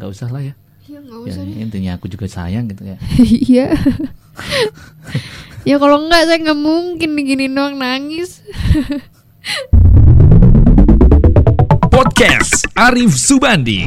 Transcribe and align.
nggak 0.00 0.10
usah 0.10 0.32
lah 0.32 0.40
ya. 0.40 0.54
Ya 0.88 0.96
nggak 0.96 1.18
Ya, 1.20 1.28
usah 1.28 1.42
deh. 1.44 1.56
intinya 1.60 1.90
aku 1.94 2.08
juga 2.08 2.24
sayang 2.24 2.64
gitu 2.66 2.88
ya. 2.88 2.96
Iya. 3.52 3.66
ya 5.62 5.76
kalau 5.76 6.00
enggak 6.00 6.24
saya 6.24 6.40
nggak 6.40 6.56
mungkin 6.56 7.10
gini 7.20 7.46
doang 7.46 7.76
nangis. 7.76 8.40
Podcast 11.92 12.64
Arif 12.72 13.12
Subandi. 13.12 13.84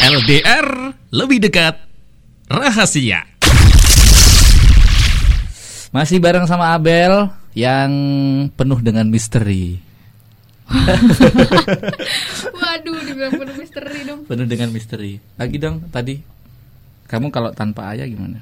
LDR 0.00 0.68
lebih 1.12 1.44
dekat 1.44 1.76
rahasia. 2.48 3.28
Masih 5.92 6.24
bareng 6.24 6.48
sama 6.48 6.72
Abel 6.72 7.28
yang 7.52 7.92
penuh 8.56 8.80
dengan 8.80 9.04
misteri. 9.12 9.76
Waduh, 12.72 13.04
dibilang 13.04 13.32
penuh 13.36 13.56
misteri 13.60 14.00
dong. 14.08 14.20
Penuh 14.24 14.46
dengan 14.48 14.68
misteri. 14.72 15.20
Lagi 15.36 15.56
dong 15.60 15.84
tadi. 15.92 16.24
Kamu 17.04 17.28
kalau 17.28 17.52
tanpa 17.52 17.92
ayah 17.92 18.08
gimana? 18.08 18.40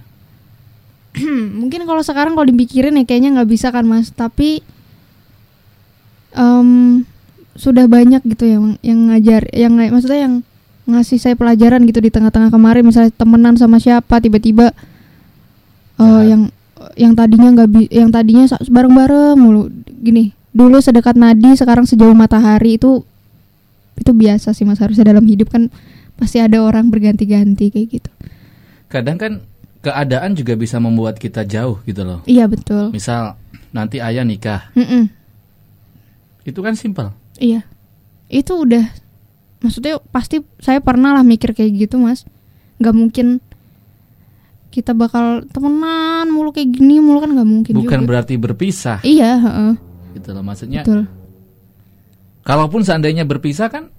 Mungkin 1.61 1.83
kalau 1.83 2.07
sekarang 2.07 2.39
kalau 2.39 2.47
dipikirin 2.47 2.95
ya 2.95 3.03
kayaknya 3.03 3.35
nggak 3.35 3.51
bisa 3.51 3.75
kan 3.75 3.83
mas. 3.83 4.15
Tapi 4.15 4.63
em, 6.39 7.03
sudah 7.59 7.91
banyak 7.91 8.23
gitu 8.23 8.47
yang 8.47 8.65
yang 8.87 9.11
ngajar, 9.11 9.51
yang 9.51 9.75
maksudnya 9.75 10.21
yang 10.31 10.35
ngasih 10.87 11.19
saya 11.19 11.35
pelajaran 11.35 11.83
gitu 11.91 11.99
di 11.99 12.15
tengah-tengah 12.15 12.55
kemarin 12.55 12.87
misalnya 12.87 13.11
temenan 13.15 13.59
sama 13.59 13.83
siapa 13.83 14.23
tiba-tiba 14.23 14.71
eh, 15.99 16.03
Jahat. 16.07 16.31
yang 16.31 16.43
yang 16.95 17.13
tadinya 17.19 17.49
nggak 17.55 17.69
bi- 17.71 17.93
yang 17.93 18.11
tadinya 18.11 18.47
bareng-bareng 18.49 19.37
mulu 19.39 19.71
gini 19.87 20.33
dulu 20.51 20.83
sedekat 20.83 21.15
nadi 21.15 21.55
sekarang 21.55 21.87
sejauh 21.87 22.17
matahari 22.17 22.81
itu 22.81 23.07
itu 24.01 24.11
biasa 24.11 24.51
sih 24.51 24.65
mas 24.65 24.81
harusnya 24.81 25.05
dalam 25.05 25.23
hidup 25.23 25.49
kan 25.49 25.69
pasti 26.15 26.37
ada 26.37 26.59
orang 26.59 26.89
berganti-ganti 26.89 27.69
kayak 27.69 27.89
gitu 27.93 28.11
Kadang 28.89 29.17
kan 29.17 29.33
keadaan 29.81 30.35
juga 30.35 30.53
bisa 30.55 30.77
membuat 30.77 31.15
kita 31.15 31.41
jauh 31.43 31.79
gitu 31.85 32.03
loh. 32.03 32.21
iya 32.25 32.45
betul 32.45 32.91
Misal 32.91 33.39
nanti 33.71 33.97
ayah 33.97 34.25
nikah, 34.25 34.67
Mm-mm. 34.75 35.07
itu 36.43 36.59
kan 36.59 36.75
simpel. 36.75 37.15
Iya. 37.37 37.63
Itu 38.27 38.59
udah 38.61 38.83
maksudnya 39.61 40.03
pasti 40.11 40.43
saya 40.59 40.81
pernah 40.81 41.13
lah 41.13 41.23
mikir 41.23 41.53
kayak 41.53 41.71
gitu, 41.79 41.97
Mas. 41.97 42.27
Gak 42.77 42.93
mungkin 42.93 43.39
kita 44.69 44.91
bakal 44.91 45.47
temenan 45.47 46.29
mulu 46.29 46.51
kayak 46.51 46.71
gini 46.71 46.99
mulu 46.99 47.21
kan 47.21 47.31
gak 47.33 47.47
mungkin 47.49 47.75
Bukan 47.77 48.01
juga. 48.01 48.09
berarti 48.09 48.35
berpisah 48.37 48.99
Iya, 49.03 49.39
heeh, 49.39 49.73
gitu 50.15 50.29
loh. 50.31 50.43
Maksudnya 50.43 50.83
betul. 50.83 51.07
Kalaupun 52.47 52.85
seandainya 52.85 53.25
berpisah 53.29 53.69
kan 53.69 53.93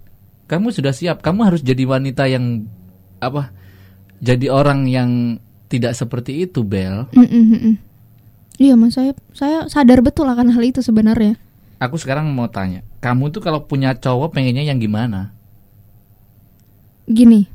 kamu 0.51 0.75
sudah 0.75 0.91
siap. 0.91 1.23
Kamu 1.23 1.47
harus 1.47 1.63
jadi 1.63 1.87
wanita 1.87 2.27
yang 2.27 2.67
apa? 3.23 3.55
Jadi 4.19 4.51
orang 4.51 4.83
yang 4.85 5.39
tidak 5.71 5.95
seperti 5.95 6.43
itu, 6.43 6.67
Bel. 6.67 7.07
Mm-mm. 7.15 7.79
Iya, 8.59 8.75
Mas, 8.75 8.99
saya 8.99 9.15
saya 9.31 9.65
sadar 9.71 10.03
betul 10.03 10.27
akan 10.27 10.51
hal 10.51 10.61
itu 10.61 10.83
sebenarnya. 10.83 11.39
Aku 11.81 11.97
sekarang 11.97 12.29
mau 12.29 12.45
tanya, 12.45 12.85
kamu 13.01 13.33
tuh 13.33 13.41
kalau 13.41 13.65
punya 13.65 13.97
cowok 13.97 14.37
pengennya 14.37 14.61
yang 14.61 14.77
gimana? 14.77 15.33
Gini, 17.09 17.49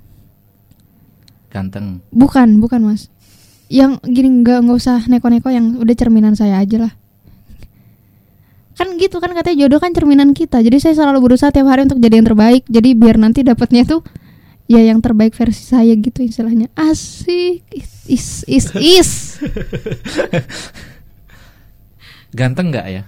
Ganteng. 1.54 2.02
bukan, 2.10 2.58
bukan, 2.58 2.80
Mas. 2.82 3.06
Yang 3.70 4.02
gini 4.02 4.42
nggak 4.42 4.66
nggak 4.66 4.78
usah 4.82 5.06
neko-neko 5.06 5.54
yang 5.54 5.78
udah 5.78 5.94
cerminan 5.94 6.34
saya 6.34 6.58
aja 6.58 6.90
lah. 6.90 6.92
Kan 8.76 9.00
gitu 9.00 9.16
kan 9.24 9.32
katanya 9.32 9.66
jodoh 9.66 9.80
kan 9.80 9.90
cerminan 9.96 10.36
kita. 10.36 10.60
Jadi 10.60 10.76
saya 10.78 10.94
selalu 10.94 11.32
berusaha 11.32 11.48
tiap 11.48 11.66
hari 11.66 11.88
untuk 11.88 11.96
jadi 11.96 12.20
yang 12.20 12.28
terbaik. 12.28 12.62
Jadi 12.68 12.92
biar 12.92 13.16
nanti 13.16 13.40
dapatnya 13.40 13.88
tuh 13.88 14.04
ya 14.68 14.84
yang 14.84 15.00
terbaik 15.00 15.32
versi 15.32 15.64
saya 15.64 15.96
gitu 15.96 16.20
istilahnya. 16.20 16.68
Asik. 16.76 17.64
Is 18.06 18.44
is 18.46 18.70
is. 18.76 19.10
Ganteng 22.36 22.68
nggak 22.68 22.86
ya? 22.92 23.02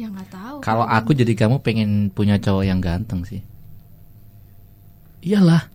ya 0.00 0.08
nggak 0.08 0.28
tahu. 0.32 0.56
Kalau 0.64 0.88
aku 0.88 1.12
jadi 1.12 1.36
kamu 1.36 1.60
pengen 1.60 2.08
punya 2.08 2.40
cowok 2.40 2.64
yang 2.64 2.80
ganteng 2.80 3.20
sih. 3.28 3.44
Iyalah. 5.20 5.68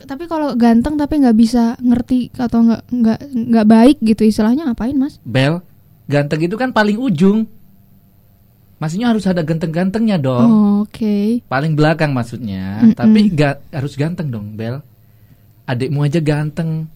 tapi 0.00 0.24
kalau 0.24 0.56
ganteng 0.56 0.96
tapi 0.96 1.20
nggak 1.20 1.36
bisa 1.36 1.76
ngerti 1.76 2.32
atau 2.32 2.64
nggak 2.64 2.88
nggak 2.88 3.20
nggak 3.52 3.66
baik 3.68 3.96
gitu 4.00 4.24
istilahnya 4.24 4.64
ngapain 4.64 4.96
mas? 4.96 5.20
Bel, 5.28 5.60
ganteng 6.08 6.40
itu 6.40 6.56
kan 6.56 6.72
paling 6.72 6.96
ujung. 6.96 7.44
Maksudnya 8.80 9.12
harus 9.12 9.28
ada 9.28 9.44
ganteng-gantengnya 9.44 10.16
dong. 10.16 10.48
Oh, 10.48 10.70
Oke. 10.88 11.44
Paling 11.44 11.76
belakang 11.76 12.16
maksudnya. 12.16 12.80
Mm-mm. 12.80 12.96
Tapi 12.96 13.28
ga, 13.36 13.60
harus 13.68 13.92
ganteng 13.92 14.32
dong, 14.32 14.56
Bel. 14.56 14.80
Adikmu 15.68 16.00
aja 16.08 16.18
ganteng. 16.24 16.88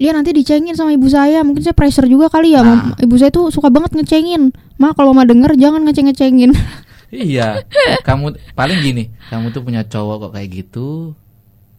Iya 0.00 0.16
nanti 0.16 0.32
dicengin 0.32 0.72
sama 0.72 0.96
ibu 0.96 1.04
saya. 1.12 1.44
Mungkin 1.44 1.60
saya 1.60 1.76
pressure 1.76 2.08
juga 2.08 2.32
kali 2.32 2.56
ya. 2.56 2.64
Nah. 2.64 2.96
Ibu 2.96 3.14
saya 3.20 3.28
tuh 3.28 3.52
suka 3.52 3.68
banget 3.68 3.92
ngecengin. 3.92 4.54
Ma 4.80 4.96
kalau 4.96 5.12
mama 5.12 5.28
denger 5.28 5.54
jangan 5.60 5.84
ngeceng-ngecengin. 5.84 6.52
Iya. 7.08 7.64
kamu 8.04 8.36
paling 8.52 8.84
gini, 8.84 9.08
kamu 9.32 9.48
tuh 9.48 9.64
punya 9.64 9.80
cowok 9.80 10.28
kok 10.28 10.32
kayak 10.36 10.48
gitu. 10.60 11.16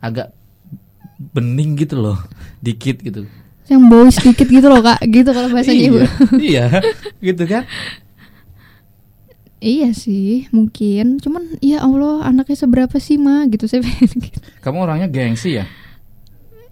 Agak 0.02 0.34
bening 1.38 1.78
gitu 1.78 2.02
loh. 2.02 2.18
Dikit 2.66 2.98
gitu. 3.06 3.30
Yang 3.70 3.84
boys 3.94 4.14
sedikit 4.18 4.50
gitu 4.50 4.66
loh 4.66 4.82
kak. 4.82 4.98
Gitu 5.06 5.30
kalau 5.30 5.54
bahasanya 5.54 5.86
ibu. 5.86 5.98
iya. 6.02 6.10
iya. 6.42 6.66
Gitu 7.30 7.46
kan? 7.46 7.70
Iya 9.60 9.92
sih 9.92 10.48
mungkin. 10.56 11.20
Cuman 11.20 11.60
ya 11.60 11.84
Allah 11.84 12.24
anaknya 12.24 12.56
seberapa 12.56 12.96
sih 12.98 13.20
ma 13.20 13.44
gitu 13.52 13.68
saya 13.68 13.84
pengen 13.84 14.12
gitu. 14.32 14.40
Kamu 14.64 14.88
orangnya 14.88 15.12
gengsi 15.12 15.60
ya? 15.60 15.68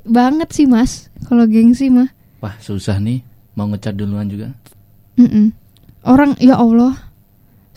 Banget 0.07 0.55
sih 0.55 0.65
mas. 0.65 1.11
Kalau 1.27 1.43
gengsi 1.47 1.91
mah. 1.91 2.07
Wah, 2.39 2.55
susah 2.63 2.99
nih. 3.03 3.23
Mau 3.59 3.67
ngecat 3.67 3.97
duluan 3.97 4.31
juga. 4.31 4.55
Mm-mm. 5.19 5.51
Orang 6.07 6.39
ya 6.39 6.55
Allah 6.55 7.07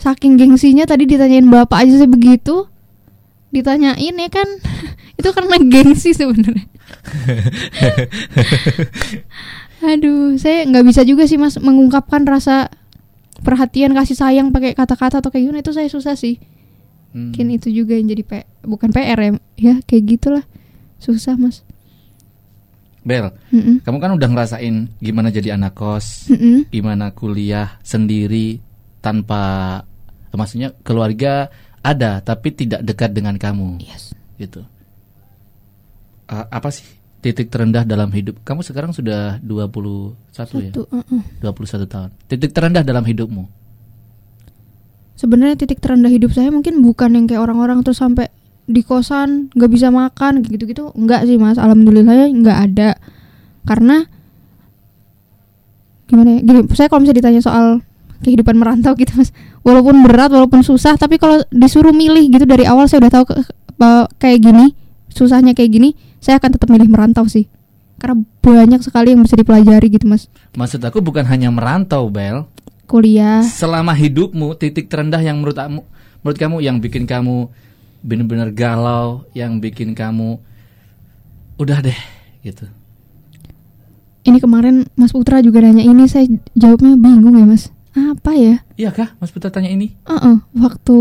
saking 0.01 0.33
gengsinya 0.33 0.89
tadi 0.89 1.05
ditanyain 1.05 1.45
bapak 1.45 1.85
aja 1.85 2.01
saya 2.01 2.09
begitu 2.09 2.65
ditanyain 3.53 4.17
ya 4.17 4.29
kan 4.33 4.49
itu 5.21 5.29
karena 5.29 5.57
gengsi 5.61 6.17
sebenarnya 6.17 6.65
aduh 9.93 10.37
saya 10.41 10.65
nggak 10.65 10.85
bisa 10.89 11.01
juga 11.05 11.29
sih 11.29 11.37
mas 11.37 11.61
mengungkapkan 11.61 12.25
rasa 12.25 12.73
perhatian 13.39 13.95
kasih 13.95 14.19
sayang 14.19 14.51
pakai 14.51 14.75
kata-kata 14.75 15.23
atau 15.23 15.31
kayak 15.31 15.43
gimana 15.47 15.59
itu 15.63 15.71
saya 15.71 15.87
susah 15.87 16.19
sih 16.19 16.35
Hmm. 17.11 17.35
mungkin 17.35 17.51
itu 17.51 17.67
juga 17.67 17.99
yang 17.99 18.07
jadi 18.07 18.23
P 18.23 18.31
bukan 18.63 18.87
PR 18.87 19.19
ya 19.19 19.31
ya 19.59 19.73
kayak 19.83 20.03
gitulah 20.15 20.45
susah 20.95 21.35
mas 21.35 21.59
Bel, 23.03 23.35
Mm-mm. 23.51 23.83
kamu 23.83 23.97
kan 23.99 24.15
udah 24.15 24.29
ngerasain 24.31 24.87
gimana 24.95 25.27
jadi 25.27 25.59
anak 25.59 25.75
kos, 25.75 26.31
Mm-mm. 26.31 26.71
gimana 26.71 27.11
kuliah 27.11 27.81
sendiri 27.83 28.63
tanpa 29.03 29.83
maksudnya 30.31 30.71
keluarga 30.87 31.51
ada 31.81 32.23
tapi 32.23 32.55
tidak 32.55 32.79
dekat 32.79 33.11
dengan 33.11 33.35
kamu 33.35 33.81
yes 33.83 34.15
gitu. 34.39 34.63
A- 36.31 36.47
apa 36.47 36.69
sih 36.71 36.87
titik 37.21 37.47
terendah 37.47 37.85
dalam 37.85 38.09
hidup? 38.09 38.41
Kamu 38.41 38.65
sekarang 38.65 38.91
sudah 38.91 39.37
21 39.39 40.17
ya? 40.59 40.71
Satu, 40.73 40.89
uh-uh. 40.89 41.21
21 41.39 41.85
tahun. 41.85 42.09
Titik 42.25 42.51
terendah 42.51 42.81
dalam 42.81 43.05
hidupmu. 43.05 43.45
sebenarnya 45.13 45.53
titik 45.53 45.77
terendah 45.77 46.09
hidup 46.09 46.33
saya 46.33 46.49
mungkin 46.49 46.81
bukan 46.81 47.13
yang 47.13 47.29
kayak 47.29 47.45
orang-orang 47.45 47.85
terus 47.85 48.01
sampai 48.01 48.33
di 48.65 48.81
kosan 48.81 49.53
nggak 49.53 49.69
bisa 49.69 49.93
makan 49.93 50.41
gitu-gitu 50.41 50.89
nggak 50.97 51.29
sih 51.29 51.37
mas 51.37 51.61
alhamdulillah 51.61 52.25
nggak 52.33 52.57
ada 52.57 52.97
karena 53.69 54.09
gimana 56.09 56.37
ya 56.37 56.39
gini 56.41 56.59
saya 56.73 56.89
kalau 56.89 57.05
misalnya 57.05 57.19
ditanya 57.21 57.41
soal 57.45 57.85
kehidupan 58.25 58.57
merantau 58.57 58.97
gitu 58.97 59.13
mas 59.13 59.29
walaupun 59.61 60.01
berat 60.01 60.33
walaupun 60.33 60.65
susah 60.65 60.97
tapi 60.97 61.21
kalau 61.21 61.37
disuruh 61.53 61.93
milih 61.93 62.25
gitu 62.33 62.49
dari 62.49 62.65
awal 62.65 62.89
saya 62.89 63.05
udah 63.05 63.13
tahu 63.13 63.25
ke- 63.29 64.09
kayak 64.17 64.41
gini 64.41 64.73
susahnya 65.13 65.53
kayak 65.53 65.69
gini 65.69 65.93
saya 66.21 66.37
akan 66.37 66.55
tetap 66.55 66.69
milih 66.69 66.87
merantau 66.87 67.25
sih 67.25 67.49
karena 67.97 68.21
banyak 68.41 68.81
sekali 68.81 69.13
yang 69.13 69.21
bisa 69.25 69.37
dipelajari 69.37 69.89
gitu 69.93 70.05
mas 70.09 70.25
Maksud 70.57 70.81
aku 70.81 71.01
bukan 71.01 71.25
hanya 71.25 71.49
merantau, 71.53 72.09
Bel. 72.09 72.45
kuliah 72.85 73.41
Selama 73.41 73.91
hidupmu 73.91 74.53
titik 74.55 74.87
terendah 74.87 75.19
yang 75.21 75.41
menurut 75.41 75.57
kamu 75.57 75.81
menurut 76.21 76.37
kamu 76.37 76.57
yang 76.61 76.77
bikin 76.77 77.09
kamu 77.09 77.49
benar-benar 78.01 78.49
galau, 78.53 79.25
yang 79.37 79.61
bikin 79.61 79.93
kamu 79.93 80.41
udah 81.61 81.77
deh 81.85 81.99
gitu. 82.41 82.65
Ini 84.21 84.37
kemarin 84.37 84.85
Mas 84.93 85.13
Putra 85.13 85.41
juga 85.41 85.61
nanya 85.65 85.81
ini 85.81 86.05
saya 86.05 86.29
jawabnya 86.53 86.97
bingung 86.97 87.37
ya 87.37 87.45
Mas. 87.45 87.73
Apa 87.91 88.31
ya? 88.31 88.55
Iya 88.79 88.89
kah, 88.95 89.11
Mas 89.19 89.35
Putra 89.35 89.51
tanya 89.51 89.67
ini? 89.67 89.91
Heeh, 90.07 90.35
waktu 90.55 90.99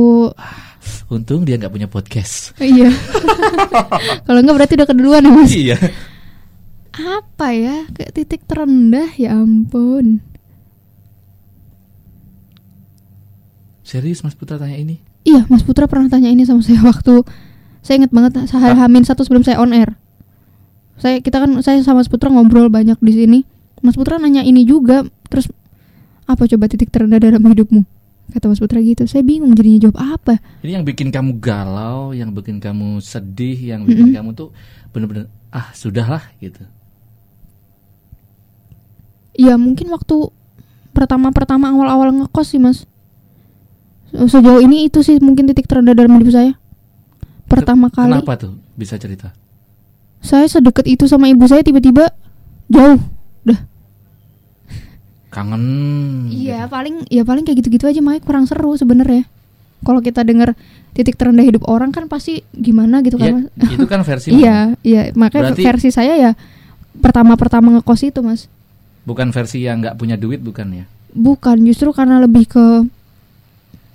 Untung 1.11 1.43
dia 1.47 1.59
nggak 1.59 1.71
punya 1.71 1.87
podcast. 1.91 2.55
iya. 2.59 2.91
Kalau 4.27 4.41
enggak 4.43 4.57
berarti 4.59 4.75
udah 4.79 4.89
keduluan 4.89 5.23
ya 5.27 5.31
Mas. 5.31 5.51
iya. 5.55 5.77
Apa 6.95 7.55
ya? 7.55 7.87
Ke 7.95 8.11
titik 8.11 8.43
terendah 8.47 9.11
ya 9.15 9.39
ampun. 9.39 10.19
Serius 13.87 14.23
Mas 14.23 14.39
Putra 14.39 14.59
tanya 14.59 14.79
ini? 14.79 15.03
Iya, 15.27 15.47
Mas 15.51 15.67
Putra 15.67 15.91
pernah 15.91 16.07
tanya 16.07 16.31
ini 16.31 16.47
sama 16.47 16.63
saya 16.63 16.81
waktu 16.87 17.27
Saya 17.81 17.97
inget 18.05 18.13
banget 18.13 18.45
saya 18.45 18.77
hamin 18.77 19.03
satu 19.09 19.25
sebelum 19.25 19.41
saya 19.43 19.57
on 19.59 19.73
air. 19.73 19.97
Saya 21.01 21.19
kita 21.25 21.41
kan 21.41 21.51
saya 21.65 21.81
sama 21.81 22.05
Mas 22.05 22.11
Putra 22.13 22.29
ngobrol 22.29 22.69
banyak 22.69 22.99
di 23.01 23.13
sini. 23.15 23.39
Mas 23.81 23.97
Putra 23.97 24.21
nanya 24.21 24.45
ini 24.45 24.69
juga, 24.69 25.09
terus 25.33 25.49
apa 26.31 26.47
coba 26.47 26.65
titik 26.67 26.88
terendah 26.88 27.19
dalam 27.19 27.43
hidupmu? 27.43 27.82
Kata 28.31 28.47
Mas 28.47 28.62
Putra 28.62 28.79
gitu. 28.79 29.03
Saya 29.05 29.27
bingung 29.27 29.50
jadinya 29.53 29.91
jawab 29.91 29.99
apa. 29.99 30.38
Ini 30.62 30.79
yang 30.79 30.87
bikin 30.87 31.11
kamu 31.11 31.43
galau, 31.43 32.15
yang 32.15 32.31
bikin 32.31 32.62
kamu 32.62 33.03
sedih, 33.03 33.59
yang 33.59 33.82
bikin 33.82 34.15
Mm-mm. 34.15 34.17
kamu 34.17 34.31
tuh 34.32 34.49
bener-bener 34.91 35.27
ah 35.50 35.75
sudahlah 35.75 36.23
gitu. 36.38 36.62
Ya 39.35 39.56
mungkin 39.56 39.91
waktu 39.91 40.31
pertama-pertama 40.93 41.71
awal-awal 41.71 42.12
ngekos 42.12 42.47
sih 42.50 42.61
mas 42.61 42.85
Se- 44.11 44.27
Sejauh 44.29 44.59
ini 44.61 44.87
itu 44.87 45.00
sih 45.00 45.23
mungkin 45.23 45.47
titik 45.47 45.65
terendah 45.65 45.94
dalam 45.94 46.19
hidup 46.19 46.35
saya 46.35 46.53
Pertama 47.47 47.88
kali 47.88 48.11
Kenapa 48.11 48.35
tuh? 48.37 48.55
Bisa 48.75 48.99
cerita? 48.99 49.31
saya 50.21 50.44
sedekat 50.44 50.85
itu 50.85 51.09
sama 51.09 51.32
ibu 51.32 51.49
saya 51.49 51.65
tiba-tiba 51.65 52.12
jauh 52.69 53.00
Kangen. 55.31 55.62
Iya 56.29 56.67
gitu. 56.67 56.75
paling 56.75 56.94
ya 57.06 57.23
paling 57.23 57.47
kayak 57.47 57.62
gitu-gitu 57.62 57.87
aja 57.87 58.00
makanya 58.00 58.23
kurang 58.23 58.44
seru 58.44 58.75
sebenarnya 58.75 59.25
Kalau 59.81 60.03
kita 60.03 60.21
dengar 60.21 60.53
titik 60.93 61.15
terendah 61.15 61.41
hidup 61.41 61.65
orang 61.65 61.88
kan 61.88 62.05
pasti 62.05 62.43
gimana 62.50 63.00
gitu 63.00 63.17
Iya, 63.17 63.25
kan 63.25 63.35
mas 63.56 63.71
itu 63.71 63.87
kan 63.87 64.00
versi 64.03 64.29
Iya 64.43 64.59
iya 64.82 65.03
makanya 65.15 65.55
Berarti- 65.55 65.65
versi 65.65 65.88
saya 65.88 66.15
ya 66.15 66.32
pertama-pertama 66.99 67.79
ngekos 67.79 68.03
itu 68.05 68.21
mas 68.21 68.50
bukan 69.00 69.31
versi 69.31 69.65
yang 69.65 69.81
nggak 69.81 69.97
punya 69.97 70.15
duit 70.15 70.38
bukan 70.38 70.69
ya? 70.71 70.85
Bukan, 71.11 71.65
justru 71.65 71.91
karena 71.91 72.21
lebih 72.21 72.47
ke 72.47 72.87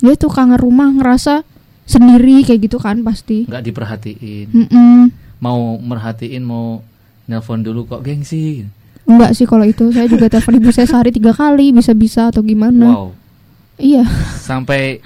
ya 0.02 0.12
itu 0.12 0.28
kangen 0.28 0.60
rumah 0.60 0.92
ngerasa 0.92 1.48
sendiri 1.86 2.44
kayak 2.44 2.68
gitu 2.68 2.76
kan 2.76 3.00
pasti. 3.00 3.48
Nggak 3.48 3.64
diperhatiin. 3.64 4.48
Mm-mm. 4.52 4.98
Mau 5.40 5.78
merhatiin 5.78 6.44
mau 6.44 6.84
nelpon 7.24 7.64
dulu 7.64 7.88
kok 7.88 8.02
gengsi. 8.02 8.68
Enggak 9.06 9.38
sih 9.38 9.46
kalau 9.46 9.66
itu 9.66 9.94
saya 9.94 10.10
juga 10.10 10.26
telepon 10.28 10.58
ibu 10.58 10.70
saya 10.74 10.90
sehari 10.90 11.14
tiga 11.14 11.30
kali 11.30 11.70
bisa-bisa 11.70 12.34
atau 12.34 12.42
gimana. 12.42 12.90
Wow. 12.90 13.08
Iya, 13.76 14.08
Sampai 14.40 15.04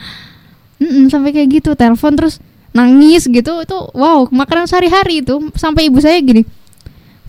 Mm-mm, 0.80 1.12
sampai 1.12 1.36
kayak 1.36 1.60
gitu 1.60 1.76
telepon 1.76 2.16
terus 2.16 2.40
nangis 2.72 3.28
gitu 3.28 3.66
itu 3.66 3.78
wow 3.98 4.30
makanan 4.32 4.70
sehari-hari 4.70 5.20
itu 5.20 5.36
sampai 5.60 5.92
ibu 5.92 6.00
saya 6.00 6.16
gini. 6.24 6.48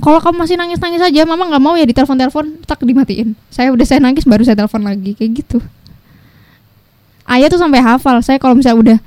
Kalau 0.01 0.17
kamu 0.17 0.47
masih 0.47 0.57
nangis-nangis 0.57 1.05
aja, 1.05 1.29
mama 1.29 1.45
nggak 1.45 1.61
mau 1.61 1.77
ya 1.77 1.85
ditelepon-telepon, 1.85 2.65
tak 2.65 2.81
dimatiin. 2.81 3.37
Saya 3.53 3.69
udah 3.69 3.85
saya 3.85 4.01
nangis 4.01 4.25
baru 4.25 4.41
saya 4.41 4.57
telepon 4.57 4.81
lagi 4.81 5.13
kayak 5.13 5.45
gitu. 5.45 5.61
Ayah 7.29 7.53
tuh 7.53 7.61
sampai 7.61 7.85
hafal. 7.85 8.17
Saya 8.25 8.41
kalau 8.41 8.57
misalnya 8.57 8.81
udah 8.81 8.99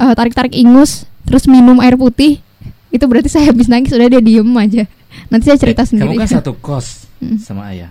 eh, 0.00 0.12
tarik-tarik 0.16 0.56
ingus, 0.56 1.04
terus 1.28 1.44
minum 1.44 1.76
air 1.84 1.92
putih, 2.00 2.40
itu 2.88 3.04
berarti 3.04 3.28
saya 3.28 3.52
habis 3.52 3.68
nangis 3.68 3.92
udah 3.92 4.08
dia 4.08 4.22
diem 4.24 4.48
aja. 4.56 4.88
Nanti 5.28 5.44
saya 5.46 5.56
cerita 5.56 5.82
eh, 5.82 5.86
sendiri. 5.86 6.06
kamu 6.10 6.20
kan 6.20 6.30
satu 6.30 6.52
kos 6.54 6.86
Mm. 7.18 7.34
sama 7.42 7.66
ayah, 7.68 7.90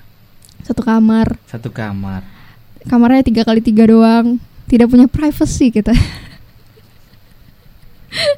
Satu 0.64 0.80
kamar, 0.80 1.36
satu 1.46 1.68
kamar. 1.68 2.24
kamarnya 2.84 3.22
tiga 3.22 3.44
kali 3.44 3.60
tiga 3.60 3.84
doang, 3.84 4.40
tidak 4.66 4.88
punya 4.88 5.04
privacy 5.04 5.68
kita. 5.68 5.92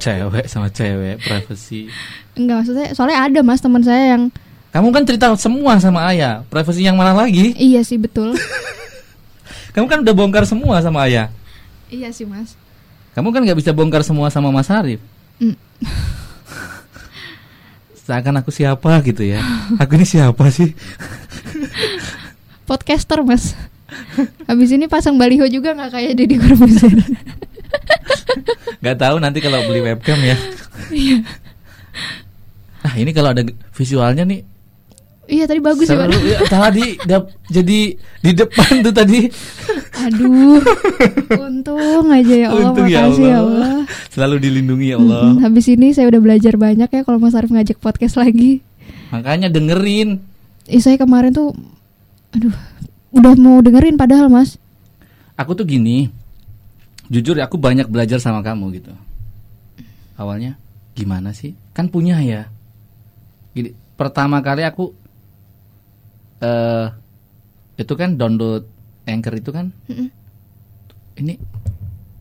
Cewek 0.02 0.44
sama 0.44 0.66
cewek, 0.68 1.16
privacy. 1.20 1.86
Enggak 2.34 2.54
maksudnya, 2.58 2.86
soalnya 2.90 3.16
ada 3.22 3.38
mas 3.40 3.60
teman 3.60 3.80
saya 3.80 4.14
yang 4.14 4.28
Kamu 4.70 4.90
kan 4.90 5.02
cerita 5.02 5.26
semua 5.34 5.78
sama 5.78 6.02
ayah. 6.10 6.42
Privacy 6.46 6.82
yang 6.82 6.94
mana 6.94 7.10
lagi? 7.10 7.54
iya 7.54 7.78
sih 7.80 7.94
betul. 7.94 8.34
Kamu 9.74 9.86
kan 9.86 10.02
udah 10.02 10.10
bongkar 10.10 10.42
semua 10.42 10.78
sama 10.78 11.06
ayah. 11.06 11.30
iya 11.86 12.10
sih 12.10 12.22
mas. 12.22 12.54
Kamu 13.10 13.30
kan 13.30 13.42
nggak 13.42 13.56
bisa 13.56 13.70
bongkar 13.70 14.02
semua 14.02 14.26
sama 14.26 14.48
Mas 14.48 14.66
Arif. 14.66 14.98
Mm. 15.38 15.54
Seakan 18.10 18.42
aku 18.42 18.50
siapa 18.50 18.98
gitu 19.06 19.22
ya. 19.22 19.38
Aku 19.78 19.94
ini 19.94 20.02
siapa 20.02 20.50
sih? 20.50 20.74
Podcaster 22.66 23.22
mas. 23.22 23.54
Habis 24.50 24.74
ini 24.74 24.90
pasang 24.90 25.14
baliho 25.14 25.46
juga 25.46 25.78
nggak 25.78 25.94
kayak 25.94 26.12
Deddy 26.18 26.42
Corbuzier. 26.42 26.98
Gak 28.82 28.98
tahu 28.98 29.22
nanti 29.22 29.38
kalau 29.38 29.62
beli 29.62 29.86
webcam 29.86 30.18
ya. 30.26 30.34
Nah 32.82 32.94
ini 32.98 33.14
kalau 33.14 33.30
ada 33.30 33.46
visualnya 33.78 34.26
nih 34.26 34.42
Iya 35.30 35.44
tadi 35.46 35.60
bagus 35.62 35.86
ya 35.86 35.94
seru 35.94 36.10
Pak. 36.10 36.22
ya, 36.26 36.38
tadi 36.44 36.86
dap- 37.06 37.30
jadi 37.46 37.78
di 37.94 38.30
depan 38.34 38.82
tuh 38.82 38.90
tadi. 38.90 39.30
Aduh, 40.00 40.58
untung 41.38 42.10
aja 42.10 42.34
ya 42.34 42.48
Allah, 42.50 42.66
Untung 42.66 42.88
ya 42.90 42.98
makasih 43.06 43.24
ya 43.24 43.38
Allah. 43.38 43.46
Allah. 43.46 43.74
Selalu 44.10 44.36
dilindungi 44.42 44.86
ya 44.90 44.96
Allah. 44.98 45.22
Mm-mm, 45.30 45.40
habis 45.40 45.66
ini 45.68 45.94
saya 45.94 46.10
udah 46.10 46.18
belajar 46.18 46.54
banyak 46.56 46.88
ya 46.90 47.00
kalau 47.04 47.22
Mas 47.22 47.38
Arif 47.38 47.48
ngajak 47.48 47.78
podcast 47.78 48.18
lagi. 48.18 48.58
Makanya 49.14 49.46
dengerin. 49.46 50.18
Ih 50.66 50.82
saya 50.82 50.98
kemarin 50.98 51.30
tuh, 51.30 51.54
aduh, 52.30 52.54
udah 53.10 53.32
mau 53.38 53.62
dengerin 53.62 53.94
padahal 53.94 54.26
Mas. 54.26 54.58
Aku 55.38 55.54
tuh 55.54 55.64
gini. 55.64 56.10
Jujur 57.06 57.34
ya, 57.34 57.46
aku 57.46 57.54
banyak 57.54 57.86
belajar 57.86 58.18
sama 58.18 58.42
kamu 58.42 58.82
gitu. 58.82 58.90
Awalnya 60.14 60.58
gimana 60.92 61.30
sih? 61.30 61.54
Kan 61.70 61.86
punya 61.86 62.18
ya. 62.18 62.46
Gini, 63.50 63.74
pertama 63.94 64.38
kali 64.40 64.62
aku 64.62 64.94
eh 66.40 66.86
itu 67.76 67.92
kan 67.96 68.16
download 68.16 68.64
Anchor 69.08 69.34
itu 69.36 69.50
kan 69.50 69.72
Mm-mm. 69.88 70.08
ini 71.20 71.34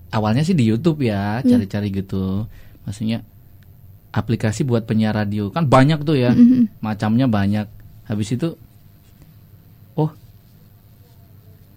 awalnya 0.09 0.41
sih 0.41 0.55
di 0.55 0.65
YouTube 0.65 1.03
ya, 1.05 1.39
Iya. 1.43 1.55
cari-cari 1.55 1.87
gitu. 1.93 2.47
Maksudnya 2.87 3.21
aplikasi 4.09 4.65
buat 4.65 4.89
penyiar 4.89 5.13
radio 5.13 5.53
kan 5.53 5.69
banyak 5.69 6.01
tuh 6.01 6.17
ya. 6.17 6.31
Mm-mm. 6.33 6.79
macamnya 6.79 7.27
banyak. 7.27 7.67
Habis 8.07 8.33
itu 8.33 8.55
oh. 9.95 10.11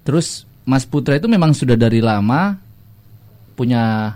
Terus 0.03 0.43
Mas 0.63 0.87
Putra 0.87 1.19
itu 1.19 1.27
memang 1.27 1.53
sudah 1.55 1.75
dari 1.75 1.99
lama 2.03 2.59
punya 3.55 4.15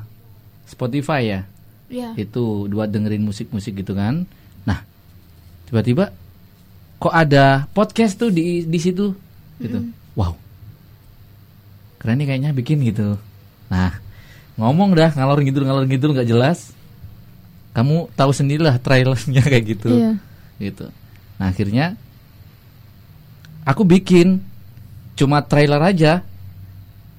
Spotify 0.67 1.23
ya. 1.27 1.41
Iya. 1.87 2.11
Itu 2.19 2.67
buat 2.67 2.91
dengerin 2.91 3.23
musik-musik 3.23 3.79
gitu 3.79 3.95
kan. 3.95 4.27
Nah, 4.67 4.83
tiba-tiba 5.71 6.11
kok 6.97 7.13
ada 7.13 7.69
podcast 7.71 8.17
tuh 8.17 8.33
di 8.33 8.65
di 8.65 8.79
situ 8.79 9.13
gitu. 9.59 9.79
Wow. 10.17 10.37
Keren 11.97 12.17
nih 12.17 12.27
kayaknya 12.29 12.51
bikin 12.53 12.81
gitu. 12.85 13.17
Nah, 13.69 13.99
ngomong 14.57 14.93
dah 14.93 15.13
ngalor 15.13 15.41
ngidul 15.41 15.65
ngalor 15.65 15.85
ngidul 15.85 16.13
nggak 16.13 16.29
jelas. 16.29 16.73
Kamu 17.73 18.09
tahu 18.17 18.33
sendirilah 18.33 18.81
trailernya 18.81 19.43
kayak 19.53 19.65
gitu 19.77 19.91
Iya. 19.93 20.13
gitu. 20.57 20.89
Nah 21.37 21.53
akhirnya 21.53 21.93
aku 23.63 23.85
bikin 23.85 24.41
cuma 25.13 25.45
trailer 25.45 25.81
aja 25.81 26.25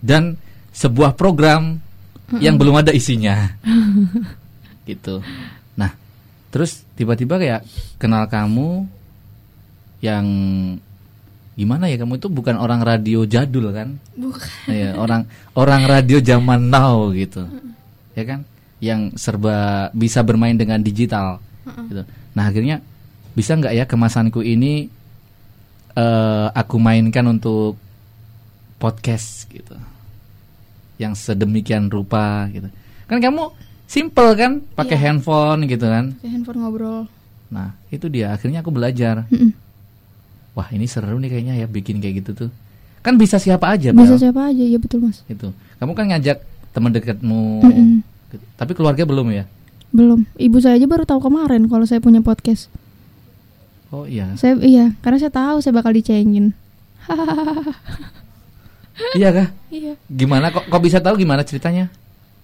dan 0.01 0.37
sebuah 0.73 1.13
program 1.13 1.77
yang 2.37 2.57
belum 2.57 2.81
ada 2.81 2.91
isinya, 2.91 3.53
gitu. 4.89 5.21
Nah 5.73 5.93
terus 6.49 6.81
tiba-tiba 6.93 7.37
kayak 7.37 7.61
kenal 7.97 8.25
kamu 8.25 8.85
yang 9.99 10.25
gimana 11.57 11.89
ya 11.89 11.97
kamu 11.97 12.21
itu 12.21 12.29
bukan 12.29 12.53
orang 12.61 12.85
radio 12.85 13.25
jadul 13.25 13.73
kan? 13.73 13.97
Bukan. 14.13 14.45
Iya, 14.69 14.93
orang 14.95 15.25
orang 15.57 15.89
radio 15.89 16.21
zaman 16.21 16.69
now 16.69 17.09
gitu. 17.13 17.49
Ya 18.13 18.23
kan? 18.25 18.45
Yang 18.77 19.17
serba 19.17 19.89
bisa 19.89 20.21
bermain 20.21 20.53
dengan 20.53 20.77
digital 20.85 21.41
gitu. 21.89 22.05
Nah, 22.37 22.43
akhirnya 22.45 22.77
bisa 23.33 23.57
nggak 23.57 23.73
ya 23.73 23.85
kemasanku 23.89 24.45
ini 24.45 24.89
eh 25.97 26.47
aku 26.53 26.77
mainkan 26.77 27.25
untuk 27.25 27.73
podcast 28.77 29.49
gitu. 29.49 29.73
Yang 31.01 31.25
sedemikian 31.25 31.89
rupa 31.89 32.45
gitu. 32.53 32.69
Kan 33.09 33.17
kamu 33.17 33.49
simple 33.89 34.29
kan 34.37 34.61
pakai 34.77 34.93
Iya. 34.93 35.03
handphone 35.09 35.65
gitu 35.65 35.85
kan. 35.89 36.13
Kayak 36.21 36.31
handphone 36.37 36.57
ngobrol. 36.61 37.01
Nah, 37.49 37.73
itu 37.89 38.05
dia 38.13 38.35
akhirnya 38.37 38.61
aku 38.61 38.69
belajar. 38.69 39.25
Mm-mm. 39.33 39.57
Wah, 40.57 40.67
ini 40.67 40.83
seru 40.83 41.15
nih 41.15 41.29
kayaknya 41.29 41.53
ya 41.55 41.67
bikin 41.67 42.01
kayak 42.01 42.15
gitu 42.19 42.31
tuh. 42.35 42.49
Kan 42.99 43.15
bisa 43.15 43.37
siapa 43.37 43.69
aja, 43.69 43.93
Bisa 43.93 44.09
Bel. 44.11 44.19
siapa 44.19 44.41
aja, 44.47 44.59
ya 44.59 44.75
betul 44.75 44.99
Mas. 44.99 45.21
itu 45.23 45.47
kamu 45.77 45.93
kan 45.93 46.09
ngajak 46.09 46.41
teman 46.69 46.89
dekatmu 46.89 47.61
tapi 48.53 48.73
keluarga 48.73 49.01
belum 49.03 49.29
ya 49.31 49.45
Belum. 49.87 50.25
Ibu 50.35 50.57
saya 50.57 50.75
aja 50.75 50.83
baru 50.83 51.05
tahu 51.05 51.21
kemarin 51.21 51.63
kalau 51.65 51.85
saya 51.85 51.97
punya 51.97 52.19
podcast. 52.19 52.67
oh 53.87 54.03
iya 54.03 54.33
Saya 54.33 54.57
iya, 54.59 54.91
karena 54.99 55.15
saya 55.17 55.29
tahu 55.29 55.61
saya 55.61 55.71
bakal 55.71 55.93
dicengin. 55.93 56.51
iya 59.13 59.29
kah 59.31 59.47
Iya. 59.69 59.93
gimana 60.07 60.49
kok 60.49 60.65
kok 60.65 60.81
bisa 60.81 60.97
tahu 60.97 61.15
gimana 61.17 61.43
ceritanya 61.43 61.87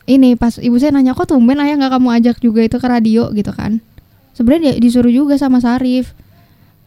Ini 0.03 0.35
pas 0.35 0.55
ibu 0.57 0.75
saya 0.77 0.91
nanya 0.91 1.11
kok 1.11 1.25
tumben 1.25 1.55
ayah 1.57 1.73
nggak 1.73 1.91
kamu 1.93 2.09
ajak 2.13 2.37
juga 2.37 2.59
itu 2.59 2.75
ke 2.75 2.83
radio 2.85 3.31
gitu 3.31 3.51
kan. 3.51 3.79
Sebenarnya 4.33 4.75
disuruh 4.75 5.07
juga 5.07 5.35
sama 5.35 5.57
Sarif. 5.57 6.11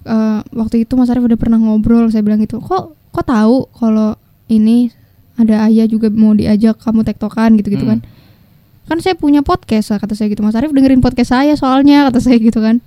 Eh, 0.06 0.40
waktu 0.54 0.86
itu 0.86 0.94
Mas 0.94 1.10
Arif 1.10 1.22
udah 1.22 1.34
pernah 1.34 1.58
ngobrol, 1.58 2.06
saya 2.08 2.22
bilang 2.22 2.38
gitu. 2.38 2.62
Kok 2.62 2.94
kok 3.10 3.26
tahu 3.26 3.66
kalau 3.74 4.14
ini 4.46 4.94
ada 5.34 5.66
ayah 5.66 5.84
juga 5.84 6.06
mau 6.08 6.32
diajak 6.32 6.78
kamu 6.78 7.02
tektokan 7.02 7.58
gitu-gitu 7.58 7.82
Hmm. 7.82 7.98
kan. 7.98 8.14
kan 8.86 9.02
saya 9.02 9.18
punya 9.18 9.42
podcast 9.42 9.90
kata 9.92 10.14
saya 10.14 10.30
gitu 10.30 10.40
Mas 10.40 10.54
Arif 10.54 10.70
dengerin 10.70 11.02
podcast 11.02 11.34
saya 11.34 11.58
soalnya 11.58 12.06
kata 12.06 12.22
saya 12.22 12.38
gitu 12.38 12.62
kan 12.62 12.78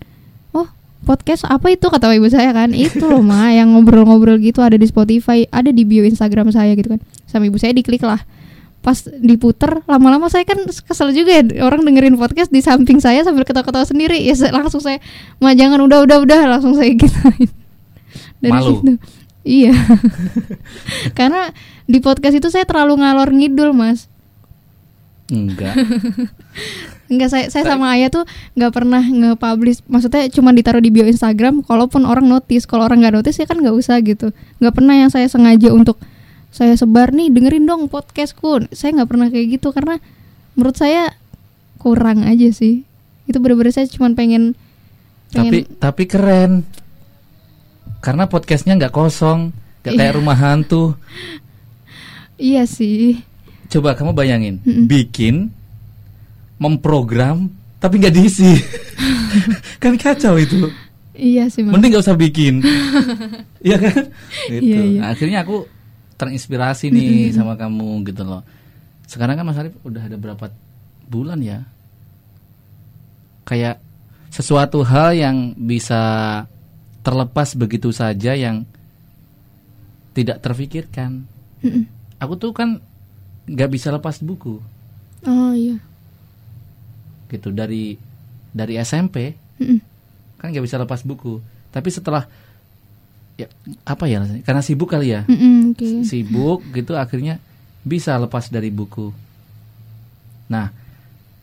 oh 0.50 0.64
podcast 1.04 1.44
apa 1.44 1.70
itu 1.70 1.84
kata 1.84 2.08
ibu 2.16 2.24
saya 2.26 2.56
kan 2.56 2.72
itu 2.72 3.04
loh 3.04 3.20
ma 3.20 3.52
yang 3.52 3.76
ngobrol-ngobrol 3.76 4.40
gitu 4.40 4.64
ada 4.64 4.80
di 4.80 4.88
Spotify 4.88 5.44
ada 5.52 5.70
di 5.70 5.84
bio 5.84 6.02
Instagram 6.02 6.56
saya 6.56 6.72
gitu 6.74 6.96
kan 6.96 7.04
sama 7.28 7.52
ibu 7.52 7.60
saya 7.60 7.76
diklik 7.76 8.00
lah 8.00 8.24
pas 8.80 8.96
diputer 9.20 9.84
lama-lama 9.86 10.32
saya 10.32 10.48
kan 10.48 10.56
kesel 10.64 11.12
juga 11.12 11.36
ya 11.36 11.68
orang 11.68 11.84
dengerin 11.84 12.16
podcast 12.16 12.48
di 12.48 12.64
samping 12.64 13.04
saya 13.04 13.28
sambil 13.28 13.44
ketawa-ketawa 13.44 13.84
sendiri. 13.84 14.16
Ya 14.20 14.34
saya- 14.34 14.56
langsung 14.56 14.80
saya 14.80 15.04
ma 15.38 15.52
jangan 15.52 15.84
udah 15.84 16.08
udah 16.08 16.18
udah 16.24 16.40
langsung 16.48 16.74
saya 16.74 16.96
gituin. 16.96 17.52
Dari 18.44 18.52
Malu? 18.56 18.80
situ. 18.80 18.94
Iya. 19.44 19.74
Karena 21.18 21.52
di 21.86 22.00
podcast 22.00 22.36
itu 22.36 22.48
saya 22.48 22.64
terlalu 22.64 23.04
ngalor 23.04 23.30
ngidul 23.32 23.72
mas. 23.76 24.08
Enggak. 25.30 25.76
Enggak 27.12 27.30
saya 27.34 27.46
saya 27.50 27.66
sama 27.66 27.98
Ayah 27.98 28.14
tuh 28.14 28.24
nggak 28.54 28.72
pernah 28.74 29.02
nge-publish. 29.02 29.82
Maksudnya 29.90 30.30
cuma 30.30 30.54
ditaruh 30.54 30.82
di 30.82 30.94
bio 30.94 31.04
Instagram 31.04 31.66
kalaupun 31.66 32.06
orang 32.06 32.30
notice. 32.30 32.70
Kalau 32.70 32.86
orang 32.86 33.02
nggak 33.02 33.16
notice 33.22 33.38
ya 33.42 33.46
kan 33.50 33.58
nggak 33.58 33.74
usah 33.74 33.98
gitu. 34.06 34.30
Nggak 34.62 34.74
pernah 34.74 34.94
yang 34.96 35.10
saya 35.10 35.26
sengaja 35.26 35.74
untuk 35.74 35.98
saya 36.50 36.74
sebar 36.74 37.14
nih 37.14 37.30
dengerin 37.30 37.64
dong 37.64 37.88
podcastku 37.88 38.70
saya 38.74 38.90
nggak 38.96 39.10
pernah 39.10 39.28
kayak 39.30 39.48
gitu 39.56 39.70
karena 39.70 40.02
menurut 40.54 40.76
saya 40.76 41.14
kurang 41.78 42.26
aja 42.26 42.50
sih 42.50 42.84
itu 43.24 43.38
bener-bener 43.38 43.70
saya 43.70 43.86
cuma 43.86 44.10
pengen 44.12 44.58
tapi 45.30 45.62
pengen 45.62 45.78
tapi 45.78 46.04
keren. 46.06 46.52
Karena 48.00 48.26
podcastnya 48.26 48.80
nggak 48.80 48.96
kosong, 48.96 49.52
nggak 49.84 49.94
kayak 49.94 50.10
Iya. 50.10 50.18
rumah 50.18 50.34
hantu. 50.34 50.96
iya 52.40 52.64
sih 52.64 53.20
Coba 53.68 53.94
kamu 53.94 54.16
bayangin, 54.16 54.58
Mm-mm. 54.66 54.88
bikin, 54.90 55.52
memprogram, 56.58 57.52
tapi 57.78 58.02
nggak 58.02 58.16
diisi. 58.16 58.56
kan 59.84 59.94
kacau 59.94 60.40
itu. 60.42 60.72
iya 61.14 61.46
sih 61.52 61.62
mas 61.62 61.76
Mending 61.76 61.94
nggak 61.94 62.06
usah 62.08 62.18
bikin. 62.18 62.64
Iya 63.62 63.78
kan? 63.78 63.96
Gitu. 64.48 64.64
Iya, 64.64 64.82
iya. 64.82 65.00
Nah, 65.04 65.08
akhirnya 65.14 65.40
aku 65.44 65.68
terinspirasi 66.20 66.92
nih 66.92 67.32
sama 67.32 67.56
kamu 67.56 68.04
gitu 68.12 68.28
loh. 68.28 68.44
Sekarang 69.08 69.40
kan 69.40 69.48
Mas 69.48 69.58
Arif 69.58 69.74
udah 69.88 70.04
ada 70.04 70.20
berapa 70.20 70.52
bulan 71.08 71.40
ya? 71.40 71.64
Kayak 73.48 73.80
sesuatu 74.30 74.84
hal 74.84 75.16
yang 75.18 75.38
bisa 75.58 76.44
terlepas 77.02 77.56
begitu 77.56 77.90
saja 77.90 78.36
yang 78.36 78.68
tidak 80.14 80.44
terfikirkan. 80.44 81.24
Mm-mm. 81.64 81.88
Aku 82.20 82.36
tuh 82.36 82.52
kan 82.52 82.84
nggak 83.50 83.70
bisa 83.74 83.90
lepas 83.90 84.22
buku 84.22 84.62
oh 85.26 85.52
iya 85.58 85.82
gitu 87.34 87.50
dari 87.50 87.98
dari 88.54 88.78
SMP 88.78 89.34
Mm-mm. 89.58 89.82
kan 90.38 90.54
nggak 90.54 90.64
bisa 90.64 90.78
lepas 90.80 91.04
buku. 91.04 91.42
Tapi 91.70 91.90
setelah 91.94 92.26
ya 93.40 93.48
apa 93.88 94.06
ya 94.12 94.20
karena 94.44 94.60
sibuk 94.60 94.92
kali 94.92 95.16
ya. 95.16 95.24
Mm-mm, 95.24 95.72
oke 95.72 96.04
sibuk 96.04 96.60
gitu 96.76 97.00
akhirnya 97.00 97.40
bisa 97.88 98.20
lepas 98.20 98.52
dari 98.52 98.68
buku. 98.68 99.16
Nah, 100.52 100.74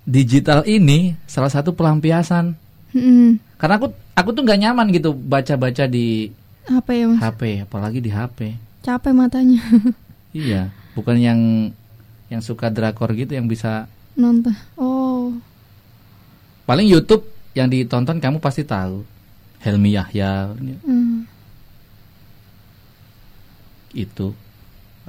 digital 0.04 0.66
ini 0.68 1.16
salah 1.24 1.48
satu 1.48 1.72
pelampiasan. 1.72 2.52
Mm-mm. 2.92 3.40
Karena 3.56 3.80
aku 3.80 3.88
aku 4.12 4.28
tuh 4.36 4.42
nggak 4.44 4.60
nyaman 4.60 4.92
gitu 4.92 5.16
baca-baca 5.16 5.88
di 5.88 6.28
apa 6.66 6.90
ya 6.92 7.04
mas 7.06 7.22
HP, 7.22 7.62
apalagi 7.62 8.02
di 8.02 8.10
HP. 8.10 8.58
capek 8.82 9.14
matanya 9.14 9.62
Iya, 10.36 10.68
bukan 10.98 11.16
yang 11.16 11.40
yang 12.26 12.42
suka 12.42 12.68
drakor 12.68 13.14
gitu 13.14 13.38
yang 13.38 13.46
bisa 13.46 13.86
nonton 14.18 14.50
oh 14.74 15.30
paling 16.66 16.90
YouTube 16.90 17.22
yang 17.54 17.70
ditonton 17.70 18.20
kamu 18.20 18.42
pasti 18.42 18.66
tahu. 18.66 19.06
Helmi 19.56 19.96
Yahya 19.96 20.52
Hmm. 20.84 21.15
Itu 23.96 24.36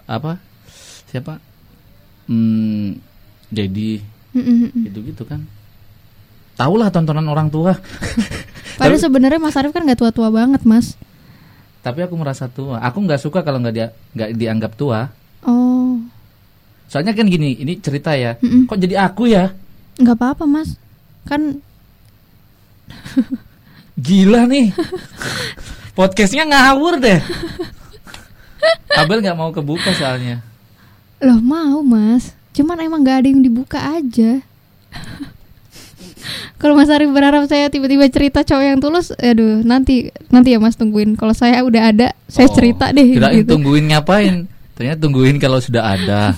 apa? 0.07 0.39
Siapa? 1.07 1.39
Hmm, 2.27 2.95
Dedi 3.47 3.99
Mm-mm. 4.31 4.87
gitu-gitu 4.87 5.23
kan. 5.23 5.43
Tahulah 6.55 6.87
tontonan 6.87 7.27
orang 7.27 7.47
tua. 7.47 7.75
Padahal 8.77 8.95
Tapi- 8.95 9.03
sebenarnya 9.03 9.39
Mas 9.39 9.55
Arif 9.55 9.71
kan 9.71 9.83
nggak 9.83 9.99
tua-tua 9.99 10.29
banget, 10.29 10.63
Mas. 10.63 10.95
Tapi 11.81 12.03
aku 12.03 12.15
merasa 12.15 12.47
tua. 12.47 12.79
Aku 12.79 12.99
nggak 12.99 13.19
suka 13.19 13.39
kalau 13.41 13.59
nggak 13.59 13.73
dia 13.73 13.87
nggak 14.13 14.29
dianggap 14.35 14.71
tua. 14.75 15.07
Oh, 15.43 16.01
Soalnya 16.87 17.11
kan 17.11 17.27
gini, 17.27 17.51
ini 17.55 17.79
cerita 17.79 18.15
ya. 18.15 18.35
Mm-mm. 18.39 18.63
Kok 18.65 18.79
jadi 18.79 18.95
aku 19.01 19.27
ya? 19.27 19.51
nggak 19.97 20.15
apa-apa, 20.15 20.43
Mas. 20.45 20.75
Kan 21.23 21.59
Gila 23.97 24.45
nih. 24.45 24.69
Podcastnya 25.97 26.45
ngawur 26.45 27.01
deh. 27.01 27.17
Abel 28.93 29.21
nggak 29.21 29.37
mau 29.37 29.49
kebuka 29.49 29.93
soalnya. 29.93 30.41
loh 31.17 31.39
mau, 31.39 31.81
Mas. 31.81 32.33
Cuman 32.51 32.77
emang 32.79 33.01
nggak 33.01 33.17
ada 33.21 33.27
yang 33.27 33.41
dibuka 33.41 33.77
aja. 33.77 34.41
Kalau 36.57 36.73
Mas 36.73 36.89
Arif 36.89 37.09
berharap 37.09 37.45
saya 37.45 37.69
tiba-tiba 37.69 38.09
cerita 38.09 38.41
cowok 38.41 38.65
yang 38.65 38.79
tulus, 38.79 39.13
aduh 39.13 39.61
nanti 39.61 40.09
nanti 40.27 40.53
ya 40.53 40.59
Mas 40.59 40.73
tungguin. 40.73 41.13
Kalau 41.13 41.31
saya 41.31 41.61
udah 41.61 41.93
ada, 41.93 42.07
saya 42.25 42.49
Oh, 42.49 42.53
cerita 42.53 42.89
deh. 42.89 43.13
Kirain 43.13 43.41
gitu. 43.41 43.53
tungguin 43.53 43.85
ngapain? 43.87 44.49
Ternyata 44.73 44.99
tungguin 44.99 45.37
kalau 45.37 45.57
sudah 45.57 45.93
ada. 45.93 46.33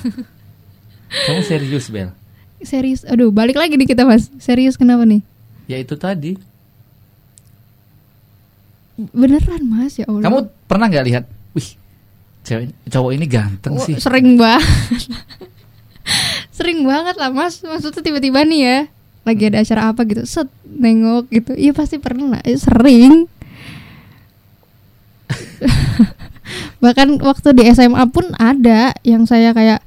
Kamu 1.25 1.41
serius 1.41 1.87
Bel? 1.87 2.11
Serius, 2.59 3.07
aduh 3.07 3.31
balik 3.31 3.55
lagi 3.55 3.79
nih 3.79 3.87
kita 3.87 4.03
Mas. 4.03 4.27
Serius 4.37 4.75
kenapa 4.75 5.07
nih? 5.07 5.23
Ya 5.65 5.79
itu 5.79 5.95
tadi. 5.95 6.35
Beneran 9.15 9.63
Mas 9.63 9.95
ya 9.95 10.03
Allah. 10.05 10.23
Kamu 10.23 10.37
pernah 10.67 10.85
nggak 10.87 11.05
lihat? 11.07 11.23
Cewek 12.43 12.71
cowok 12.89 13.11
ini 13.13 13.25
ganteng 13.27 13.75
Wah, 13.77 13.85
sih. 13.85 13.95
Sering 13.99 14.39
banget. 14.39 14.67
sering 16.57 16.83
banget 16.87 17.15
lah 17.19 17.29
mas. 17.29 17.61
Maksudnya 17.61 18.01
tiba-tiba 18.01 18.41
nih 18.47 18.61
ya. 18.63 18.77
Lagi 19.27 19.43
ada 19.51 19.57
acara 19.61 19.81
apa 19.91 20.01
gitu. 20.07 20.23
Set 20.25 20.49
nengok 20.65 21.29
gitu. 21.29 21.51
Iya 21.53 21.71
pasti 21.75 21.99
pernah. 21.99 22.41
Eh, 22.47 22.57
sering. 22.57 23.27
Bahkan 26.83 27.19
waktu 27.21 27.53
di 27.53 27.63
SMA 27.75 28.03
pun 28.09 28.31
ada 28.39 28.95
yang 29.03 29.27
saya 29.27 29.51
kayak 29.51 29.83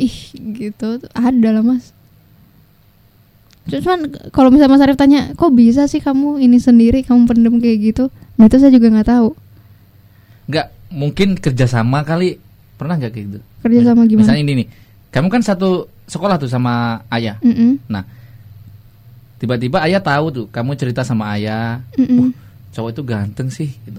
ih 0.00 0.16
gitu 0.56 0.98
ada 1.12 1.48
lah 1.52 1.62
mas. 1.62 1.92
Cuman 3.62 4.10
kalau 4.34 4.50
misalnya 4.50 4.74
Mas 4.74 4.82
Arif 4.82 4.98
tanya, 4.98 5.30
kok 5.38 5.54
bisa 5.54 5.86
sih 5.86 6.02
kamu 6.02 6.42
ini 6.42 6.58
sendiri, 6.58 7.06
kamu 7.06 7.30
pendem 7.30 7.54
kayak 7.62 7.94
gitu? 7.94 8.04
Nah 8.34 8.50
itu 8.50 8.58
saya 8.58 8.74
juga 8.74 8.90
nggak 8.90 9.06
tahu. 9.06 9.38
Nggak 10.50 10.66
mungkin 10.92 11.34
kerjasama 11.34 12.04
kali. 12.04 12.36
Pernah 12.76 13.00
nggak 13.00 13.12
kayak 13.12 13.24
gitu? 13.26 13.38
Kerja 13.64 13.80
sama 13.88 14.04
gimana? 14.04 14.20
Misalnya 14.22 14.42
ini 14.42 14.52
nih, 14.62 14.66
kamu 15.08 15.28
kan 15.28 15.40
satu 15.40 15.88
sekolah 16.04 16.36
tuh 16.36 16.50
sama 16.50 17.00
ayah. 17.08 17.40
Mm-mm, 17.40 17.80
Nah, 17.86 18.04
tiba-tiba 19.38 19.82
ayah 19.82 19.98
tahu 19.98 20.26
tuh, 20.30 20.46
kamu 20.50 20.74
cerita 20.76 21.02
sama 21.02 21.34
ayah, 21.34 21.82
mm-mm. 21.96 22.30
cowok 22.70 22.90
itu 22.94 23.02
ganteng 23.02 23.48
sih, 23.50 23.74
gitu. 23.82 23.98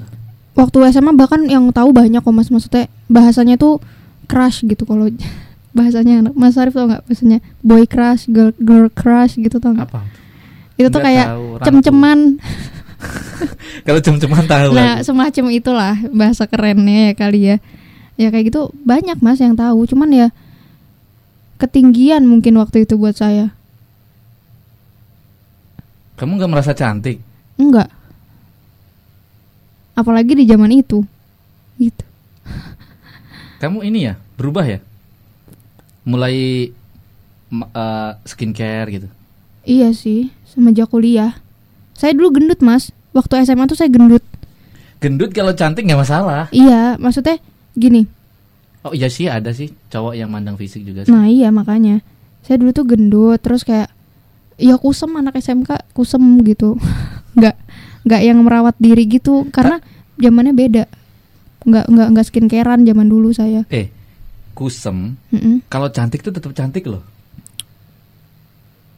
waktu 0.54 0.78
SMA 0.94 1.18
bahkan 1.18 1.42
yang 1.50 1.66
tahu 1.74 1.90
banyak 1.90 2.22
kok 2.22 2.30
mas 2.30 2.54
maksudnya 2.54 2.86
bahasanya 3.10 3.58
tuh 3.58 3.82
crush 4.26 4.62
gitu 4.62 4.86
kalau 4.86 5.10
bahasanya 5.78 6.22
anak 6.22 6.34
Mas 6.38 6.54
Arif 6.54 6.78
tau 6.78 6.86
nggak 6.86 7.10
bahasanya 7.10 7.42
boy 7.66 7.90
crush 7.90 8.30
girl 8.30 8.54
girl 8.62 8.86
crush 8.94 9.42
gitu 9.42 9.58
tau 9.58 9.74
nggak 9.74 9.90
Apa? 9.90 10.06
itu 10.78 10.86
tuh 10.90 11.02
Nggak 11.02 11.10
kayak 11.10 11.26
cem-ceman 11.66 12.20
Kalau 13.88 14.00
cem-ceman 14.00 14.46
tahu 14.48 14.72
nah 14.76 15.02
semacam 15.04 15.46
itulah 15.52 15.96
bahasa 16.14 16.48
kerennya 16.48 17.12
ya 17.12 17.14
kali 17.14 17.40
ya. 17.54 17.58
Ya 18.14 18.30
kayak 18.30 18.54
gitu 18.54 18.70
banyak 18.86 19.18
mas 19.20 19.42
yang 19.42 19.58
tahu. 19.58 19.90
Cuman 19.90 20.10
ya 20.14 20.28
ketinggian 21.58 22.24
mungkin 22.26 22.60
waktu 22.62 22.86
itu 22.86 22.96
buat 22.96 23.18
saya. 23.18 23.52
Kamu 26.20 26.38
nggak 26.38 26.52
merasa 26.52 26.72
cantik? 26.78 27.20
enggak. 27.58 27.90
Apalagi 29.94 30.34
di 30.34 30.46
zaman 30.50 30.74
itu. 30.74 31.06
Gitu. 31.78 32.06
Kamu 33.62 33.86
ini 33.86 34.10
ya, 34.10 34.14
berubah 34.36 34.66
ya? 34.66 34.80
Mulai 36.04 36.70
eh, 37.54 38.12
skincare 38.26 38.90
gitu. 38.90 39.08
iya 39.64 39.96
sih 39.96 40.28
semenjak 40.44 40.92
kuliah 40.92 41.40
saya 41.94 42.12
dulu 42.18 42.38
gendut 42.42 42.60
mas 42.62 42.90
waktu 43.14 43.46
SMA 43.46 43.70
tuh 43.70 43.78
saya 43.78 43.90
gendut 43.90 44.24
Gendut 45.04 45.36
kalau 45.36 45.52
cantik 45.52 45.84
nggak 45.84 46.00
masalah. 46.00 46.48
Iya, 46.56 46.96
maksudnya 46.96 47.36
gini. 47.76 48.08
Oh 48.88 48.96
iya 48.96 49.12
sih 49.12 49.28
ada 49.28 49.52
sih 49.52 49.76
cowok 49.92 50.16
yang 50.16 50.32
mandang 50.32 50.56
fisik 50.56 50.88
juga 50.88 51.04
sih. 51.04 51.12
Nah, 51.12 51.28
iya 51.28 51.52
makanya. 51.52 52.00
Saya 52.40 52.64
dulu 52.64 52.72
tuh 52.72 52.88
gendut, 52.88 53.44
terus 53.44 53.68
kayak 53.68 53.92
ya 54.56 54.80
kusem 54.80 55.12
anak 55.20 55.36
SMK, 55.44 55.92
kusem 55.92 56.24
gitu. 56.48 56.80
nggak 57.36 57.56
nggak 58.08 58.22
yang 58.24 58.40
merawat 58.48 58.80
diri 58.80 59.04
gitu 59.12 59.44
karena 59.52 59.84
zamannya 60.16 60.56
beda. 60.56 60.88
Nggak 61.68 61.86
nggak 61.92 62.08
nggak 62.16 62.26
skincarean 62.32 62.88
zaman 62.88 63.08
dulu 63.12 63.36
saya. 63.36 63.68
Eh, 63.76 63.92
kusem. 64.56 65.20
Mm-mm. 65.36 65.68
Kalau 65.68 65.92
cantik 65.92 66.24
tuh 66.24 66.32
tetap 66.32 66.56
cantik 66.56 66.88
loh. 66.88 67.04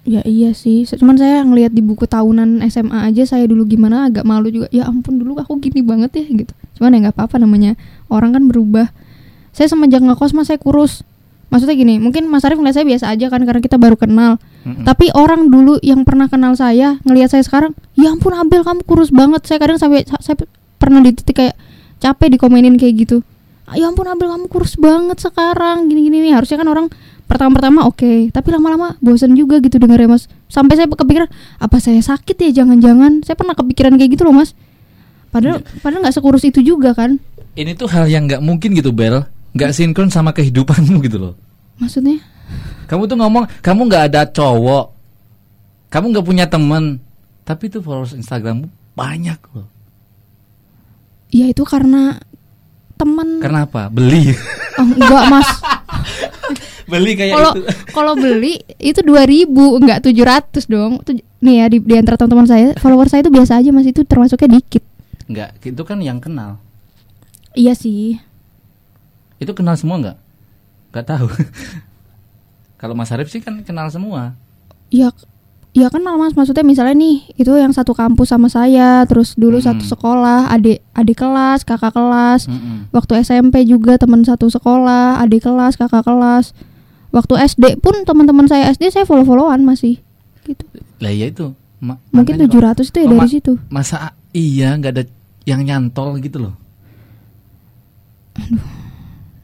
Ya 0.05 0.21
iya 0.21 0.53
sih, 0.53 0.85
cuman 0.85 1.17
saya 1.17 1.41
ngelihat 1.41 1.73
di 1.73 1.81
buku 1.81 2.05
tahunan 2.05 2.61
SMA 2.69 3.09
aja 3.09 3.25
saya 3.25 3.49
dulu 3.49 3.65
gimana 3.65 4.05
agak 4.05 4.21
malu 4.21 4.53
juga. 4.53 4.69
Ya 4.69 4.85
ampun 4.85 5.17
dulu 5.17 5.33
aku 5.41 5.57
gini 5.57 5.81
banget 5.81 6.13
ya 6.13 6.25
gitu. 6.29 6.53
Cuman 6.77 6.93
ya 6.93 7.09
nggak 7.09 7.17
apa-apa 7.17 7.41
namanya 7.41 7.73
orang 8.13 8.37
kan 8.37 8.45
berubah. 8.45 8.93
Saya 9.49 9.65
semenjak 9.65 10.05
ngekos 10.05 10.37
mas 10.37 10.45
saya 10.45 10.61
kurus. 10.61 11.01
Maksudnya 11.49 11.77
gini, 11.77 12.01
mungkin 12.01 12.25
Mas 12.25 12.41
Arif 12.41 12.57
ngeliat 12.57 12.73
saya 12.73 12.85
biasa 12.89 13.05
aja 13.05 13.29
kan 13.29 13.41
karena 13.45 13.61
kita 13.61 13.77
baru 13.77 13.93
kenal. 13.95 14.41
Mm-mm. 14.65 14.81
Tapi 14.81 15.13
orang 15.13 15.49
dulu 15.49 15.77
yang 15.81 16.01
pernah 16.01 16.25
kenal 16.25 16.57
saya 16.57 16.97
ngelihat 17.05 17.31
saya 17.31 17.45
sekarang, 17.45 17.77
ya 17.93 18.09
ampun 18.09 18.33
Abel 18.33 18.65
kamu 18.65 18.81
kurus 18.83 19.13
banget. 19.13 19.45
Saya 19.45 19.61
kadang 19.61 19.77
sampai 19.77 20.03
sa- 20.09 20.19
saya 20.21 20.35
pernah 20.81 21.05
di 21.05 21.13
titik 21.13 21.37
kayak 21.37 21.55
capek 21.97 22.35
dikomenin 22.35 22.75
kayak 22.77 22.93
gitu. 22.97 23.17
Ya 23.73 23.89
ampun 23.89 24.05
Abel 24.05 24.25
kamu 24.25 24.45
kurus 24.49 24.73
banget 24.75 25.21
sekarang 25.21 25.85
gini-gini 25.85 26.25
nih. 26.25 26.33
Harusnya 26.33 26.57
kan 26.59 26.67
orang 26.67 26.87
pertama-pertama 27.25 27.89
oke, 27.89 28.29
tapi 28.29 28.47
lama-lama 28.53 28.95
bosan 29.01 29.33
juga 29.33 29.57
gitu 29.59 29.81
denger 29.81 30.05
ya 30.05 30.09
Mas. 30.09 30.29
Sampai 30.47 30.77
saya 30.77 30.87
kepikiran 30.87 31.29
apa 31.57 31.77
saya 31.81 31.99
sakit 31.99 32.37
ya 32.49 32.63
jangan-jangan. 32.63 33.25
Saya 33.25 33.35
pernah 33.35 33.57
kepikiran 33.57 33.97
kayak 33.97 34.17
gitu 34.17 34.23
loh 34.29 34.35
Mas. 34.37 34.53
Padahal 35.33 35.59
padahal 35.83 36.07
nggak 36.07 36.15
sekurus 36.15 36.45
itu 36.47 36.61
juga 36.61 36.95
kan. 36.95 37.19
Ini 37.55 37.75
tuh 37.75 37.89
hal 37.91 38.07
yang 38.07 38.29
nggak 38.29 38.39
mungkin 38.39 38.71
gitu 38.75 38.95
Bel, 38.95 39.25
nggak 39.51 39.71
sinkron 39.73 40.07
sama 40.07 40.31
kehidupanmu 40.31 41.01
gitu 41.07 41.17
loh. 41.19 41.33
Maksudnya? 41.81 42.21
Kamu 42.85 43.09
tuh 43.09 43.17
ngomong 43.17 43.49
kamu 43.59 43.81
nggak 43.89 44.03
ada 44.13 44.21
cowok, 44.29 44.85
kamu 45.89 46.05
nggak 46.13 46.25
punya 46.25 46.45
temen, 46.45 47.01
tapi 47.41 47.67
tuh 47.67 47.81
followers 47.81 48.13
Instagrammu 48.13 48.69
banyak 48.93 49.39
loh. 49.57 49.67
Ya 51.33 51.49
itu 51.49 51.65
karena 51.65 52.21
teman. 52.95 53.41
Karena 53.41 53.65
apa? 53.67 53.89
Beli, 53.91 54.31
Oh, 54.77 54.87
enggak 54.87 55.23
Mas. 55.31 55.49
beli 56.85 57.11
kayak 57.13 57.33
Kalau 57.33 57.51
itu. 57.51 57.61
kalau 57.97 58.13
beli 58.13 58.53
itu 58.77 58.99
2000 59.01 59.49
enggak 59.81 59.99
700 60.01 60.65
dong. 60.65 61.01
Nih 61.41 61.55
ya 61.61 61.65
di, 61.69 61.77
di 61.81 61.95
antara 61.95 62.15
teman-teman 62.15 62.45
saya, 62.45 62.67
follower 62.77 63.05
saya 63.05 63.21
itu 63.21 63.29
biasa 63.29 63.61
aja 63.61 63.69
Mas, 63.69 63.85
itu 63.85 64.01
termasuknya 64.01 64.57
dikit. 64.57 64.83
Nggak, 65.25 65.49
itu 65.61 65.81
kan 65.81 65.97
yang 66.01 66.17
kenal. 66.17 66.57
Iya 67.53 67.73
sih. 67.73 68.17
Itu 69.37 69.53
kenal 69.53 69.75
semua 69.75 69.97
nggak? 70.01 70.17
Nggak 70.93 71.05
tahu. 71.05 71.27
Kalau 72.79 72.93
Mas 72.93 73.11
Arif 73.11 73.31
sih 73.31 73.39
kan 73.39 73.63
kenal 73.63 73.87
semua. 73.89 74.35
Ya 74.91 75.09
ya 75.75 75.91
kenal 75.91 76.15
Mas, 76.15 76.35
maksudnya 76.35 76.63
misalnya 76.63 76.95
nih, 76.95 77.35
itu 77.35 77.51
yang 77.51 77.71
satu 77.71 77.91
kampus 77.91 78.31
sama 78.31 78.47
saya, 78.47 79.03
terus 79.03 79.35
dulu 79.35 79.59
Hmm. 79.59 79.75
satu 79.75 79.83
sekolah, 79.85 80.47
adik 80.47 80.79
adik 80.93 81.17
kelas, 81.17 81.67
kakak 81.67 81.91
kelas. 81.91 82.47
Mm-mm. 82.47 82.87
Waktu 82.91 83.19
SMP 83.21 83.67
juga 83.67 83.99
teman 83.99 84.23
satu 84.23 84.47
sekolah, 84.47 85.19
adik 85.19 85.43
kelas, 85.43 85.75
kakak 85.75 86.03
kelas. 86.03 86.55
Waktu 87.15 87.33
SD 87.47 87.79
pun 87.79 87.95
teman-teman 88.03 88.43
saya 88.43 88.67
SD 88.69 88.91
saya 88.91 89.05
follow-followan 89.07 89.63
masih 89.63 90.03
gitu. 90.43 90.67
Lah 90.99 91.09
iya 91.09 91.31
itu. 91.31 91.55
Ma- 91.79 91.95
Mungkin 92.11 92.35
makanya 92.35 92.75
kok 92.75 92.83
700 92.83 92.91
itu 92.91 92.97
ya 92.97 93.05
Oh, 93.05 93.11
dari 93.15 93.29
situ. 93.31 93.51
Masa 93.67 93.95
iya 94.29 94.75
nggak 94.75 94.91
ada 94.91 95.03
yang 95.43 95.63
nyantol 95.63 96.19
gitu 96.19 96.43
loh. 96.43 96.53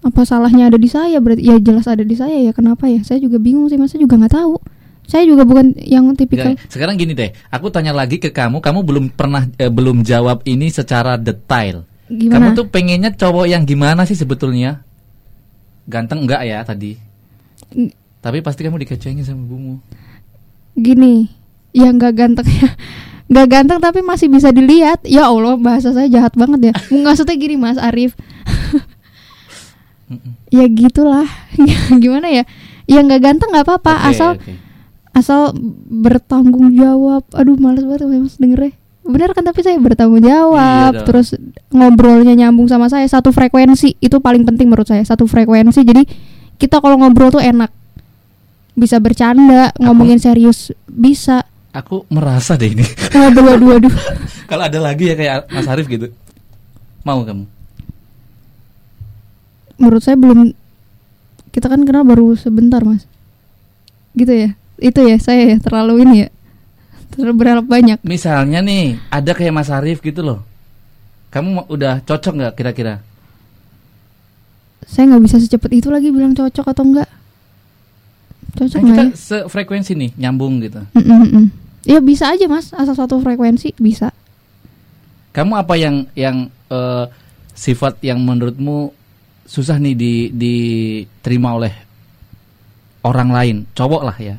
apa 0.01 0.21
salahnya 0.25 0.67
ada 0.67 0.75
di 0.75 0.89
saya 0.89 1.21
berarti 1.21 1.45
ya 1.45 1.55
jelas 1.55 1.85
ada 1.85 2.01
di 2.01 2.11
saya 2.11 2.41
ya 2.41 2.51
kenapa 2.51 2.89
ya 2.89 3.05
saya 3.05 3.21
juga 3.21 3.37
bingung 3.37 3.69
sih 3.69 3.77
masa 3.77 3.95
juga 3.95 4.17
nggak 4.17 4.33
tahu 4.33 4.57
saya 5.05 5.23
juga 5.23 5.45
bukan 5.45 5.77
yang 5.77 6.09
tipikal 6.11 6.55
Sekarang 6.65 6.95
gini 6.95 7.11
deh, 7.11 7.31
aku 7.47 7.67
tanya 7.67 7.91
lagi 7.91 8.15
ke 8.15 8.31
kamu, 8.31 8.59
kamu 8.59 8.79
belum 8.81 9.05
pernah 9.09 9.43
eh, 9.55 9.67
belum 9.67 10.01
jawab 10.01 10.39
ini 10.45 10.67
secara 10.67 11.15
detail. 11.15 11.83
gimana 12.07 12.31
Kamu 12.31 12.47
tuh 12.55 12.65
pengennya 12.65 13.11
cowok 13.11 13.43
yang 13.45 13.63
gimana 13.63 14.03
sih 14.03 14.15
sebetulnya? 14.15 14.79
Ganteng 15.83 16.23
enggak 16.23 16.41
ya 16.43 16.63
tadi? 16.63 16.95
Tapi 18.21 18.37
pasti 18.45 18.61
kamu 18.61 18.77
dikecengin 18.85 19.25
sama 19.25 19.41
ibumu. 19.43 19.75
gini 20.71 21.27
ya 21.75 21.91
nggak 21.91 22.13
ganteng 22.15 22.47
ya. 22.47 22.69
Nggak 23.31 23.47
ganteng 23.47 23.79
tapi 23.79 24.03
masih 24.03 24.27
bisa 24.27 24.51
dilihat. 24.51 25.07
Ya 25.07 25.31
allah 25.31 25.55
bahasa 25.55 25.95
saya 25.95 26.11
jahat 26.11 26.35
banget 26.35 26.71
ya. 26.71 26.73
Maksudnya 27.07 27.35
gini 27.39 27.55
mas 27.55 27.79
Arif. 27.79 28.15
Ya 30.51 30.67
gitulah. 30.67 31.23
Gimana 32.03 32.27
ya? 32.27 32.43
Ya 32.83 32.99
nggak 32.99 33.23
ganteng 33.23 33.55
nggak 33.55 33.63
apa-apa. 33.63 33.95
Oke, 33.95 34.07
asal 34.11 34.29
oke. 34.35 34.53
asal 35.15 35.41
bertanggung 35.87 36.75
jawab. 36.75 37.23
Aduh 37.31 37.55
males 37.55 37.87
banget 37.87 38.19
mas 38.19 38.35
dengernya 38.35 38.75
benar 39.01 39.33
kan 39.33 39.41
tapi 39.41 39.63
saya 39.63 39.79
bertanggung 39.79 40.21
jawab. 40.21 40.93
Iya 40.93 41.05
terus 41.07 41.31
ngobrolnya 41.71 42.35
nyambung 42.35 42.67
sama 42.67 42.91
saya. 42.91 43.07
Satu 43.07 43.31
frekuensi 43.31 43.97
itu 43.97 44.17
paling 44.19 44.43
penting 44.43 44.67
menurut 44.67 44.85
saya. 44.85 45.01
Satu 45.07 45.23
frekuensi 45.25 45.81
jadi 45.81 46.03
kita 46.61 46.77
kalau 46.77 47.01
ngobrol 47.01 47.33
tuh 47.33 47.41
enak 47.41 47.73
bisa 48.77 49.01
bercanda 49.01 49.73
ngomongin 49.81 50.21
serius 50.21 50.69
bisa 50.85 51.41
Aku 51.71 52.03
merasa 52.11 52.59
deh 52.59 52.67
ini. 52.67 52.83
waduh 53.15 53.95
Kalau 54.51 54.63
ada 54.67 54.75
lagi 54.83 55.07
ya 55.07 55.15
kayak 55.15 55.47
Mas 55.55 55.71
Arif 55.71 55.87
gitu. 55.87 56.11
Mau 57.07 57.23
kamu? 57.23 57.47
menurut 59.81 60.05
saya 60.05 60.13
belum 60.13 60.53
kita 61.49 61.65
kan 61.65 61.81
kenal 61.81 62.05
baru 62.05 62.37
sebentar 62.37 62.85
mas 62.85 63.09
gitu 64.13 64.29
ya 64.29 64.53
itu 64.77 65.01
ya 65.01 65.17
saya 65.17 65.41
ya 65.49 65.57
terlalu 65.57 66.05
ini 66.05 66.15
ya 66.25 66.29
terlalu 67.17 67.33
berharap 67.41 67.65
banyak 67.65 67.97
Misalnya 68.05 68.61
nih, 68.63 68.95
ada 69.11 69.35
kayak 69.35 69.51
Mas 69.51 69.67
Arif 69.67 69.99
gitu 69.99 70.23
loh. 70.23 70.47
Kamu 71.27 71.67
udah 71.67 71.99
cocok 72.07 72.33
nggak 72.39 72.53
kira-kira? 72.55 73.03
Saya 74.85 75.13
nggak 75.13 75.23
bisa 75.23 75.37
secepat 75.39 75.71
itu 75.71 75.87
lagi 75.89 76.09
bilang 76.09 76.33
cocok 76.33 76.65
atau 76.73 76.83
enggak 76.83 77.09
cocok 78.57 78.79
nggak 78.81 78.97
kita 78.97 79.03
ya 79.03 79.15
sefrekuensi 79.15 79.91
nih, 79.95 80.11
nyambung 80.19 80.59
gitu. 80.61 80.81
Mm, 80.93 81.03
mm, 81.03 81.27
mm. 81.31 81.45
ya 81.87 81.99
bisa 82.03 82.33
aja 82.33 82.45
mas 82.45 82.73
asal 82.75 82.95
satu 82.95 83.21
frekuensi 83.23 83.73
bisa 83.79 84.11
Kamu 85.31 85.55
apa 85.55 85.79
yang 85.79 86.11
yang 86.11 86.51
eh, 86.67 87.05
sifat 87.55 88.03
yang 88.03 88.19
menurutmu 88.19 88.91
susah 89.47 89.79
nih 89.79 89.95
di 89.95 90.13
diterima 90.35 91.55
oleh 91.55 91.71
orang 93.07 93.29
lain, 93.31 93.57
cowok 93.71 94.01
lah 94.03 94.17
ya. 94.19 94.35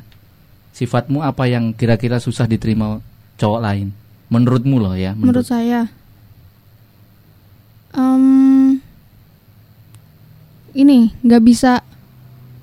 Sifatmu 0.73 1.25
apa 1.25 1.49
yang 1.49 1.73
kira-kira 1.73 2.21
susah 2.21 2.45
diterima 2.45 3.01
cowok 3.41 3.59
lain? 3.61 3.89
Menurutmu 4.29 4.77
loh 4.81 4.93
ya. 4.93 5.17
menurut 5.17 5.45
saya 5.45 5.89
Em, 7.93 8.81
ini 10.73 11.13
nggak 11.21 11.41
bisa 11.41 11.81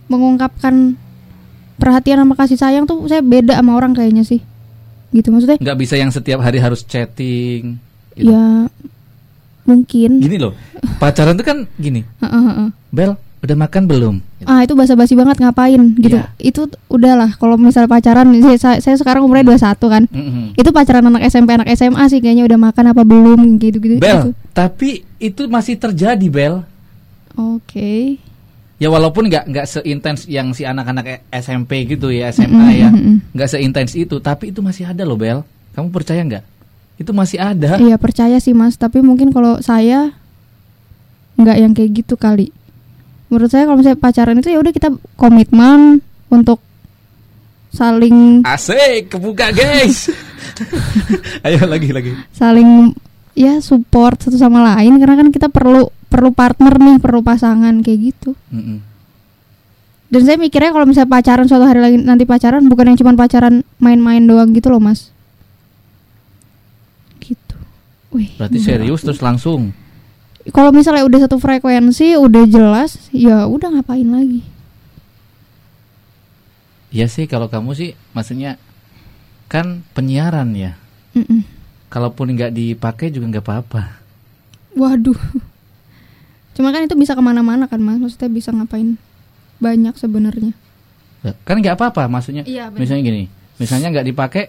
mengungkapkan 0.06 0.98
perhatian 1.76 2.20
sama 2.20 2.34
kasih 2.34 2.58
sayang 2.58 2.84
tuh 2.84 3.06
saya 3.06 3.22
beda 3.22 3.56
sama 3.56 3.72
orang 3.72 3.94
kayaknya 3.94 4.22
sih 4.22 4.42
gitu 5.10 5.30
maksudnya 5.30 5.58
nggak 5.58 5.78
bisa 5.78 5.94
yang 5.94 6.10
setiap 6.10 6.38
hari 6.38 6.58
harus 6.58 6.82
chatting. 6.82 7.78
gitu. 8.12 8.30
ya 8.30 8.66
mungkin 9.62 10.18
Gini 10.18 10.36
loh, 10.36 10.52
pacaran 10.98 11.34
tuh 11.34 11.46
kan 11.46 11.58
gini. 11.76 12.02
Heeh, 12.22 12.42
heeh. 12.42 12.68
Bel, 12.90 13.14
udah 13.40 13.56
makan 13.56 13.86
belum? 13.86 14.14
ah 14.42 14.64
itu 14.64 14.72
basa-basi 14.72 15.12
banget 15.12 15.36
ngapain 15.36 15.78
gitu 15.96 16.16
Iya. 16.16 16.32
itu 16.38 16.64
udahlah 16.88 17.36
kalau 17.36 17.60
misal 17.60 17.84
pacaran 17.84 18.32
saya, 18.56 18.80
saya, 18.80 18.96
sekarang 18.96 19.20
umurnya 19.20 19.52
21 19.52 19.76
kan 19.84 20.02
Mm-mm. 20.08 20.56
itu 20.56 20.70
pacaran 20.72 21.04
anak 21.04 21.28
SMP 21.28 21.52
anak 21.52 21.68
SMA 21.76 22.08
sih 22.08 22.24
kayaknya 22.24 22.48
udah 22.48 22.58
makan 22.58 22.84
apa 22.88 23.02
belum 23.04 23.60
gitu 23.60 23.76
gitu 23.78 24.00
Bel, 24.00 24.32
tapi 24.50 25.04
itu 25.16 25.44
masih 25.44 25.76
terjadi 25.76 26.26
Bel. 26.26 26.64
Oke 27.38 28.18
Ya 28.80 28.88
walaupun 28.88 29.28
nggak 29.28 29.44
nggak 29.52 29.66
seintens 29.68 30.24
yang 30.24 30.56
si 30.56 30.64
anak-anak 30.64 31.28
SMP 31.28 31.84
gitu 31.84 32.08
ya 32.08 32.32
SMA 32.32 32.80
ya, 32.80 32.88
nggak 33.36 33.52
seintens 33.52 33.92
itu, 33.92 34.16
tapi 34.24 34.56
itu 34.56 34.64
masih 34.64 34.88
ada 34.88 35.04
loh 35.04 35.20
Bel. 35.20 35.44
Kamu 35.76 35.92
percaya 35.92 36.24
nggak? 36.24 36.40
Itu 36.96 37.12
masih 37.12 37.44
ada. 37.44 37.76
Iya 37.76 38.00
percaya 38.00 38.40
sih 38.40 38.56
mas, 38.56 38.80
tapi 38.80 39.04
mungkin 39.04 39.36
kalau 39.36 39.60
saya 39.60 40.16
nggak 41.36 41.56
yang 41.60 41.76
kayak 41.76 41.92
gitu 41.92 42.16
kali. 42.16 42.56
Menurut 43.28 43.52
saya 43.52 43.68
kalau 43.68 43.84
misalnya 43.84 44.00
pacaran 44.00 44.40
itu 44.40 44.48
ya 44.48 44.56
udah 44.64 44.72
kita 44.72 44.88
komitmen 45.20 46.00
untuk 46.32 46.64
saling 47.76 48.40
Asik, 48.48 49.12
kebuka 49.12 49.52
guys. 49.52 50.08
Ayo 51.44 51.68
lagi 51.68 51.92
lagi. 51.92 52.16
saling 52.32 52.96
ya 53.36 53.60
support 53.60 54.24
satu 54.24 54.40
sama 54.40 54.64
lain 54.72 54.96
karena 54.96 55.20
kan 55.20 55.28
kita 55.28 55.52
perlu 55.52 55.92
perlu 56.10 56.34
partner 56.34 56.74
nih, 56.76 56.96
perlu 56.98 57.22
pasangan 57.22 57.80
kayak 57.80 57.98
gitu. 58.12 58.34
Mm-mm. 58.50 58.82
Dan 60.10 60.26
saya 60.26 60.36
mikirnya 60.36 60.74
kalau 60.74 60.90
misalnya 60.90 61.06
pacaran 61.06 61.46
suatu 61.46 61.70
hari 61.70 61.78
lagi 61.78 61.96
nanti 62.02 62.26
pacaran 62.26 62.66
bukan 62.66 62.90
yang 62.90 62.98
cuma 62.98 63.14
pacaran 63.14 63.62
main-main 63.78 64.26
doang 64.26 64.50
gitu 64.50 64.74
loh 64.74 64.82
mas. 64.82 65.14
Gitu. 67.22 67.54
Wih. 68.10 68.34
Berarti 68.34 68.58
serius 68.58 69.06
terus 69.06 69.22
langsung. 69.22 69.70
kalau 70.50 70.72
misalnya 70.74 71.04
udah 71.04 71.28
satu 71.28 71.36
frekuensi 71.36 72.16
udah 72.16 72.48
jelas 72.48 73.12
ya 73.12 73.44
udah 73.44 73.76
ngapain 73.76 74.08
lagi 74.08 74.40
Ya 76.90 77.06
sih 77.06 77.30
kalau 77.30 77.46
kamu 77.46 77.70
sih 77.78 77.90
maksudnya 78.10 78.58
kan 79.46 79.86
penyiaran 79.94 80.58
ya. 80.58 80.74
Mm-mm. 81.14 81.46
Kalaupun 81.86 82.34
nggak 82.34 82.50
dipakai 82.50 83.14
juga 83.14 83.30
nggak 83.30 83.46
apa-apa. 83.46 83.82
waduh 84.74 85.18
cuma 86.52 86.70
kan 86.70 86.82
itu 86.82 86.94
bisa 86.94 87.12
ke 87.12 87.20
mana-mana 87.20 87.64
kan 87.64 87.78
mas 87.78 87.96
maksudnya 87.96 88.26
bisa 88.26 88.50
ngapain 88.50 88.98
banyak 89.58 89.94
sebenarnya 89.94 90.52
Lah, 91.20 91.36
Kan 91.44 91.60
nggak 91.60 91.76
apa-apa 91.76 92.08
maksudnya. 92.08 92.48
Iya, 92.48 92.72
benar. 92.72 92.80
Misalnya 92.80 93.02
gini, 93.04 93.22
Misalnya 93.56 93.92
nggak 93.92 94.06
dipakai, 94.08 94.48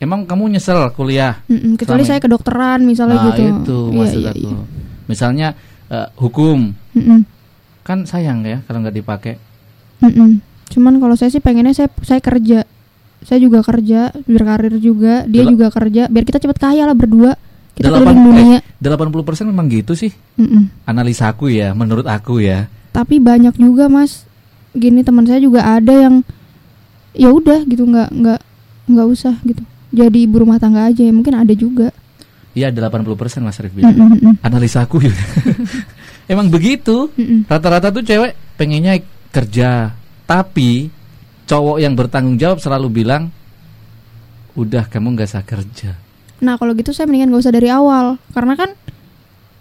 emang 0.00 0.24
kamu 0.24 0.56
nyesel 0.56 0.80
kuliah? 0.90 1.44
Mm-mm, 1.44 1.76
kecuali 1.76 2.00
Selama 2.00 2.08
saya 2.08 2.20
kedokteran 2.20 2.80
misalnya 2.82 3.14
Nah 3.14 3.24
gitu 3.28 3.42
itu 3.44 3.78
Iya, 3.84 3.92
maksud 3.94 4.16
iya, 4.18 4.30
aku. 4.32 4.40
iya. 4.40 4.58
Misalnya 5.04 5.48
eh, 5.86 6.08
hukum, 6.16 6.72
Mm-mm, 6.96 7.20
kan 7.80 7.98
sayang 8.02 8.40
ya 8.42 8.64
kalau 8.64 8.80
nggak 8.80 8.96
dipakai. 8.96 9.36
mm-mm. 10.00 10.40
cuman 10.64 10.96
kalau 10.96 11.14
saya 11.14 11.28
sih 11.28 11.38
pengennya 11.38 11.76
saya 11.76 11.92
saya 12.00 12.18
kerja 12.18 12.64
saya 13.20 13.36
juga 13.36 13.60
kerja 13.60 14.08
berkarir 14.24 14.80
juga 14.80 15.24
dia 15.24 15.44
juga 15.44 15.68
kerja 15.68 16.08
biar 16.08 16.24
kita 16.24 16.40
cepet 16.40 16.58
kaya 16.58 16.84
lah 16.84 16.96
berdua 16.96 17.36
kita 17.74 17.90
Delapan- 17.90 18.14
keliling 18.16 18.24
dunia 18.24 18.58
80% 18.78 19.46
memang 19.46 19.66
gitu 19.66 19.92
sih. 19.92 20.12
Mm-mm. 20.36 20.70
Analisa 20.84 21.26
aku 21.26 21.48
ya, 21.48 21.72
menurut 21.72 22.04
aku 22.04 22.38
ya. 22.38 22.70
tapi 22.90 23.18
banyak 23.18 23.54
juga 23.54 23.86
mas 23.86 24.22
gini 24.70 25.02
teman 25.02 25.22
saya 25.22 25.38
juga 25.38 25.62
ada 25.64 25.90
yang 25.90 26.22
ya 27.10 27.26
udah 27.28 27.62
gitu 27.64 27.82
nggak 27.82 28.10
nggak 28.12 28.40
nggak 28.86 29.06
usah 29.08 29.34
gitu 29.42 29.62
jadi 29.90 30.18
ibu 30.20 30.42
rumah 30.42 30.58
tangga 30.58 30.86
aja 30.86 30.98
ya 31.00 31.10
mungkin 31.10 31.34
ada 31.34 31.50
juga 31.52 31.90
Iya 32.52 32.70
80% 32.70 33.02
Mas 33.40 33.58
Arif 33.58 33.74
bilang. 33.74 33.90
Mm-mm, 33.90 34.14
mm-mm, 34.14 34.34
Analisa 34.38 34.86
aku 34.86 35.02
ya. 35.02 35.10
Emang 36.30 36.46
begitu. 36.46 37.10
Rata-rata 37.44 37.90
tuh 37.90 38.06
cewek 38.06 38.30
pengennya 38.54 38.94
kerja, 39.28 39.90
tapi 40.22 40.86
cowok 41.44 41.82
yang 41.82 41.98
bertanggung 41.98 42.38
jawab 42.38 42.62
selalu 42.62 43.02
bilang, 43.02 43.26
udah 44.54 44.86
kamu 44.86 45.18
nggak 45.18 45.28
usah 45.28 45.42
kerja. 45.42 45.98
Nah 46.42 46.58
kalau 46.58 46.74
gitu 46.74 46.90
saya 46.90 47.06
mendingan 47.06 47.30
gak 47.34 47.42
usah 47.46 47.54
dari 47.54 47.68
awal. 47.70 48.16
Karena 48.32 48.54
kan 48.58 48.72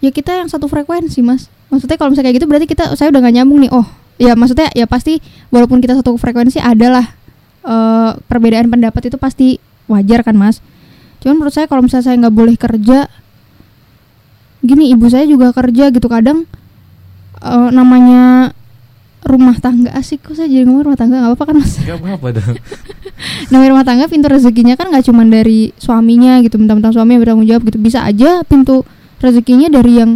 Ya 0.04 0.12
kita 0.12 0.36
yang 0.36 0.52
satu 0.52 0.68
frekuensi 0.68 1.24
mas. 1.24 1.48
Maksudnya 1.72 1.96
kalau 1.96 2.12
misalnya 2.12 2.28
kayak 2.28 2.38
gitu 2.44 2.48
berarti 2.50 2.68
kita 2.68 2.92
Saya 3.00 3.08
udah 3.14 3.24
gak 3.24 3.36
nyambung 3.40 3.60
nih. 3.64 3.72
Oh 3.72 3.88
ya 4.22 4.38
maksudnya 4.38 4.70
ya 4.78 4.86
pasti 4.86 5.20
Walaupun 5.50 5.82
kita 5.82 5.98
satu 5.98 6.16
frekuensi 6.20 6.60
adalah 6.60 7.16
eh, 7.64 8.12
Perbedaan 8.28 8.68
pendapat 8.68 9.10
itu 9.10 9.18
pasti 9.18 9.58
wajar 9.88 10.24
kan 10.28 10.36
mas? 10.36 10.60
Cuman 11.24 11.40
menurut 11.40 11.56
saya 11.56 11.72
kalau 11.72 11.84
misalnya 11.84 12.06
saya 12.08 12.16
nggak 12.20 12.36
boleh 12.36 12.56
kerja 12.60 13.08
Gini 14.64 14.96
ibu 14.96 15.08
saya 15.12 15.28
juga 15.28 15.52
kerja 15.52 15.92
gitu. 15.92 16.08
Kadang 16.08 16.48
eh, 17.44 17.70
Namanya 17.72 18.52
rumah 19.24 19.56
tangga 19.64 19.96
asik 19.96 20.20
kok 20.28 20.36
saya 20.36 20.52
jadi 20.52 20.68
ngomong 20.68 20.92
rumah 20.92 21.00
tangga 21.00 21.24
nggak 21.24 21.32
apa-apa 21.32 21.46
kan 21.48 21.56
mas? 21.64 21.74
Gak 21.80 21.96
apa-apa 21.96 22.28
dong. 22.36 22.56
namanya 23.48 23.70
rumah 23.72 23.86
tangga 23.86 24.06
pintu 24.08 24.28
rezekinya 24.28 24.74
kan 24.74 24.90
nggak 24.90 25.06
cuma 25.06 25.24
dari 25.24 25.72
suaminya 25.76 26.42
gitu 26.42 26.58
mentang-mentang 26.58 26.92
suami 26.92 27.16
yang 27.16 27.22
bertanggung 27.22 27.48
jawab 27.48 27.64
gitu. 27.68 27.78
Bisa 27.78 28.00
aja 28.02 28.42
pintu 28.44 28.84
rezekinya 29.20 29.70
dari 29.70 30.02
yang 30.02 30.12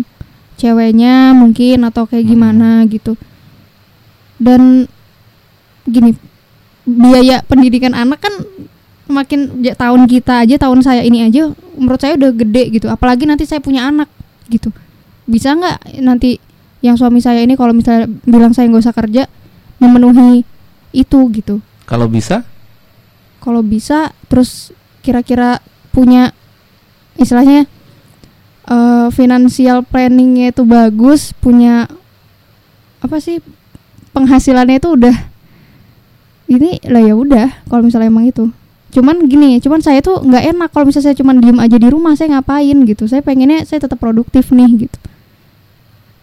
ceweknya 0.55 1.31
mungkin 1.31 1.85
atau 1.85 2.03
kayak 2.05 2.25
Hmm. 2.25 2.31
gimana 2.33 2.69
gitu. 2.85 3.13
Dan 4.37 4.85
gini 5.83 6.13
biaya 6.83 7.43
pendidikan 7.43 7.91
anak 7.91 8.21
kan 8.21 8.33
makin 9.07 9.63
ja- 9.63 9.75
tahun 9.75 10.03
kita 10.05 10.43
aja 10.43 10.55
tahun 10.59 10.83
saya 10.83 11.01
ini 11.03 11.27
aja 11.27 11.47
menurut 11.77 11.99
saya 11.99 12.17
udah 12.17 12.31
gede 12.33 12.63
gitu. 12.75 12.87
Apalagi 12.89 13.23
nanti 13.23 13.45
saya 13.45 13.61
punya 13.61 13.87
anak 13.87 14.09
gitu. 14.47 14.73
Bisa 15.23 15.53
nggak 15.53 16.01
nanti 16.01 16.39
yang 16.79 16.95
suami 16.95 17.19
saya 17.19 17.41
ini 17.41 17.57
kalau 17.57 17.73
misalnya 17.73 18.05
bilang 18.23 18.53
saya 18.53 18.69
nggak 18.69 18.83
usah 18.83 18.95
kerja 18.95 19.23
memenuhi 19.77 20.45
itu 20.91 21.19
gitu? 21.33 21.61
Kalau 21.85 22.07
bisa, 22.07 22.43
kalau 23.43 23.61
bisa 23.61 24.11
terus 24.27 24.73
kira-kira 25.01 25.63
punya 25.95 26.35
istilahnya 27.17 27.65
eh 28.67 29.07
financial 29.15 29.81
planningnya 29.87 30.51
itu 30.51 30.67
bagus 30.67 31.31
punya 31.39 31.87
apa 32.99 33.17
sih 33.23 33.39
penghasilannya 34.11 34.77
itu 34.81 34.89
udah 34.99 35.15
ini 36.51 36.81
lah 36.83 37.03
ya 37.03 37.15
udah 37.15 37.47
kalau 37.71 37.87
misalnya 37.87 38.11
emang 38.11 38.27
itu 38.27 38.51
cuman 38.91 39.27
gini 39.27 39.59
cuman 39.63 39.79
saya 39.79 40.03
tuh 40.03 40.19
nggak 40.23 40.43
enak 40.51 40.69
kalau 40.71 40.87
misalnya 40.89 41.11
saya 41.11 41.17
cuman 41.19 41.39
diem 41.39 41.59
aja 41.59 41.77
di 41.79 41.87
rumah 41.87 42.15
saya 42.15 42.39
ngapain 42.39 42.77
gitu 42.87 43.07
saya 43.07 43.23
pengennya 43.23 43.63
saya 43.63 43.83
tetap 43.83 43.99
produktif 43.99 44.51
nih 44.51 44.87
gitu 44.87 44.99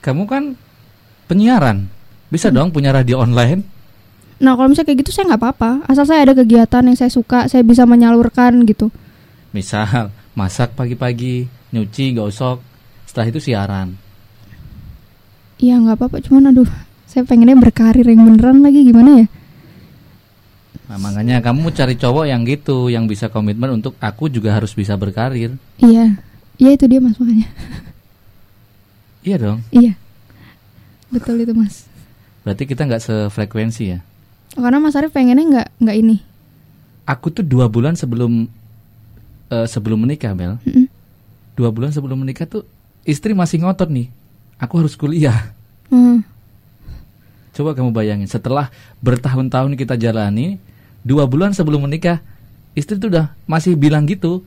kamu 0.04 0.28
kan 0.28 0.44
penyiaran. 1.24 1.88
Bisa 2.28 2.52
Hmm. 2.52 2.56
dong 2.60 2.68
punya 2.76 2.92
radio 2.92 3.24
online. 3.24 3.64
Nah 4.42 4.58
kalau 4.58 4.70
misalnya 4.72 4.88
kayak 4.90 5.00
gitu 5.06 5.10
saya 5.14 5.34
nggak 5.34 5.42
apa-apa 5.42 5.70
asal 5.86 6.04
saya 6.06 6.26
ada 6.26 6.34
kegiatan 6.34 6.82
yang 6.82 6.98
saya 6.98 7.10
suka 7.10 7.46
saya 7.46 7.62
bisa 7.62 7.86
menyalurkan 7.86 8.66
gitu 8.66 8.90
Misal 9.54 10.10
masak 10.34 10.74
pagi-pagi, 10.74 11.46
nyuci, 11.70 12.10
gosok. 12.18 12.58
Setelah 13.06 13.30
itu 13.30 13.38
siaran. 13.38 13.94
Iya 15.62 15.78
nggak 15.78 15.94
apa-apa 15.94 16.18
cuman 16.26 16.50
aduh 16.50 16.66
saya 17.06 17.22
pengennya 17.22 17.54
berkarir 17.54 18.02
yang 18.02 18.26
beneran 18.26 18.58
lagi 18.66 18.82
gimana 18.82 19.22
ya 19.22 19.26
Nah, 20.84 21.00
makanya 21.00 21.40
kamu 21.40 21.72
cari 21.72 21.96
cowok 21.96 22.28
yang 22.28 22.44
gitu, 22.44 22.92
yang 22.92 23.08
bisa 23.08 23.32
komitmen 23.32 23.72
untuk 23.72 23.96
aku 24.04 24.28
juga 24.28 24.52
harus 24.52 24.76
bisa 24.76 24.98
berkarir. 25.00 25.56
Iya 25.80 26.20
Iya 26.60 26.70
itu 26.76 26.84
dia 26.90 27.00
mas 27.00 27.16
makanya 27.16 27.48
Iya 29.24 29.36
dong. 29.38 29.58
Iya 29.70 29.94
Betul 31.14 31.46
itu 31.46 31.54
mas 31.54 31.86
Berarti 32.42 32.66
kita 32.66 32.84
nggak 32.84 33.00
sefrekuensi 33.00 33.84
ya. 33.94 34.02
Karena 34.54 34.78
mas 34.78 34.94
Arif 34.94 35.10
pengennya 35.10 35.44
nggak 35.44 35.68
nggak 35.82 35.98
ini 35.98 36.16
Aku 37.04 37.28
tuh 37.28 37.44
dua 37.44 37.68
bulan 37.68 37.92
sebelum 37.98 38.48
eh, 39.52 39.66
sebelum 39.68 40.00
menikah, 40.00 40.32
Bel. 40.32 40.56
Mm-mm. 40.64 40.88
Dua 41.52 41.68
bulan 41.68 41.92
sebelum 41.92 42.24
menikah 42.24 42.48
tuh 42.48 42.64
istri 43.04 43.36
masih 43.36 43.60
ngotot 43.60 43.92
nih. 43.92 44.08
Aku 44.56 44.80
harus 44.80 44.96
kuliah. 44.96 45.52
Hmm. 45.92 46.24
Coba 47.52 47.76
kamu 47.76 47.94
bayangin, 47.94 48.26
setelah 48.26 48.72
bertahun-tahun 48.98 49.78
kita 49.78 49.94
jalani, 49.94 50.58
dua 51.06 51.28
bulan 51.28 51.54
sebelum 51.54 51.86
menikah, 51.86 52.18
istri 52.74 52.98
tuh 52.98 53.12
udah 53.12 53.30
masih 53.46 53.76
bilang 53.78 54.08
gitu. 54.08 54.42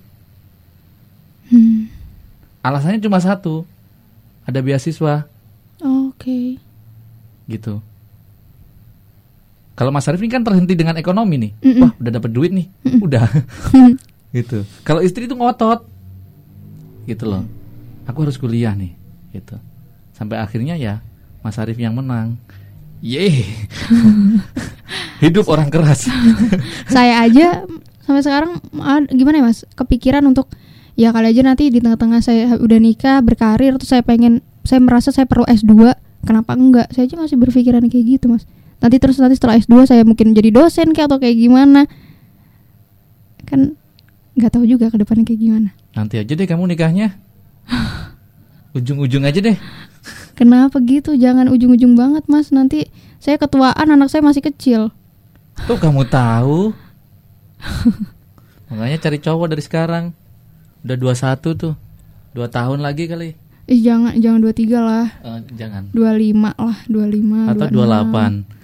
Hmm. 1.47 1.87
Alasannya 2.65 2.99
cuma 2.99 3.21
satu, 3.23 3.63
ada 4.43 4.59
beasiswa 4.59 5.23
Oke 5.79 6.59
gitu. 7.47 7.79
Kalau 9.77 9.93
Mas 9.93 10.09
Arif 10.09 10.25
ini 10.25 10.33
kan 10.33 10.41
terhenti 10.41 10.73
dengan 10.73 10.97
ekonomi 10.97 11.37
nih, 11.37 11.51
Mm-mm. 11.61 11.81
wah 11.85 11.91
udah 12.01 12.11
dapat 12.17 12.31
duit 12.33 12.49
nih, 12.49 12.65
udah. 12.97 13.29
Gitu. 14.35 14.65
Kalau 14.81 15.05
istri 15.05 15.29
itu 15.29 15.37
ngotot, 15.37 15.85
gitu 17.05 17.23
loh. 17.29 17.45
Aku 18.09 18.25
harus 18.25 18.35
kuliah 18.35 18.73
nih, 18.73 18.91
gitu. 19.31 19.55
Sampai 20.11 20.41
akhirnya 20.41 20.75
ya 20.75 20.99
Mas 21.45 21.61
Arif 21.61 21.77
yang 21.77 21.93
menang. 21.93 22.35
Yeay, 23.05 23.45
hidup 25.23 25.45
orang 25.47 25.69
keras. 25.69 26.09
Saya 26.89 27.29
aja 27.29 27.63
sampai 28.01 28.25
sekarang 28.25 28.57
ad- 28.81 29.13
gimana 29.13 29.39
ya 29.39 29.45
mas? 29.45 29.61
Kepikiran 29.77 30.25
untuk 30.25 30.49
Ya 30.97 31.13
kali 31.13 31.29
aja 31.29 31.45
nanti 31.45 31.69
di 31.69 31.77
tengah-tengah 31.77 32.25
saya 32.25 32.57
udah 32.57 32.79
nikah 32.81 33.21
Berkarir 33.21 33.77
Terus 33.77 33.93
saya 33.93 34.01
pengen 34.01 34.41
Saya 34.65 34.81
merasa 34.81 35.13
saya 35.13 35.29
perlu 35.29 35.45
S2 35.45 35.93
Kenapa 36.25 36.57
enggak? 36.57 36.89
Saya 36.89 37.05
aja 37.05 37.21
masih 37.21 37.37
berpikiran 37.37 37.85
kayak 37.85 38.17
gitu 38.17 38.33
mas 38.33 38.49
Nanti 38.77 38.97
terus 38.97 39.17
nanti 39.17 39.35
setelah 39.35 39.57
S2 39.57 39.85
saya 39.85 40.05
mungkin 40.05 40.31
jadi 40.31 40.53
dosen 40.53 40.93
kayak 40.93 41.09
Atau 41.09 41.17
kayak 41.17 41.33
gimana 41.33 41.89
Kan 43.43 43.73
nggak 44.37 44.53
tahu 44.53 44.69
juga 44.69 44.93
ke 44.93 45.01
depannya 45.01 45.25
kayak 45.25 45.41
gimana 45.41 45.69
Nanti 45.97 46.21
aja 46.21 46.29
deh 46.29 46.45
kamu 46.45 46.69
nikahnya. 46.69 47.17
Ujung-ujung 48.77 49.25
aja 49.25 49.41
deh. 49.41 49.57
Kenapa 50.37 50.77
gitu 50.79 51.17
Jangan 51.17 51.49
ujung-ujung 51.49 51.97
banget 51.97 52.29
mas 52.29 52.53
Nanti 52.53 52.85
saya 53.17 53.41
ketuaan 53.41 53.89
anak 53.89 54.13
saya 54.13 54.21
masih 54.21 54.45
kecil 54.45 54.93
Tuh 55.65 55.73
kamu 55.73 56.05
tahu. 56.05 56.69
Makanya 58.69 59.01
cari 59.01 59.17
cowok 59.17 59.47
dari 59.49 59.63
sekarang. 59.65 60.13
Udah 60.85 60.93
21 60.93 61.41
tuh. 61.57 61.73
Dua 62.29 62.45
tahun 62.45 62.85
lagi 62.85 63.09
kali. 63.09 63.33
Ih 63.65 63.81
jangan 63.81 64.13
jangan 64.15 64.39
23 64.39 64.79
lah 64.79 65.07
Eh, 65.25 65.39
jangan. 65.57 65.89
25 65.91 66.53
lah 66.53 66.77
25 66.85 67.51
Atau 67.51 67.67
26. 67.67 68.53
28. 68.53 68.56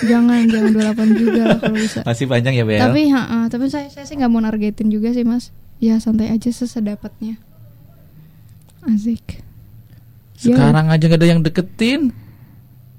Jangan 0.00 0.48
jangan 0.48 0.70
28 0.96 1.20
juga 1.20 1.42
lah 1.44 1.58
kalau 1.60 1.76
bisa 1.76 2.00
Masih 2.02 2.26
panjang 2.26 2.54
ya, 2.56 2.64
Bel? 2.64 2.80
Tapi 2.80 3.02
ha, 3.12 3.22
ha, 3.22 3.38
tapi 3.46 3.68
saya 3.68 3.86
saya 3.88 4.04
sih 4.04 4.16
nggak 4.16 4.30
mau 4.30 4.40
nargetin 4.40 4.88
juga 4.88 5.12
sih 5.12 5.22
mas. 5.22 5.52
Ya 5.76 5.96
santai 5.96 6.28
aja 6.28 6.48
sesedapatnya. 6.48 7.36
Asik. 8.84 9.44
Sekarang 10.36 10.88
aja 10.88 11.04
gak 11.04 11.20
ada 11.20 11.28
yang 11.28 11.44
deketin. 11.44 12.16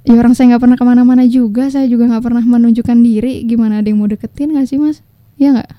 Ya 0.05 0.17
orang 0.17 0.33
saya 0.33 0.53
nggak 0.53 0.61
pernah 0.61 0.77
ke 0.77 0.85
mana-mana 0.85 1.23
juga. 1.25 1.69
Saya 1.69 1.89
juga 1.89 2.05
nggak 2.05 2.21
pernah 2.21 2.41
menunjukkan 2.41 2.97
diri. 3.01 3.41
Gimana 3.43 3.81
ada 3.81 3.89
yang 3.89 3.97
mau 3.97 4.09
deketin 4.09 4.53
nggak 4.53 4.69
sih 4.69 4.77
mas? 4.77 5.01
Iya 5.37 5.57
nggak? 5.57 5.69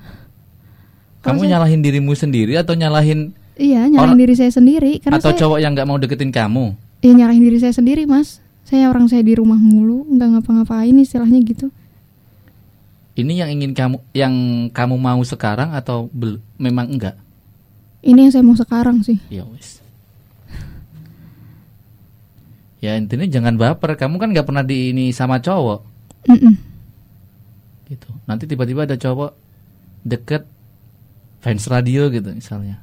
Kamu 1.22 1.46
saya- 1.46 1.50
nyalahin 1.54 1.80
dirimu 1.80 2.12
sendiri 2.12 2.58
atau 2.58 2.74
nyalahin 2.74 3.30
Iya 3.54 3.86
nyalahin 3.86 4.16
Orang- 4.16 4.18
diri 4.18 4.34
saya 4.34 4.50
sendiri. 4.50 4.98
Karena 4.98 5.22
atau 5.22 5.30
saya 5.30 5.38
cowok 5.38 5.58
yang 5.62 5.72
nggak 5.78 5.86
mau 5.86 5.98
deketin 6.02 6.34
kamu? 6.34 6.74
ya 7.02 7.12
nyalahin 7.14 7.42
diri 7.42 7.58
saya 7.62 7.74
sendiri 7.74 8.06
mas. 8.10 8.41
Saya 8.72 8.88
orang 8.88 9.04
saya 9.04 9.20
di 9.20 9.36
rumah 9.36 9.60
mulu 9.60 10.08
nggak 10.08 10.40
ngapa-ngapain 10.40 10.96
istilahnya 10.96 11.44
gitu. 11.44 11.68
Ini 13.12 13.44
yang 13.44 13.50
ingin 13.52 13.76
kamu 13.76 14.00
yang 14.16 14.34
kamu 14.72 14.96
mau 14.96 15.20
sekarang 15.20 15.76
atau 15.76 16.08
bel- 16.08 16.40
memang 16.56 16.88
enggak? 16.88 17.20
Ini 18.00 18.16
yang 18.16 18.32
saya 18.32 18.40
mau 18.40 18.56
sekarang 18.56 19.04
sih. 19.04 19.20
Ya 19.28 19.44
wis. 19.44 19.84
Ya 22.80 22.96
intinya 22.96 23.28
jangan 23.28 23.60
baper. 23.60 24.00
Kamu 24.00 24.16
kan 24.16 24.32
nggak 24.32 24.48
pernah 24.48 24.64
di 24.64 24.96
ini 24.96 25.12
sama 25.12 25.36
cowok 25.36 25.84
Mm-mm. 26.32 26.56
gitu. 27.92 28.08
Nanti 28.24 28.48
tiba-tiba 28.48 28.88
ada 28.88 28.96
cowok 28.96 29.36
deket 30.02 30.48
fans 31.44 31.68
radio 31.68 32.08
gitu 32.08 32.26
misalnya 32.32 32.78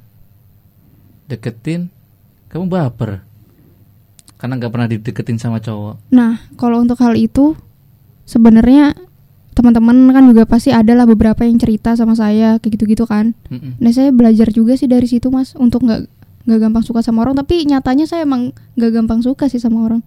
deketin 1.28 1.88
kamu 2.48 2.68
baper 2.68 3.24
karena 4.40 4.56
nggak 4.56 4.72
pernah 4.72 4.88
dideketin 4.88 5.36
sama 5.36 5.60
cowok 5.60 6.08
Nah, 6.08 6.40
kalau 6.56 6.80
untuk 6.80 6.96
hal 6.98 7.12
itu 7.14 7.52
sebenarnya 8.24 8.96
teman-teman 9.52 10.08
kan 10.10 10.24
juga 10.24 10.48
pasti 10.48 10.72
ada 10.72 10.96
lah 10.96 11.04
beberapa 11.04 11.44
yang 11.44 11.60
cerita 11.60 11.92
sama 11.92 12.16
saya 12.16 12.56
kayak 12.56 12.80
gitu-gitu 12.80 13.04
kan. 13.04 13.36
Mm-mm. 13.52 13.76
Nah, 13.76 13.90
saya 13.92 14.08
belajar 14.08 14.48
juga 14.48 14.72
sih 14.74 14.88
dari 14.88 15.04
situ, 15.04 15.28
Mas, 15.28 15.52
untuk 15.52 15.84
nggak 15.84 16.08
nggak 16.48 16.58
gampang 16.58 16.80
suka 16.80 17.04
sama 17.04 17.20
orang, 17.20 17.36
tapi 17.36 17.68
nyatanya 17.68 18.08
saya 18.08 18.24
emang 18.24 18.56
nggak 18.74 18.90
gampang 18.96 19.20
suka 19.20 19.46
sih 19.46 19.60
sama 19.60 19.84
orang. 19.84 20.00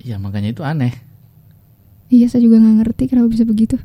ya 0.00 0.16
makanya 0.16 0.52
itu 0.52 0.60
aneh 0.64 0.92
Iya, 2.08 2.28
saya 2.28 2.44
juga 2.44 2.56
nggak 2.56 2.76
ngerti 2.84 3.02
kenapa 3.08 3.28
bisa 3.28 3.44
begitu. 3.44 3.76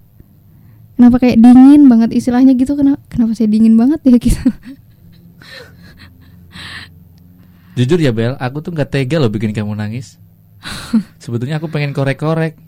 Kenapa 0.96 1.16
kayak 1.18 1.40
dingin 1.40 1.88
banget 1.88 2.12
istilahnya 2.12 2.54
gitu? 2.56 2.76
Kenapa 2.76 3.00
kenapa 3.08 3.32
saya 3.32 3.48
dingin 3.48 3.76
banget 3.76 4.00
ya 4.04 4.16
gitu? 4.28 4.44
Jujur 7.80 7.96
ya 7.96 8.12
Bel 8.12 8.36
aku 8.36 8.60
tuh 8.60 8.76
nggak 8.76 8.92
tega 8.92 9.24
loh 9.24 9.32
bikin 9.32 9.56
kamu 9.56 9.72
nangis 9.72 10.20
sebetulnya 11.24 11.64
aku 11.64 11.72
pengen 11.72 11.96
korek-korek 11.96 12.60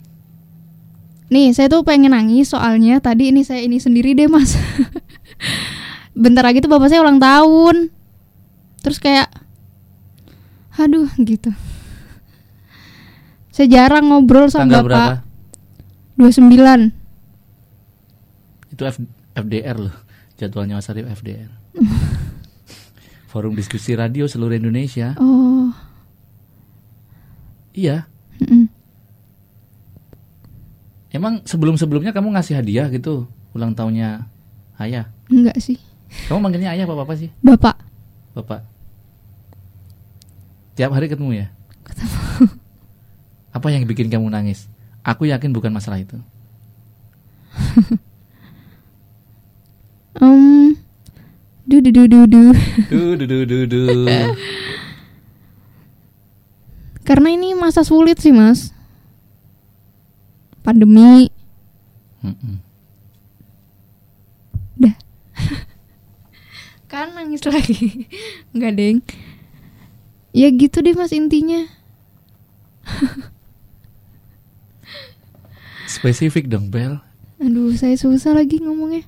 Nih, 1.32 1.48
saya 1.56 1.72
tuh 1.72 1.80
pengen 1.80 2.12
nangis 2.12 2.52
soalnya 2.52 3.00
tadi 3.00 3.32
ini 3.32 3.40
saya 3.40 3.64
ini 3.64 3.80
sendiri 3.80 4.12
deh, 4.12 4.28
Mas. 4.28 4.52
Bentar 6.12 6.44
lagi 6.44 6.60
tuh 6.60 6.68
bapak 6.68 6.92
saya 6.92 7.00
ulang 7.00 7.16
tahun. 7.16 7.88
Terus 8.84 9.00
kayak 9.00 9.32
aduh 10.76 11.08
gitu. 11.16 11.48
Saya 13.48 13.64
jarang 13.72 14.12
ngobrol 14.12 14.52
sama 14.52 14.68
tanggal 14.68 14.84
berapa 14.84 15.24
bapak. 15.24 15.32
29. 16.20 16.92
itu 18.72 18.82
F- 18.84 19.08
FDR 19.32 19.76
loh 19.80 19.96
jadwalnya 20.36 20.80
Mas 20.80 20.88
Arif 20.92 21.08
FDR 21.08 21.48
Forum 23.32 23.56
Diskusi 23.56 23.96
Radio 23.96 24.28
seluruh 24.28 24.52
Indonesia. 24.52 25.16
Oh. 25.16 25.72
iya. 27.72 28.04
Mm-mm. 28.36 28.68
emang 31.16 31.40
sebelum-sebelumnya 31.48 32.12
kamu 32.12 32.36
ngasih 32.36 32.60
hadiah 32.60 32.92
gitu 32.92 33.24
ulang 33.56 33.72
tahunnya 33.72 34.28
ayah? 34.84 35.08
Enggak 35.32 35.56
sih. 35.64 35.80
kamu 36.28 36.44
manggilnya 36.44 36.76
ayah 36.76 36.84
apa 36.84 37.08
apa 37.08 37.14
sih? 37.16 37.32
Bapak. 37.40 37.80
bapak. 38.36 38.68
Tiap 40.76 40.92
hari 40.92 41.08
ketemu 41.08 41.44
ya? 41.44 41.46
Apa 43.56 43.68
yang 43.68 43.84
bikin 43.84 44.08
kamu 44.08 44.32
nangis? 44.32 44.64
Aku 45.04 45.28
yakin 45.28 45.52
bukan 45.52 45.72
masalah 45.72 46.00
itu. 46.00 46.16
Um 50.12 50.76
du 51.72 51.80
du 51.80 51.88
du 51.88 52.04
du 52.04 52.20
du. 52.28 52.52
duh 52.92 53.16
duh 53.16 53.26
duh 53.48 53.64
duh 53.64 53.64
duh. 53.64 54.04
Karena 57.08 57.32
ini 57.32 57.56
masa 57.56 57.80
sulit 57.80 58.20
sih, 58.20 58.28
Mas. 58.28 58.76
Pandemi. 60.60 61.32
Mm-mm. 62.20 62.60
Dah. 64.76 64.94
kan 66.92 67.16
nangis 67.16 67.40
lagi. 67.48 68.04
Enggak, 68.52 68.72
Deng. 68.76 68.98
Ya 70.36 70.52
gitu 70.52 70.84
deh, 70.84 70.92
Mas 70.92 71.16
intinya. 71.16 71.64
spesifik 75.92 76.50
dong 76.50 76.72
Bel 76.72 76.98
Aduh, 77.38 77.74
saya 77.78 77.94
susah 77.94 78.34
lagi 78.34 78.58
ngomongnya. 78.58 79.06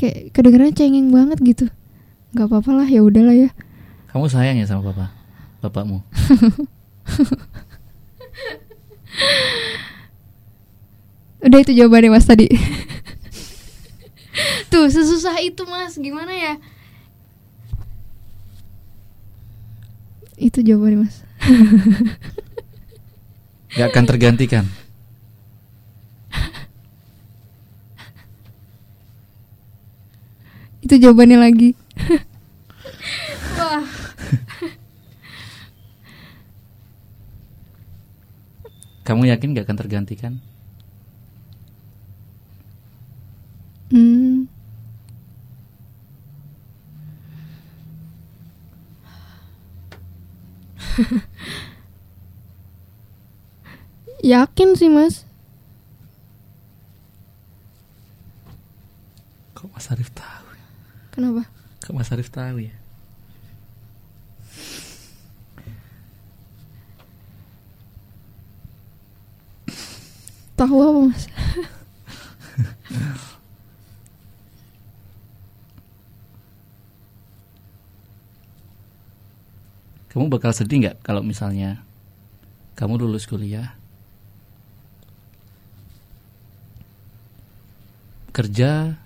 Kayak 0.00 0.32
kedengerannya 0.32 0.72
cengeng 0.72 1.12
banget 1.12 1.38
gitu. 1.44 1.68
Gak 2.32 2.48
apa-apa 2.48 2.72
lah, 2.72 2.88
ya 2.88 3.04
udahlah 3.04 3.36
ya. 3.36 3.52
kamu 4.10 4.26
sayang 4.26 4.58
ya 4.58 4.66
sama 4.66 4.90
papa 4.90 5.14
bapakmu 5.62 6.02
Udah 11.40 11.58
itu 11.64 11.72
jawabannya 11.72 12.12
Mas 12.12 12.28
tadi. 12.28 12.50
Tuh, 14.70 14.86
sesusah 14.92 15.40
itu 15.40 15.64
Mas, 15.64 15.96
gimana 15.96 16.36
ya? 16.36 16.60
Itu 20.36 20.60
jawabannya 20.60 21.08
Mas. 21.08 21.24
nggak 23.70 23.88
akan 23.94 24.04
tergantikan 24.04 24.64
Itu 30.80 30.96
jawabannya 30.96 31.38
lagi. 31.38 31.76
Wah. 33.60 33.84
kamu 39.10 39.26
yakin 39.26 39.50
nggak 39.50 39.66
akan 39.66 39.74
tergantikan 39.74 40.38
Hmm. 43.90 44.46
Yakin 54.22 54.78
sih 54.78 54.86
mas 54.86 55.26
kok 59.58 59.66
Mas 59.74 59.90
Arif 59.90 60.14
tahu? 60.14 60.49
Kenapa? 61.20 61.44
kok 61.84 61.92
Mas 61.92 62.08
Arif 62.16 62.32
tahu 62.32 62.64
ya 62.64 62.72
Tahu 70.56 70.76
apa 70.80 71.12
mas? 71.12 71.28
kamu 80.08 80.32
bakal 80.32 80.56
sedih 80.56 80.88
nggak 80.88 81.04
kalau 81.04 81.20
misalnya 81.20 81.84
kamu 82.80 82.96
lulus 82.96 83.28
kuliah 83.28 83.76
kerja 88.32 88.96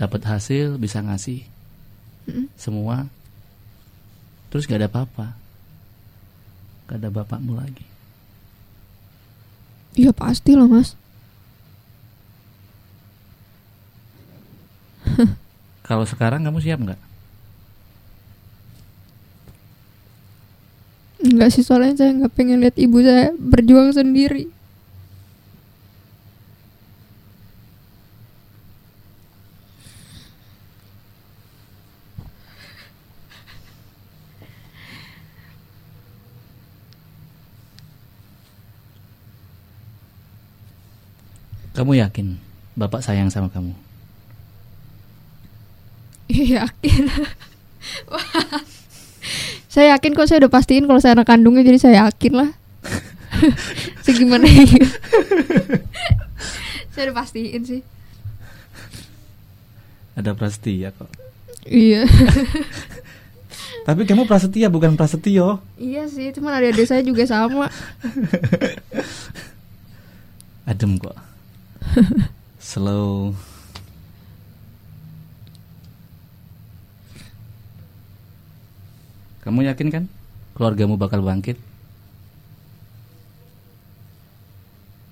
dapat 0.00 0.24
hasil 0.24 0.80
bisa 0.80 1.04
ngasih. 1.04 1.44
Semua. 2.56 3.04
Terus 4.48 4.64
gak 4.64 4.80
ada 4.80 4.88
apa-apa. 4.88 5.36
Gak 6.88 7.04
ada 7.04 7.12
bapakmu 7.12 7.60
lagi. 7.60 7.84
Iya 10.00 10.16
pasti 10.16 10.56
lah 10.56 10.64
mas. 10.64 10.96
Kalau 15.86 16.08
sekarang 16.08 16.46
kamu 16.48 16.62
siap 16.62 16.80
nggak? 16.80 17.00
Enggak 21.20 21.50
sih 21.52 21.66
soalnya 21.66 21.98
saya 21.98 22.16
nggak 22.16 22.32
pengen 22.32 22.64
lihat 22.64 22.78
ibu 22.80 23.02
saya 23.04 23.34
berjuang 23.36 23.92
sendiri 23.92 24.48
kamu 41.90 42.06
yakin 42.06 42.38
bapak 42.78 43.02
sayang 43.02 43.34
sama 43.34 43.50
kamu? 43.50 43.74
Iya 46.30 46.62
yakin. 46.62 47.10
Wah. 48.06 48.62
Saya 49.66 49.98
yakin 49.98 50.14
kok 50.14 50.30
saya 50.30 50.38
udah 50.46 50.54
pastiin 50.54 50.86
kalau 50.86 51.02
saya 51.02 51.18
anak 51.18 51.26
kandungnya 51.26 51.66
jadi 51.66 51.82
saya 51.82 52.06
yakin 52.06 52.46
lah. 52.46 52.50
Segimana 54.06 54.46
ya? 54.46 54.86
Saya 56.94 57.10
udah 57.10 57.16
pastiin 57.26 57.62
sih. 57.66 57.82
Ada 60.14 60.38
prasetya 60.38 60.94
kok. 60.94 61.10
Iya. 61.66 62.06
Tapi 63.90 64.06
kamu 64.06 64.30
prasetya 64.30 64.70
bukan 64.70 64.94
prasetyo. 64.94 65.58
Iya 65.74 66.06
sih 66.06 66.30
cuman 66.38 66.54
adik-adik 66.54 66.86
saya 66.86 67.02
juga 67.02 67.26
sama. 67.26 67.66
Adem 70.70 70.94
kok 71.02 71.29
slow 72.72 73.34
kamu 79.40 79.66
yakin 79.70 79.88
kan 79.88 80.04
keluargamu 80.54 81.00
bakal 81.00 81.24
bangkit 81.24 81.56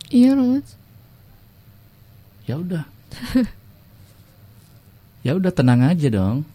Iya 0.08 0.32
loh 0.32 0.56
mas 0.56 0.72
ya 2.48 2.56
udah 2.56 2.88
Ya 5.26 5.34
udah 5.34 5.50
tenang 5.50 5.82
aja 5.82 6.08
dong. 6.08 6.46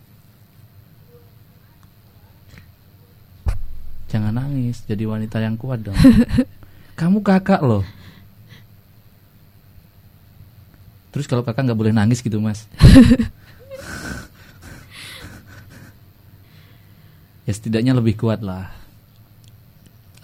Jangan 4.07 4.33
nangis, 4.33 4.85
jadi 4.89 5.05
wanita 5.05 5.41
yang 5.41 5.61
kuat 5.61 5.85
dong. 5.85 5.97
Kamu 6.99 7.25
kakak 7.25 7.61
loh. 7.65 7.85
Terus 11.13 11.29
kalau 11.29 11.45
kakak 11.45 11.69
nggak 11.69 11.77
boleh 11.77 11.93
nangis 11.93 12.25
gitu 12.25 12.41
mas? 12.41 12.65
ya 17.45 17.53
setidaknya 17.53 17.93
lebih 17.93 18.17
kuat 18.17 18.41
lah. 18.41 18.71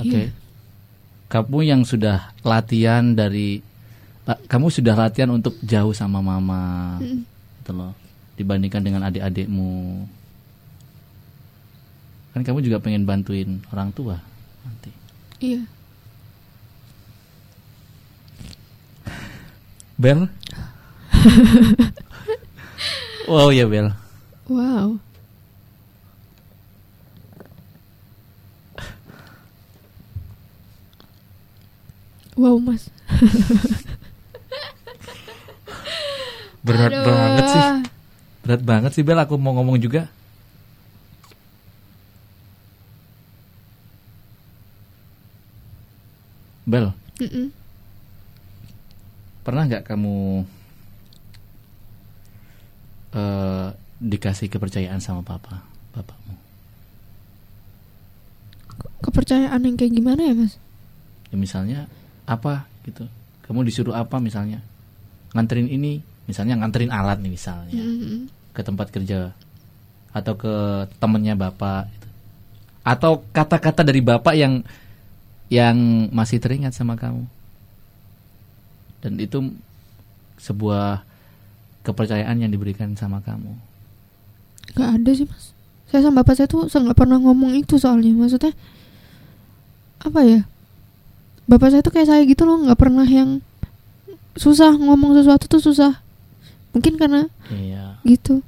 Oke. 0.02 0.10
Iya. 0.10 0.32
Kamu 1.30 1.62
yang 1.62 1.86
sudah 1.86 2.34
latihan 2.42 3.14
dari, 3.14 3.62
kamu 4.26 4.74
sudah 4.74 4.98
latihan 4.98 5.30
untuk 5.30 5.54
jauh 5.62 5.94
sama 5.94 6.26
mama, 6.26 6.98
Mm. 6.98 7.22
gitu 7.62 7.72
loh. 7.76 7.94
Dibandingkan 8.34 8.82
dengan 8.82 9.06
adik-adikmu. 9.06 10.08
Kan 12.34 12.42
kamu 12.42 12.66
juga 12.66 12.82
pengen 12.82 13.06
bantuin 13.06 13.62
orang 13.70 13.94
tua 13.94 14.18
nanti. 14.66 14.90
Iya. 15.38 15.62
Bel? 20.00 20.32
wow 23.32 23.50
ya 23.52 23.66
Bel. 23.68 23.92
Wow. 24.50 24.98
Wow 32.40 32.56
mas. 32.64 32.88
Berat 36.66 36.92
Aduh. 36.92 37.04
banget 37.04 37.46
sih. 37.52 37.64
Berat 38.44 38.62
banget 38.64 38.92
sih 38.96 39.04
Bel 39.04 39.20
aku 39.20 39.36
mau 39.36 39.52
ngomong 39.60 39.80
juga. 39.80 40.08
Bel, 46.70 46.94
Mm-mm. 47.18 47.50
pernah 49.42 49.66
nggak 49.66 49.90
kamu 49.90 50.46
eh 53.16 53.68
dikasih 54.00 54.48
kepercayaan 54.48 55.04
sama 55.04 55.26
papa, 55.26 55.66
bapakmu? 55.92 56.36
Kepercayaan 59.04 59.60
yang 59.64 59.76
kayak 59.76 59.94
gimana 59.96 60.22
ya 60.24 60.34
mas? 60.36 60.56
Ya 61.30 61.38
misalnya 61.40 61.80
apa 62.24 62.70
gitu? 62.88 63.08
Kamu 63.44 63.66
disuruh 63.68 63.98
apa 63.98 64.22
misalnya? 64.24 64.64
Nganterin 65.36 65.68
ini, 65.68 66.00
misalnya 66.30 66.62
nganterin 66.62 66.94
alat 66.94 67.18
nih 67.18 67.34
misalnya 67.34 67.82
Mm-mm. 67.82 68.30
ke 68.54 68.62
tempat 68.62 68.94
kerja 68.94 69.34
atau 70.14 70.34
ke 70.38 70.54
temennya 71.02 71.34
bapak 71.34 71.90
gitu. 71.90 72.08
atau 72.86 73.26
kata-kata 73.34 73.82
dari 73.82 74.06
bapak 74.06 74.38
yang 74.38 74.62
yang 75.50 76.06
masih 76.14 76.38
teringat 76.38 76.78
sama 76.78 76.94
kamu 76.94 77.26
dan 79.02 79.18
itu 79.18 79.58
sebuah 80.38 81.02
kepercayaan 81.90 82.38
yang 82.38 82.52
diberikan 82.54 82.94
sama 82.94 83.20
kamu 83.22 83.50
Gak 84.70 85.02
ada 85.02 85.12
sih 85.12 85.26
mas. 85.26 85.52
Saya 85.90 86.06
sama 86.06 86.22
bapak 86.22 86.38
saya 86.38 86.46
tuh 86.46 86.70
saya 86.70 86.86
nggak 86.86 87.00
pernah 87.02 87.18
ngomong 87.18 87.58
itu 87.58 87.82
soalnya. 87.82 88.14
Maksudnya 88.14 88.54
apa 90.00 90.22
ya? 90.22 90.46
Bapak 91.50 91.74
saya 91.74 91.82
tuh 91.82 91.90
kayak 91.90 92.06
saya 92.06 92.22
gitu 92.30 92.46
loh, 92.46 92.62
nggak 92.62 92.78
pernah 92.78 93.02
yang 93.04 93.42
susah 94.38 94.78
ngomong 94.78 95.18
sesuatu 95.18 95.50
tuh 95.50 95.58
susah. 95.58 95.98
Mungkin 96.70 97.02
karena 97.02 97.26
iya 97.50 97.98
gitu. 98.06 98.46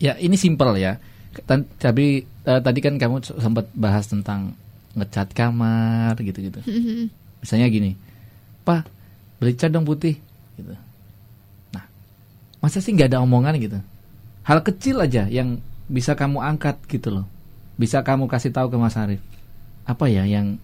ya 0.00 0.16
ini 0.16 0.32
simpel 0.34 0.72
ya 0.80 0.96
Tan- 1.44 1.68
tapi 1.76 2.24
eh, 2.24 2.60
tadi 2.64 2.80
kan 2.80 2.96
kamu 2.96 3.20
sempat 3.20 3.68
bahas 3.76 4.08
tentang 4.08 4.56
ngecat 4.96 5.36
kamar 5.36 6.16
gitu-gitu 6.16 6.64
Mm-mm. 6.64 7.12
misalnya 7.38 7.68
gini 7.68 7.94
pak 8.64 8.88
beli 9.36 9.52
cat 9.52 9.68
dong 9.68 9.84
putih 9.84 10.16
gitu 10.56 10.72
masa 12.60 12.78
sih 12.84 12.92
nggak 12.92 13.16
ada 13.16 13.24
omongan 13.24 13.56
gitu? 13.60 13.80
Hal 14.44 14.60
kecil 14.64 15.00
aja 15.00 15.28
yang 15.28 15.60
bisa 15.88 16.14
kamu 16.14 16.40
angkat 16.40 16.76
gitu 16.86 17.10
loh. 17.10 17.26
Bisa 17.80 18.04
kamu 18.04 18.28
kasih 18.28 18.52
tahu 18.52 18.68
ke 18.70 18.76
Mas 18.76 18.96
Arif. 18.96 19.20
Apa 19.88 20.06
ya 20.06 20.28
yang 20.28 20.60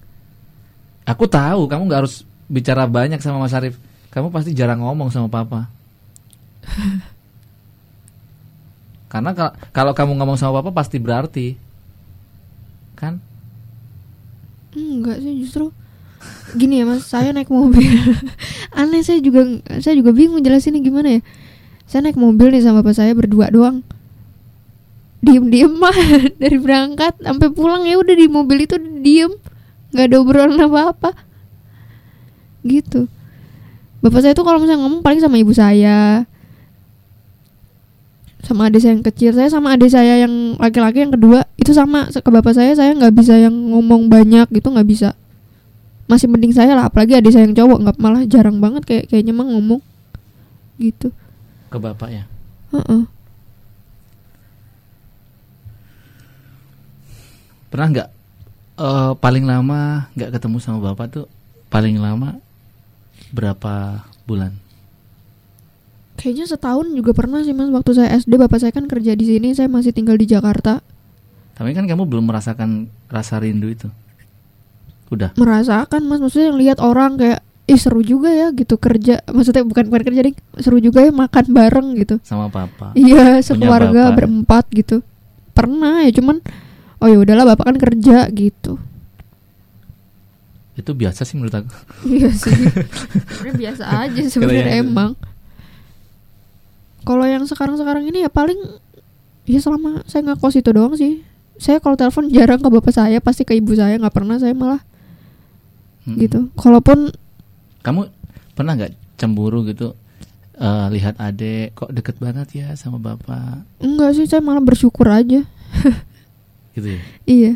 aku 1.09 1.25
tahu 1.27 1.67
kamu 1.67 1.83
nggak 1.89 2.01
harus 2.05 2.23
bicara 2.47 2.85
banyak 2.87 3.19
sama 3.25 3.43
Mas 3.43 3.57
Arif. 3.57 3.81
Kamu 4.13 4.33
pasti 4.33 4.53
jarang 4.57 4.81
ngomong 4.85 5.13
sama 5.13 5.29
papa. 5.29 5.69
Karena 9.13 9.33
kal- 9.33 9.57
kalau 9.73 9.93
kamu 9.97 10.13
ngomong 10.21 10.37
sama 10.37 10.61
papa 10.61 10.85
pasti 10.85 11.01
berarti. 11.01 11.57
Kan? 12.97 13.21
Enggak 14.77 15.25
sih 15.25 15.35
justru. 15.41 15.73
Gini 16.57 16.81
ya 16.81 16.85
mas, 16.89 17.07
saya 17.07 17.31
naik 17.33 17.49
mobil. 17.53 17.87
Aneh 18.79 19.05
saya 19.05 19.21
juga 19.23 19.47
saya 19.81 19.95
juga 19.97 20.13
bingung 20.13 20.43
jelasinnya 20.43 20.83
gimana 20.85 21.17
ya. 21.17 21.21
Saya 21.87 22.11
naik 22.11 22.19
mobil 22.19 22.51
nih 22.51 22.67
sama 22.67 22.83
bapak 22.83 22.99
saya 22.99 23.15
berdua 23.15 23.47
doang. 23.49 23.87
Diem-diem 25.23 25.71
mah 25.83 25.95
dari 26.37 26.59
berangkat 26.59 27.23
sampai 27.23 27.49
pulang 27.55 27.87
ya 27.87 27.99
udah 27.99 28.15
di 28.15 28.27
mobil 28.27 28.67
itu 28.67 28.75
diem, 29.01 29.33
nggak 29.95 30.07
ada 30.11 30.17
obrolan 30.19 30.59
apa-apa. 30.59 31.15
Gitu. 32.67 33.07
Bapak 34.03 34.21
saya 34.23 34.35
tuh 34.35 34.43
kalau 34.43 34.59
misalnya 34.59 34.83
ngomong 34.83 35.03
paling 35.03 35.23
sama 35.23 35.39
ibu 35.39 35.55
saya, 35.55 36.27
sama 38.43 38.67
adik 38.67 38.83
saya 38.83 38.99
yang 38.99 39.07
kecil. 39.07 39.31
Saya 39.35 39.49
sama 39.51 39.79
adik 39.79 39.91
saya 39.95 40.27
yang 40.27 40.59
laki-laki 40.59 41.07
yang 41.07 41.15
kedua. 41.15 41.47
Itu 41.55 41.71
sama. 41.71 42.11
Ke 42.11 42.31
bapak 42.31 42.55
saya 42.55 42.75
saya 42.75 42.95
nggak 42.99 43.15
bisa 43.15 43.39
yang 43.39 43.55
ngomong 43.55 44.11
banyak 44.11 44.51
gitu 44.51 44.75
nggak 44.75 44.87
bisa. 44.87 45.15
Masih 46.11 46.27
mending 46.31 46.55
saya 46.55 46.75
lah. 46.75 46.91
Apalagi 46.91 47.19
adik 47.19 47.31
saya 47.31 47.47
yang 47.47 47.55
cowok. 47.55 47.79
Nggak 47.83 47.97
malah 48.03 48.23
jarang 48.27 48.59
banget 48.59 48.83
kayak 48.87 49.05
kayaknya 49.11 49.35
mah 49.35 49.47
ngomong. 49.47 49.83
Gitu 50.79 51.15
ke 51.71 51.79
bapak 51.79 52.09
ya 52.11 52.25
Heeh. 52.75 53.03
pernah 57.71 57.87
nggak 57.93 58.09
eh, 58.79 59.13
paling 59.19 59.45
lama 59.45 60.11
nggak 60.15 60.31
ketemu 60.39 60.57
sama 60.63 60.79
bapak 60.81 61.07
tuh 61.13 61.27
paling 61.69 61.99
lama 61.99 62.39
berapa 63.35 64.07
bulan? 64.27 64.55
Kayaknya 66.17 66.47
setahun 66.49 66.87
juga 66.97 67.13
pernah 67.13 67.45
sih 67.45 67.53
mas. 67.53 67.69
Waktu 67.69 67.93
saya 67.93 68.17
SD 68.17 68.41
bapak 68.41 68.59
saya 68.59 68.73
kan 68.73 68.89
kerja 68.89 69.13
di 69.13 69.25
sini 69.29 69.53
saya 69.53 69.69
masih 69.69 69.93
tinggal 69.93 70.17
di 70.17 70.25
Jakarta. 70.25 70.81
Tapi 71.57 71.73
kan 71.73 71.85
kamu 71.85 72.09
belum 72.09 72.29
merasakan 72.29 72.89
rasa 73.09 73.41
rindu 73.41 73.69
itu? 73.69 73.89
Udah? 75.13 75.37
Merasakan 75.37 76.09
mas. 76.09 76.21
Maksudnya 76.25 76.53
yang 76.53 76.59
lihat 76.59 76.79
orang 76.81 77.21
kayak 77.21 77.41
ih 77.67 77.75
seru 77.75 77.99
juga 77.99 78.31
ya 78.31 78.55
gitu 78.55 78.79
kerja 78.79 79.27
maksudnya 79.27 79.67
bukan 79.67 79.91
bukan 79.91 80.03
kerja 80.07 80.23
ding 80.23 80.39
seru 80.57 80.79
juga 80.79 81.03
ya 81.03 81.11
makan 81.11 81.45
bareng 81.51 81.89
gitu 81.99 82.23
sama 82.23 82.47
papa 82.47 82.95
Iya, 82.95 83.43
sekeluarga 83.43 84.11
bapak. 84.11 84.17
berempat 84.17 84.65
gitu. 84.71 84.97
Pernah 85.51 86.05
ya, 86.05 86.15
cuman 86.15 86.39
oh 86.97 87.09
ya 87.09 87.19
udahlah 87.19 87.43
bapak 87.45 87.65
kan 87.67 87.77
kerja 87.77 88.29
gitu. 88.31 88.79
itu 90.77 90.93
biasa 90.93 91.25
sih 91.25 91.35
menurut 91.35 91.57
aku 91.57 91.73
Iya 92.13 92.29
sih. 92.31 92.53
Biasa 93.51 93.85
aja 94.05 94.21
sebenarnya 94.29 94.79
emang. 94.79 95.17
Kalau 97.01 97.25
yang 97.25 97.47
sekarang-sekarang 97.47 98.05
ini 98.05 98.23
ya 98.23 98.31
paling 98.31 98.59
ya 99.43 99.59
selama 99.59 100.05
saya 100.05 100.23
nggak 100.23 100.39
kos 100.39 100.55
itu 100.55 100.71
doang 100.71 100.93
sih. 100.95 101.25
Saya 101.57 101.81
kalau 101.81 101.97
telepon 101.97 102.29
jarang 102.29 102.61
ke 102.61 102.69
bapak 102.69 102.93
saya, 102.93 103.17
pasti 103.19 103.43
ke 103.43 103.57
ibu 103.57 103.73
saya, 103.73 103.97
nggak 103.97 104.13
pernah 104.13 104.37
saya 104.37 104.53
malah 104.53 104.85
gitu. 106.07 106.53
Kalaupun 106.55 107.11
kamu 107.87 108.11
pernah 108.53 108.75
nggak 108.75 108.93
cemburu 109.15 109.63
gitu 109.63 109.95
eh, 110.59 110.87
lihat 110.91 111.15
adek 111.17 111.79
kok 111.79 111.95
deket 111.95 112.19
banget 112.19 112.49
ya 112.53 112.69
sama 112.75 112.99
bapak 112.99 113.63
enggak 113.79 114.11
sih, 114.13 114.27
saya 114.27 114.43
malah 114.43 114.59
bersyukur 114.61 115.07
aja. 115.07 115.47
gitu 116.75 116.89
ya 116.91 117.01
Iya. 117.25 117.53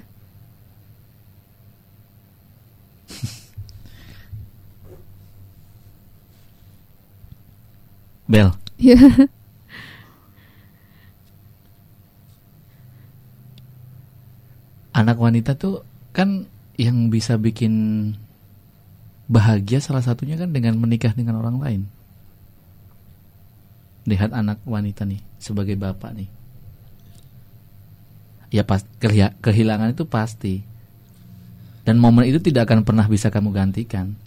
Bel 8.29 8.55
Iya. 8.81 8.97
anak 14.91 15.17
wanita 15.19 15.55
tuh 15.55 15.87
kan 16.11 16.47
yang 16.75 17.09
bisa 17.13 17.39
bikin 17.39 17.75
bahagia 19.31 19.79
salah 19.79 20.03
satunya 20.03 20.35
kan 20.35 20.51
dengan 20.51 20.75
menikah 20.75 21.15
dengan 21.15 21.39
orang 21.39 21.63
lain. 21.63 21.83
Lihat 24.11 24.35
anak 24.35 24.59
wanita 24.67 25.07
nih 25.07 25.23
sebagai 25.39 25.79
bapak 25.79 26.11
nih. 26.19 26.29
Ya 28.51 28.67
pas 28.67 28.83
kehi- 28.99 29.39
kehilangan 29.39 29.95
itu 29.95 30.03
pasti. 30.03 30.67
Dan 31.87 32.03
momen 32.03 32.27
itu 32.27 32.43
tidak 32.43 32.67
akan 32.67 32.83
pernah 32.83 33.07
bisa 33.07 33.31
kamu 33.31 33.55
gantikan. 33.55 34.19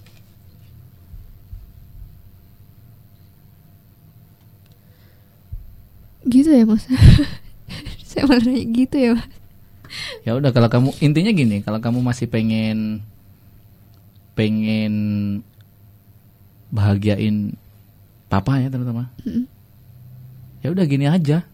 gitu 6.24 6.50
ya 6.56 6.64
mas 6.64 6.88
saya 8.10 8.24
malah 8.26 8.48
nanya 8.48 8.64
gitu 8.72 8.96
ya 8.96 9.12
mas 9.20 9.28
Ya 10.26 10.34
udah 10.34 10.50
kalau 10.50 10.74
kamu 10.74 10.90
intinya 11.06 11.30
gini, 11.30 11.62
kalau 11.62 11.78
kamu 11.78 12.02
masih 12.02 12.26
pengen 12.26 13.06
pengen 14.34 14.94
bahagiain 16.74 17.54
papa 18.30 18.58
ya 18.58 18.70
terutama. 18.74 19.14
Mm. 19.22 19.46
Ya 20.66 20.68
udah 20.74 20.86
gini 20.90 21.06
aja. 21.06 21.46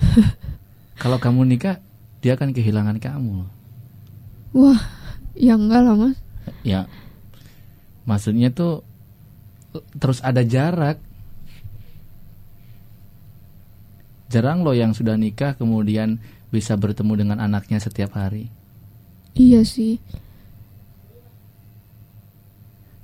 kalau 1.02 1.18
kamu 1.18 1.46
nikah, 1.46 1.82
dia 2.20 2.36
akan 2.36 2.52
kehilangan 2.52 2.98
kamu. 3.00 3.46
wah 4.50 4.82
ya 5.38 5.54
enggak 5.54 5.78
lah 5.86 5.94
mas 5.94 6.18
Ya. 6.66 6.90
Maksudnya 8.04 8.50
tuh 8.50 8.82
terus 9.96 10.18
ada 10.20 10.42
jarak. 10.42 10.98
Jarang 14.30 14.62
loh 14.62 14.74
yang 14.74 14.94
sudah 14.94 15.18
nikah 15.18 15.54
kemudian 15.58 16.22
bisa 16.50 16.74
bertemu 16.78 17.26
dengan 17.26 17.38
anaknya 17.42 17.78
setiap 17.82 18.14
hari. 18.14 18.50
Iya 19.34 19.60
sih 19.62 19.98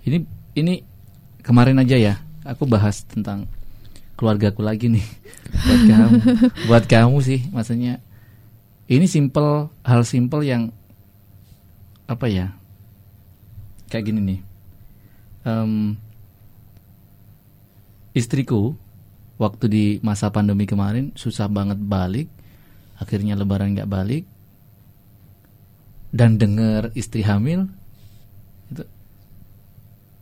Ini 0.07 0.23
ini 0.55 0.87
kemarin 1.43 1.83
aja 1.83 1.99
ya, 1.99 2.15
aku 2.47 2.63
bahas 2.63 3.03
tentang 3.03 3.51
keluargaku 4.15 4.63
lagi 4.63 4.87
nih. 4.87 5.03
Buat 5.67 5.83
kamu, 5.89 6.17
buat 6.69 6.85
kamu 6.85 7.17
sih, 7.23 7.41
maksudnya 7.51 8.03
ini 8.87 9.07
simple 9.09 9.71
hal 9.83 10.03
simple 10.07 10.43
yang 10.47 10.71
apa 12.07 12.27
ya? 12.31 12.55
Kayak 13.91 14.05
gini 14.11 14.21
nih. 14.21 14.41
Em, 15.47 15.97
istriku 18.15 18.75
waktu 19.39 19.65
di 19.67 19.85
masa 20.03 20.31
pandemi 20.31 20.67
kemarin 20.67 21.15
susah 21.19 21.51
banget 21.51 21.79
balik, 21.83 22.29
akhirnya 22.99 23.35
Lebaran 23.35 23.75
nggak 23.75 23.91
balik, 23.91 24.27
dan 26.17 26.41
dengar 26.41 26.89
istri 26.97 27.21
hamil 27.21 27.69
itu 28.73 28.89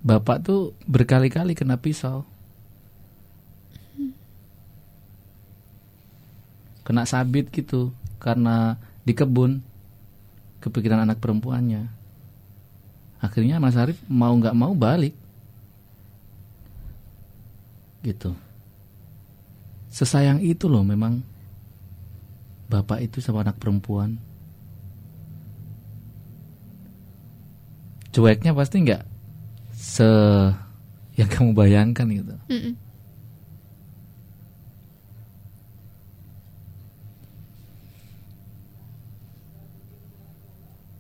bapak 0.03 0.43
tuh 0.43 0.75
berkali-kali 0.91 1.55
kena 1.55 1.79
pisau. 1.79 2.27
Kena 6.85 7.07
sabit 7.07 7.49
gitu 7.49 7.95
karena 8.21 8.77
di 9.07 9.15
kebun 9.17 9.63
kepikiran 10.61 11.07
anak 11.07 11.23
perempuannya. 11.23 11.89
Akhirnya 13.23 13.57
Mas 13.63 13.79
Arif 13.79 13.97
mau 14.11 14.35
nggak 14.37 14.53
mau 14.53 14.77
balik. 14.77 15.17
Gitu. 18.05 18.37
Sesayang 19.89 20.45
itu 20.45 20.69
loh 20.69 20.85
memang 20.85 21.25
bapak 22.69 23.01
itu 23.01 23.25
sama 23.25 23.41
anak 23.47 23.57
perempuan. 23.57 24.21
Cueknya 28.15 28.55
pasti 28.55 28.87
nggak 28.87 29.03
se 29.75 30.07
yang 31.19 31.31
kamu 31.31 31.51
bayangkan 31.51 32.07
gitu. 32.07 32.35
Mm-mm. 32.47 32.75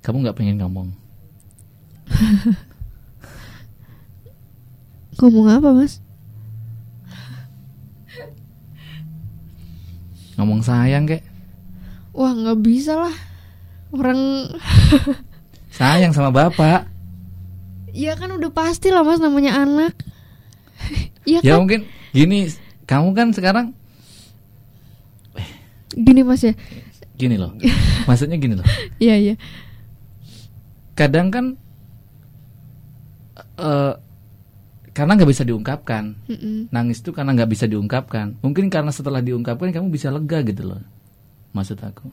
Kamu 0.04 0.20
nggak 0.20 0.36
pengen 0.36 0.60
ngomong. 0.60 0.88
ngomong 5.14 5.46
apa 5.46 5.70
mas 5.72 6.02
Ngomong 10.34 10.60
sayang 10.60 11.06
kek. 11.06 11.22
wah 12.10 12.34
nggak 12.34 12.58
bisa 12.60 12.98
lah 12.98 13.14
orang 13.94 14.50
Sayang 15.74 16.14
sama 16.14 16.30
bapak. 16.30 16.86
Ya 17.94 18.18
kan 18.18 18.34
udah 18.34 18.50
pasti 18.50 18.90
lah 18.90 19.06
mas 19.06 19.22
namanya 19.22 19.62
anak 19.62 19.94
Iya 21.24 21.40
Ya 21.40 21.56
kan 21.56 21.64
mungkin 21.64 21.80
gini, 22.12 22.52
kamu 22.84 23.16
kan 23.16 23.32
sekarang 23.32 23.72
gini 25.94 26.20
mas 26.26 26.42
ya 26.42 26.52
gini 27.14 27.38
loh. 27.38 27.54
Maksudnya 28.10 28.36
gini 28.36 28.58
loh. 28.58 28.66
iya 28.98 29.14
iya 29.16 29.34
Kadang 30.98 31.30
kan 31.30 31.54
eh 33.54 33.94
karena 34.94 35.18
nggak 35.18 35.30
bisa 35.30 35.42
diungkapkan. 35.42 36.14
Mm-mm. 36.30 36.70
Nangis 36.70 37.02
itu 37.02 37.10
karena 37.10 37.34
nggak 37.34 37.50
bisa 37.50 37.66
diungkapkan. 37.66 38.38
Mungkin 38.38 38.70
karena 38.70 38.94
setelah 38.94 39.18
diungkapkan 39.18 39.74
kamu 39.74 39.90
bisa 39.90 40.10
lega 40.14 40.38
gitu 40.46 40.70
loh. 40.70 40.78
Maksud 41.50 41.82
aku. 41.82 42.06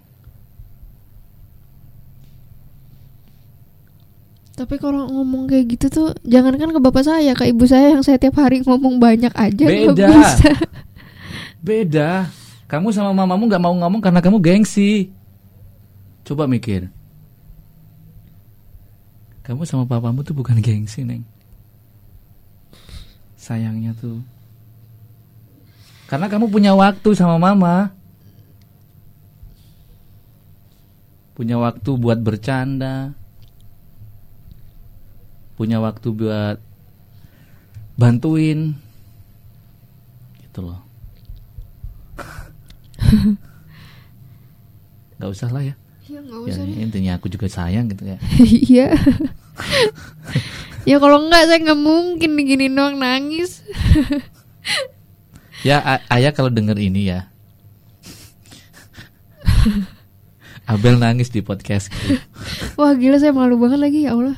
Tapi 4.62 4.78
kalau 4.78 5.10
ngomong 5.10 5.50
kayak 5.50 5.74
gitu 5.74 5.86
tuh 5.90 6.08
jangankan 6.22 6.70
ke 6.70 6.78
bapak 6.78 7.02
saya, 7.02 7.34
ke 7.34 7.50
ibu 7.50 7.66
saya 7.66 7.98
yang 7.98 8.06
saya 8.06 8.22
tiap 8.22 8.38
hari 8.38 8.62
ngomong 8.62 9.02
banyak 9.02 9.34
aja 9.34 9.66
Beda. 9.66 10.06
bisa. 10.06 10.54
Beda. 11.66 12.30
Kamu 12.70 12.94
sama 12.94 13.10
mamamu 13.10 13.50
nggak 13.50 13.58
mau 13.58 13.74
ngomong 13.74 13.98
karena 14.06 14.22
kamu 14.22 14.38
gengsi. 14.38 15.10
Coba 16.22 16.46
mikir. 16.46 16.94
Kamu 19.42 19.66
sama 19.66 19.90
papamu 19.90 20.22
tuh 20.22 20.38
bukan 20.38 20.62
gengsi, 20.62 21.02
Neng. 21.02 21.26
Sayangnya 23.34 23.98
tuh. 23.98 24.22
Karena 26.06 26.30
kamu 26.30 26.54
punya 26.54 26.78
waktu 26.78 27.18
sama 27.18 27.42
mama. 27.42 27.90
Punya 31.34 31.58
waktu 31.58 31.90
buat 31.98 32.22
bercanda. 32.22 33.18
Punya 35.62 35.78
waktu 35.78 36.10
buat 36.10 36.58
bantuin. 38.02 38.74
Gitu 40.42 40.60
loh. 40.66 40.82
Gak 45.22 45.30
usah 45.30 45.54
lah 45.54 45.62
ya. 45.62 45.78
Ya 46.10 46.18
nggak 46.18 46.50
ya 46.50 46.58
usah 46.58 46.66
deh. 46.66 46.82
intinya 46.82 47.22
aku 47.22 47.30
juga 47.30 47.46
sayang 47.46 47.86
gitu 47.94 48.10
ya. 48.10 48.18
Iya. 48.74 48.88
ya 50.84 50.98
kalau 50.98 51.24
enggak 51.24 51.46
saya 51.46 51.62
nggak 51.62 51.78
mungkin 51.78 52.36
gini 52.42 52.68
doang 52.68 52.98
nangis. 52.98 53.62
Ya 55.62 56.02
ayah 56.10 56.34
kalau 56.34 56.50
denger 56.50 56.76
ini 56.82 57.14
ya. 57.14 57.30
Abel 60.72 60.98
nangis 60.98 61.30
di 61.30 61.46
podcast. 61.46 61.94
Wah 62.76 62.98
gila 62.98 63.22
saya 63.22 63.32
malu 63.32 63.62
banget 63.62 63.78
lagi 63.78 64.10
ya 64.10 64.18
Allah. 64.18 64.36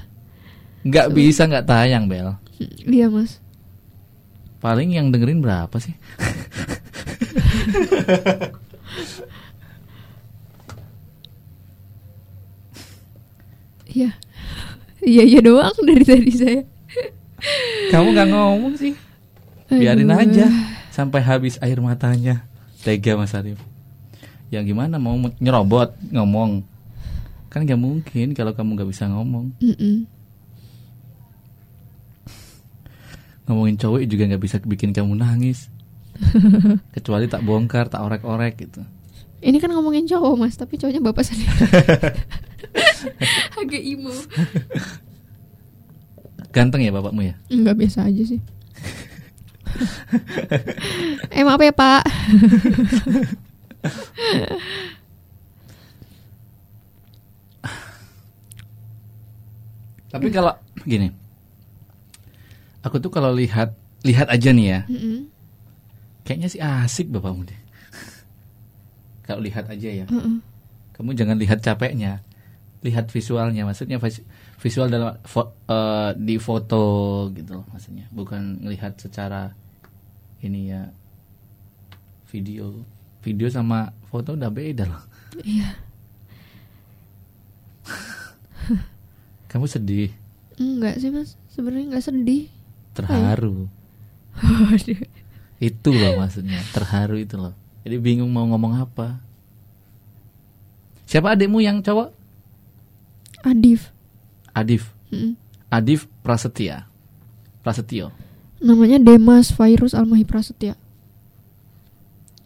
Nggak 0.83 1.07
bisa 1.15 1.47
nggak 1.47 1.67
tayang 1.67 2.05
Bel. 2.11 2.35
Iya 2.83 3.07
mas. 3.07 3.39
Paling 4.59 4.95
yang 4.95 5.11
dengerin 5.11 5.43
berapa 5.43 5.75
sih? 5.79 5.95
Iya. 13.93 14.09
Iya 15.03 15.23
iya 15.27 15.39
doang 15.43 15.75
dari 15.83 16.03
tadi 16.07 16.31
saya. 16.31 16.61
Kamu 17.91 18.15
nggak 18.15 18.29
ngomong 18.31 18.73
sih. 18.79 18.95
Biarin 19.67 20.09
Aduh. 20.09 20.23
aja 20.23 20.45
sampai 20.89 21.19
habis 21.21 21.59
air 21.59 21.77
matanya. 21.83 22.47
Tega 22.83 23.15
Mas 23.15 23.35
Arif. 23.35 23.59
Ya 24.51 24.63
gimana 24.63 24.99
mau 24.99 25.15
nyerobot 25.39 25.95
ngomong? 26.11 26.63
Kan 27.51 27.67
nggak 27.67 27.79
mungkin 27.79 28.33
kalau 28.33 28.55
kamu 28.55 28.79
nggak 28.79 28.89
bisa 28.89 29.05
ngomong. 29.11 29.53
Mm-mm. 29.61 30.07
Ngomongin 33.43 33.75
cowok 33.75 34.07
juga 34.07 34.23
nggak 34.31 34.43
bisa 34.43 34.57
bikin 34.63 34.95
kamu 34.95 35.19
nangis. 35.19 35.67
Kecuali 36.95 37.27
tak 37.27 37.43
bongkar, 37.43 37.91
tak 37.91 38.05
orek-orek 38.05 38.55
gitu. 38.59 38.83
Ini 39.43 39.59
kan 39.59 39.75
ngomongin 39.75 40.07
cowok 40.07 40.39
mas, 40.39 40.55
tapi 40.55 40.79
cowoknya 40.79 41.03
bapak 41.03 41.27
sendiri. 41.27 41.51
Agak 43.59 43.83
imo. 43.83 44.13
Ganteng 46.55 46.85
ya 46.85 46.95
bapakmu 46.95 47.27
ya? 47.27 47.35
Enggak 47.51 47.75
biasa 47.75 48.07
aja 48.07 48.23
sih. 48.23 48.39
eh 51.35 51.43
maaf 51.43 51.59
ya 51.59 51.75
pak. 51.75 52.03
Tapi 60.13 60.29
kalau 60.29 60.53
gini, 60.85 61.09
aku 62.83 62.99
tuh 62.99 63.09
kalau 63.09 63.31
lihat 63.31 63.73
lihat 64.03 64.27
aja 64.27 64.51
nih 64.51 64.67
ya, 64.67 64.79
Mm-mm. 64.91 65.31
kayaknya 66.27 66.47
sih 66.51 66.59
asik 66.59 67.07
bapakmu 67.07 67.47
deh. 67.47 67.55
Kalau 69.27 69.39
lihat 69.39 69.71
aja 69.71 69.89
ya, 69.89 70.05
Mm-mm. 70.11 70.43
kamu 70.91 71.15
jangan 71.15 71.39
lihat 71.39 71.63
capeknya, 71.63 72.19
lihat 72.83 73.07
visualnya. 73.07 73.63
Maksudnya 73.63 74.03
vis- 74.03 74.27
visual 74.59 74.91
dalam 74.91 75.15
fo- 75.23 75.55
eh, 75.65 76.11
di 76.19 76.35
foto 76.35 76.83
gitu 77.31 77.63
loh, 77.63 77.65
maksudnya 77.71 78.11
bukan 78.11 78.59
melihat 78.59 78.99
secara 78.99 79.55
ini 80.43 80.75
ya 80.75 80.91
video 82.27 82.83
video 83.23 83.47
sama 83.47 83.95
foto 84.11 84.35
udah 84.35 84.51
beda 84.51 84.83
loh. 84.83 85.03
Iya. 85.39 85.79
Kamu 89.49 89.65
sedih, 89.65 90.11
Enggak 90.59 91.01
sih 91.01 91.09
mas, 91.09 91.33
sebenarnya 91.49 91.95
nggak 91.95 92.05
sedih. 92.05 92.45
Terharu. 92.93 93.67
Waduh. 94.39 95.01
Itu 95.61 95.89
loh 95.93 96.21
maksudnya, 96.21 96.59
terharu 96.73 97.17
itu 97.21 97.35
loh. 97.37 97.53
Jadi 97.83 97.99
bingung 97.99 98.31
mau 98.31 98.47
ngomong 98.47 98.79
apa. 98.79 99.19
Siapa 101.05 101.35
adikmu 101.35 101.61
yang 101.61 101.83
cowok? 101.83 102.09
Adif. 103.43 103.91
Adif. 104.55 104.89
Mm-mm. 105.11 105.35
Adif 105.69 106.07
Prasetya. 106.23 106.87
Prasetyo. 107.61 108.09
Namanya 108.63 108.97
Demas 108.97 109.51
Virus 109.51 109.91
Almahi 109.91 110.23
Prasetya. 110.23 110.79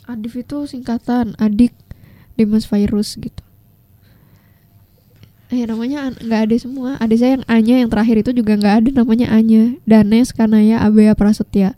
Adif 0.09 0.33
itu 0.39 0.65
singkatan 0.65 1.37
adik 1.37 1.75
Demas 2.35 2.65
Virus 2.65 3.15
gitu. 3.19 3.46
Eh 5.47 5.63
namanya 5.63 5.97
an- 6.05 6.19
nggak 6.19 6.41
ada 6.43 6.55
semua. 6.57 6.89
Ada 6.97 7.15
saya 7.15 7.31
yang 7.35 7.45
Anya 7.47 7.75
yang 7.79 7.89
terakhir 7.89 8.19
itu 8.19 8.31
juga 8.33 8.53
nggak 8.53 8.75
ada 8.77 8.89
namanya 8.93 9.27
Anya. 9.29 9.79
Danes 9.83 10.31
Kanaya 10.31 10.81
Abea 10.81 11.15
Prasetya. 11.15 11.75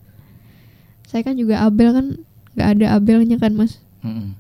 Saya 1.06 1.22
kan 1.22 1.34
juga 1.34 1.62
Abel 1.62 1.90
kan 1.92 2.06
nggak 2.54 2.68
ada 2.76 2.86
Abelnya 2.94 3.38
kan 3.38 3.54
mas. 3.54 3.78
Mm-mm. 4.02 4.34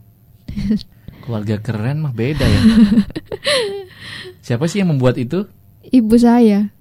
Keluarga 1.21 1.57
keren 1.57 2.01
mah 2.01 2.09
beda 2.09 2.41
ya. 2.41 2.61
Siapa 4.45 4.65
sih 4.65 4.81
yang 4.81 4.89
membuat 4.89 5.13
itu? 5.15 5.45
Ibu 5.85 6.15
saya 6.15 6.73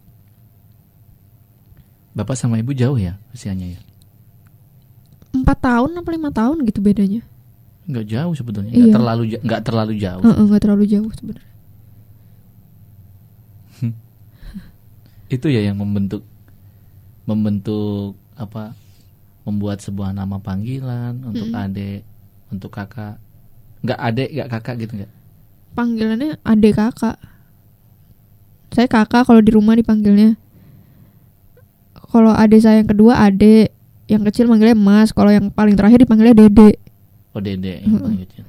Bapak 2.11 2.35
sama 2.35 2.59
ibu 2.59 2.73
jauh 2.73 2.97
ya 2.97 3.15
usianya 3.31 3.69
ya? 3.69 3.81
empat 5.29 5.61
tahun 5.61 5.93
apa 5.95 6.09
lima 6.11 6.33
tahun 6.33 6.65
gitu 6.65 6.81
bedanya. 6.81 7.21
Nggak 7.85 8.07
jauh 8.09 8.33
sebetulnya, 8.35 8.73
nggak 8.73 8.89
Iya. 8.91 8.95
terlalu 8.97 9.23
nggak 9.39 9.61
terlalu 9.63 9.93
jauh. 9.95 10.23
Nggak 10.25 10.61
terlalu 10.61 10.85
jauh 10.89 11.11
sebenarnya. 11.15 11.48
Itu 15.29 15.53
ya 15.53 15.61
yang 15.61 15.77
membentuk 15.77 16.25
membentuk 17.29 18.17
apa? 18.35 18.73
Membuat 19.45 19.81
sebuah 19.81 20.13
nama 20.13 20.37
panggilan 20.41 21.25
untuk 21.25 21.49
Mm-mm. 21.49 21.65
adik, 21.65 22.05
untuk 22.53 22.69
kakak. 22.73 23.17
Nggak 23.81 24.01
adik, 24.01 24.29
nggak 24.33 24.49
kakak 24.53 24.75
gitu 24.85 24.93
nggak? 25.01 25.13
Panggilannya 25.73 26.37
adik 26.45 26.77
kakak. 26.77 27.17
Saya 28.73 28.89
kakak 28.89 29.25
kalau 29.25 29.41
di 29.41 29.53
rumah 29.53 29.77
dipanggilnya. 29.77 30.37
Kalau 32.09 32.33
adik 32.33 32.61
saya 32.65 32.81
yang 32.81 32.89
kedua 32.89 33.21
adik, 33.21 33.73
yang 34.09 34.25
kecil 34.25 34.49
manggilnya 34.49 34.77
mas. 34.77 35.13
Kalau 35.13 35.33
yang 35.33 35.53
paling 35.53 35.77
terakhir 35.77 36.05
dipanggilnya 36.05 36.37
dede. 36.37 36.81
Oh 37.37 37.41
dede 37.41 37.85
yang 37.85 38.01
paling 38.01 38.21
kecil. 38.25 38.45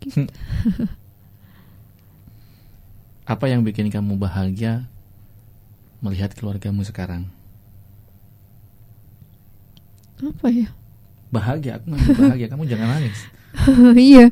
Apa 3.32 3.48
yang 3.48 3.64
bikin 3.64 3.92
kamu 3.92 4.16
bahagia 4.16 4.88
melihat 6.00 6.32
keluargamu 6.32 6.84
sekarang? 6.84 7.28
Apa 10.20 10.48
ya? 10.52 10.68
Bahagia, 11.32 11.80
aku 11.80 11.94
nggak 11.94 12.16
bahagia. 12.18 12.46
Kamu 12.52 12.64
jangan 12.68 12.88
nangis. 12.98 13.18
iya. 13.96 14.28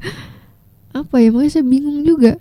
Apa 0.93 1.21
ya? 1.23 1.29
Makanya 1.33 1.53
saya 1.53 1.65
bingung 1.65 2.05
juga. 2.05 2.37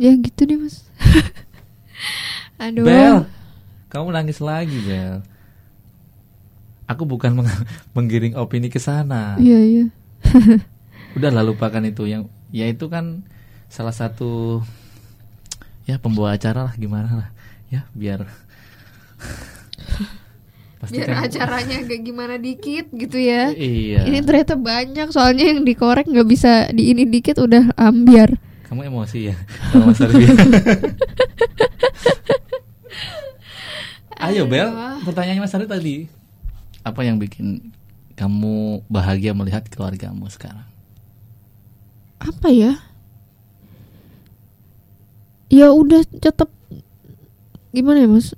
Ya 0.00 0.10
gitu 0.18 0.40
deh 0.44 0.58
mas. 0.58 0.82
Aduh. 2.62 2.82
Bel, 2.86 3.16
kamu 3.90 4.08
nangis 4.10 4.38
lagi 4.42 4.78
Bel. 4.82 5.22
Aku 6.90 7.08
bukan 7.08 7.32
meng- 7.38 7.66
menggiring 7.96 8.34
opini 8.36 8.68
ke 8.68 8.80
sana. 8.82 9.38
Iya 9.38 9.60
iya. 9.60 9.84
Udah 11.14 11.30
lah 11.30 11.46
lupakan 11.46 11.82
itu 11.86 12.10
yang 12.10 12.26
ya 12.50 12.66
itu 12.66 12.90
kan 12.90 13.22
salah 13.70 13.94
satu 13.94 14.62
ya 15.84 16.00
pembawa 16.00 16.32
acara 16.36 16.68
lah 16.68 16.74
gimana 16.76 17.08
lah 17.12 17.28
ya 17.68 17.84
biar 17.92 18.24
Biar 20.84 21.16
kan- 21.16 21.24
acaranya 21.24 21.80
agak 21.80 22.00
gimana 22.04 22.36
dikit 22.36 22.92
gitu 22.92 23.16
ya. 23.16 23.48
Iya. 23.56 24.04
Ini 24.04 24.20
ternyata 24.20 24.52
banyak 24.52 25.08
soalnya 25.16 25.48
yang 25.48 25.64
dikorek 25.64 26.04
nggak 26.04 26.28
bisa 26.28 26.68
di 26.76 26.92
ini 26.92 27.08
dikit 27.08 27.40
udah 27.40 27.72
ambiar. 27.72 28.36
Kamu 28.68 28.84
emosi 28.92 29.32
ya 29.32 29.36
sama 29.72 29.88
Mas 29.88 30.04
Arfi. 30.04 30.24
Ayo 34.20 34.44
Bel, 34.44 34.68
pertanyaannya 35.08 35.40
Mas 35.40 35.54
Arfi 35.56 35.68
tadi. 35.68 35.96
Apa 36.84 37.00
yang 37.00 37.16
bikin 37.16 37.72
kamu 38.14 38.84
bahagia 38.86 39.32
melihat 39.32 39.64
keluargamu 39.72 40.28
sekarang? 40.28 40.68
Apa 42.20 42.48
ya? 42.52 42.76
Ya 45.48 45.70
udah 45.70 46.02
tetap 46.08 46.48
gimana 47.70 48.02
ya 48.02 48.08
mas? 48.08 48.32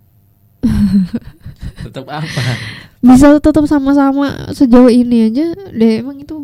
Tetap 1.87 2.07
apa? 2.09 2.41
Bisa 2.99 3.39
tetap 3.39 3.65
sama-sama 3.71 4.51
sejauh 4.51 4.91
ini 4.91 5.31
aja. 5.31 5.55
Deh 5.71 6.03
emang 6.03 6.19
itu 6.19 6.35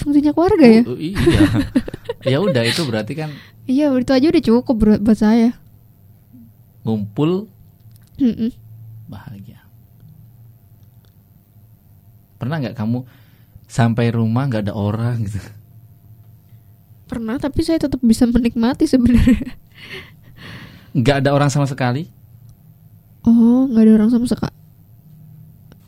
fungsinya 0.00 0.32
keluarga 0.32 0.64
ya? 0.64 0.82
Oh, 0.86 0.96
iya. 0.96 1.18
ya 2.32 2.38
udah 2.40 2.62
itu 2.64 2.82
berarti 2.82 3.12
kan 3.14 3.30
Iya 3.66 3.92
itu 3.92 4.10
aja 4.10 4.26
udah 4.26 4.42
cukup 4.42 4.74
buat, 4.78 5.00
buat 5.02 5.18
saya. 5.18 5.58
ngumpul 6.82 7.50
Mm-mm. 8.16 8.54
bahagia. 9.06 9.58
Pernah 12.38 12.62
nggak 12.62 12.76
kamu 12.78 13.02
sampai 13.66 14.14
rumah 14.14 14.46
nggak 14.46 14.70
ada 14.70 14.74
orang 14.76 15.26
gitu? 15.26 15.42
Pernah 17.06 17.36
tapi 17.38 17.60
saya 17.62 17.82
tetap 17.82 17.98
bisa 18.00 18.24
menikmati 18.24 18.86
sebenarnya. 18.86 19.58
Nggak 20.92 21.16
ada 21.20 21.30
orang 21.32 21.48
sama 21.48 21.64
sekali? 21.64 22.08
Oh 23.22 23.66
nggak 23.66 23.82
ada 23.82 23.92
orang 23.94 24.10
sama 24.10 24.24
sekali 24.24 24.54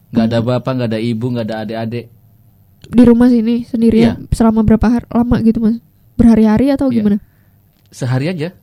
Nggak 0.09 0.24
ada 0.26 0.39
bapak, 0.41 0.72
nggak 0.74 0.91
ada 0.91 1.01
ibu, 1.01 1.26
nggak 1.28 1.47
ada 1.47 1.57
adik-adik? 1.62 2.07
di 2.78 3.03
rumah 3.05 3.28
sini 3.28 3.68
sendirian 3.68 4.24
selama 4.32 4.64
berapa 4.64 4.86
hari 4.89 5.05
lama 5.11 5.36
gitu 5.43 5.61
mas? 5.61 5.76
Berhari-hari 6.16 6.72
atau 6.72 6.89
Iya. 6.89 6.97
gimana? 6.99 7.18
Sehari 7.91 8.26
aja? 8.26 8.57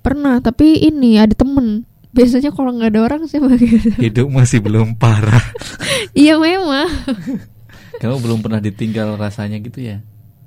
Pernah 0.00 0.38
tapi 0.38 0.78
ini 0.78 1.18
ada 1.18 1.34
temen. 1.34 1.82
Biasanya 2.14 2.54
kalau 2.54 2.72
nggak 2.72 2.94
ada 2.94 3.00
orang 3.02 3.20
saya 3.26 3.42
begitu. 3.42 3.90
Hidup 4.04 4.30
masih 4.30 4.62
belum 4.62 4.94
parah. 4.94 5.42
iya 6.14 6.38
memang. 6.38 6.86
Kamu 7.98 8.22
belum 8.22 8.38
pernah 8.40 8.62
ditinggal 8.62 9.18
rasanya 9.18 9.58
gitu 9.58 9.82
ya? 9.82 9.98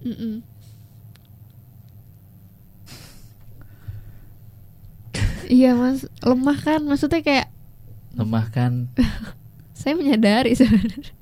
Mm-mm. 0.02 0.42
Iya 5.52 5.76
mas, 5.76 6.08
lemah 6.24 6.60
kan? 6.64 6.80
Maksudnya 6.88 7.20
kayak 7.20 7.52
Lemah 8.16 8.46
kan? 8.52 8.92
saya 9.80 9.96
menyadari 9.96 10.56
sebenarnya. 10.56 11.16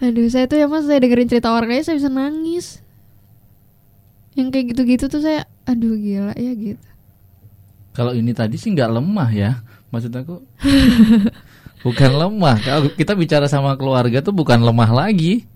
Aduh, 0.04 0.28
saya 0.28 0.48
tuh 0.48 0.60
ya 0.60 0.68
mas, 0.68 0.84
saya 0.88 1.00
dengerin 1.00 1.28
cerita 1.28 1.52
orang 1.52 1.76
aja 1.76 1.92
saya 1.92 1.96
bisa 2.00 2.10
nangis. 2.12 2.84
Yang 4.36 4.48
kayak 4.52 4.66
gitu-gitu 4.74 5.04
tuh 5.06 5.22
saya, 5.22 5.46
aduh 5.62 5.94
gila 5.94 6.34
ya 6.34 6.52
gitu. 6.58 6.82
Kalau 7.94 8.10
ini 8.10 8.34
tadi 8.34 8.58
sih 8.58 8.74
nggak 8.74 8.90
lemah 8.90 9.30
ya, 9.30 9.62
maksud 9.94 10.10
aku 10.10 10.42
bukan 11.86 12.10
lemah. 12.10 12.58
Kalau 12.58 12.90
kita 12.90 13.14
bicara 13.14 13.46
sama 13.46 13.78
keluarga 13.78 14.18
tuh 14.18 14.34
bukan 14.34 14.58
lemah 14.58 14.90
lagi. 14.90 15.46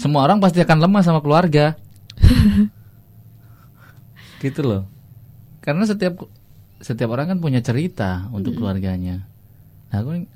Semua 0.00 0.24
orang 0.24 0.40
pasti 0.40 0.64
akan 0.64 0.80
lemah 0.80 1.04
sama 1.04 1.20
keluarga. 1.20 1.76
gitu 4.40 4.64
loh. 4.64 4.88
Karena 5.60 5.84
setiap 5.84 6.24
setiap 6.82 7.14
orang 7.14 7.30
kan 7.30 7.38
punya 7.38 7.62
cerita 7.62 8.26
untuk 8.34 8.58
keluarganya. 8.58 9.22
Nah, 9.94 10.02
aku 10.02 10.26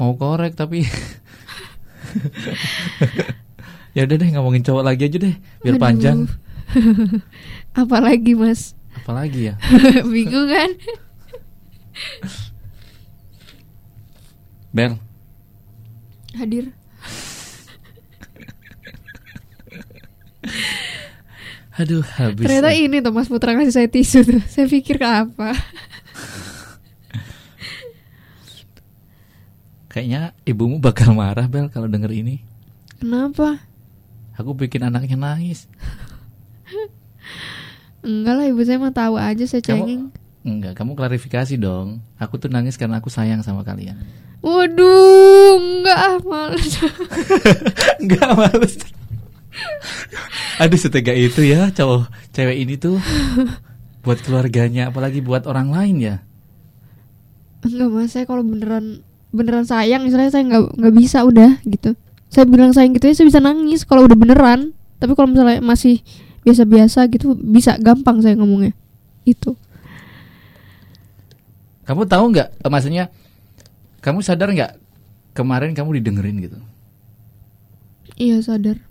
mau 0.00 0.16
korek 0.16 0.56
tapi 0.56 0.82
ya 3.96 4.08
udah 4.08 4.16
deh 4.16 4.28
ngomongin 4.32 4.64
cowok 4.64 4.82
lagi 4.82 5.06
aja 5.06 5.18
deh 5.20 5.36
biar 5.60 5.76
Aduh. 5.76 5.84
panjang. 5.84 6.18
Apalagi 7.76 8.32
mas, 8.32 8.72
Apalagi 8.96 9.52
ya? 9.52 9.54
bingung 10.12 10.48
kan? 10.48 10.70
Bel, 14.72 14.96
Hadir. 16.32 16.72
Aduh 21.78 22.04
habis. 22.04 22.44
Ternyata 22.44 22.70
nih. 22.74 22.84
ini 22.88 22.96
tuh 23.00 23.12
mas 23.14 23.28
Putra 23.30 23.56
ngasih 23.56 23.74
saya 23.74 23.88
tisu 23.88 24.18
tuh. 24.24 24.40
Saya 24.52 24.66
pikir 24.68 25.00
ke 25.00 25.08
apa? 25.08 25.56
Kayaknya 29.92 30.32
ibumu 30.48 30.80
bakal 30.80 31.12
marah 31.12 31.44
Bel 31.48 31.68
kalau 31.68 31.84
denger 31.84 32.12
ini. 32.16 32.40
Kenapa? 32.96 33.60
Aku 34.40 34.56
bikin 34.56 34.88
anaknya 34.88 35.20
nangis. 35.20 35.68
Enggak 38.02 38.34
lah 38.34 38.46
ibu 38.48 38.58
saya 38.64 38.80
mah 38.80 38.90
tahu 38.90 39.20
aja 39.20 39.44
saya 39.44 39.62
Kamu- 39.62 39.86
cengeng. 39.86 40.04
Enggak, 40.42 40.74
kamu 40.74 40.98
klarifikasi 40.98 41.54
dong. 41.54 42.02
Aku 42.18 42.34
tuh 42.34 42.50
nangis 42.50 42.74
karena 42.74 42.98
aku 42.98 43.06
sayang 43.06 43.46
sama 43.46 43.62
kalian. 43.62 43.94
Waduh, 44.42 45.54
enggak 45.54 46.00
ah, 46.02 46.18
males. 46.26 46.82
Enggak 48.02 48.26
males. 48.34 48.74
Aduh 50.62 50.78
setega 50.80 51.12
itu 51.12 51.44
ya 51.44 51.68
cowok 51.72 52.08
cewek 52.32 52.56
ini 52.56 52.74
tuh 52.80 52.96
buat 54.02 54.18
keluarganya 54.20 54.90
apalagi 54.90 55.22
buat 55.22 55.46
orang 55.46 55.70
lain 55.70 55.96
ya. 56.02 56.16
Enggak 57.62 57.88
mas, 57.94 58.10
saya 58.10 58.26
kalau 58.26 58.42
beneran 58.42 59.06
beneran 59.30 59.64
sayang, 59.64 60.02
misalnya 60.02 60.34
saya 60.34 60.42
nggak 60.44 60.62
nggak 60.76 60.94
bisa 60.98 61.22
udah 61.22 61.62
gitu. 61.62 61.94
Saya 62.26 62.44
bilang 62.48 62.74
sayang 62.74 62.98
gitu 62.98 63.06
ya, 63.06 63.14
saya 63.14 63.26
bisa 63.30 63.40
nangis 63.40 63.86
kalau 63.86 64.04
udah 64.04 64.18
beneran. 64.18 64.74
Tapi 64.98 65.14
kalau 65.14 65.30
misalnya 65.30 65.62
masih 65.62 66.02
biasa-biasa 66.42 67.06
gitu, 67.10 67.38
bisa 67.38 67.78
gampang 67.78 68.18
saya 68.18 68.34
ngomongnya. 68.34 68.74
Itu. 69.22 69.54
Kamu 71.86 72.06
tahu 72.06 72.34
nggak? 72.34 72.48
eh, 72.62 72.70
maksudnya 72.70 73.04
kamu 74.02 74.22
sadar 74.22 74.50
nggak 74.50 74.72
kemarin 75.34 75.74
kamu 75.74 76.02
didengerin 76.02 76.42
gitu? 76.42 76.58
Iya 78.18 78.42
sadar. 78.42 78.82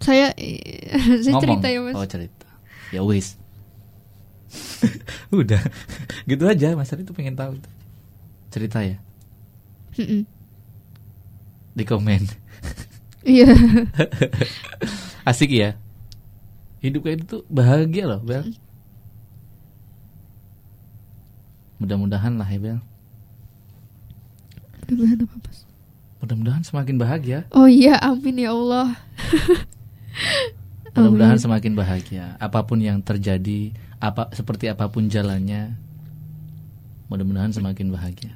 Saya 0.00 0.32
saya 1.24 1.32
Ngomong. 1.34 1.42
cerita 1.42 1.66
ya 1.68 1.78
mas. 1.80 1.94
Oh 1.94 2.06
cerita. 2.06 2.46
Ya 2.90 3.00
wis. 3.02 3.36
Udah. 5.34 5.58
Gitu 6.24 6.44
aja 6.44 6.72
Mas 6.72 6.92
Ari 6.92 7.02
tuh 7.02 7.10
pengen 7.10 7.34
tahu 7.34 7.58
itu. 7.58 7.70
Cerita 8.48 8.78
ya 8.80 9.02
Mm-mm. 9.98 10.22
di 11.74 11.84
komen. 11.84 12.22
Iya. 13.24 13.48
Asik 15.24 15.48
ya. 15.48 15.80
Hidup 16.78 17.08
kayak 17.08 17.16
itu 17.18 17.26
tuh 17.26 17.42
bahagia 17.48 18.04
loh, 18.04 18.20
Bel. 18.20 18.52
Mudah-mudahan 21.80 22.36
lah 22.36 22.44
ya, 22.44 22.60
Bel. 22.60 22.78
Mudah-mudahan 24.84 25.18
apa 25.24 25.34
mas? 25.40 25.58
Mudah-mudahan 26.20 26.62
semakin 26.62 26.96
bahagia. 27.00 27.38
Oh 27.48 27.64
iya, 27.64 27.96
amin 28.00 28.44
ya 28.44 28.52
Allah. 28.52 28.92
Mudah-mudahan 30.94 31.38
semakin 31.42 31.74
bahagia. 31.74 32.38
Apa 32.38 32.62
pun 32.62 32.78
yang 32.78 33.02
terjadi, 33.02 33.74
apa 33.98 34.30
seperti 34.30 34.70
apa 34.70 34.86
pun 34.86 35.10
jalannya, 35.10 35.74
mudah-mudahan 37.10 37.50
semakin 37.50 37.90
bahagia. 37.90 38.30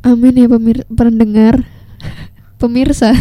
Amin 0.00 0.38
ya 0.40 0.48
pemir 0.48 0.88
pendengar, 0.88 1.60
pemirsa. 2.60 3.12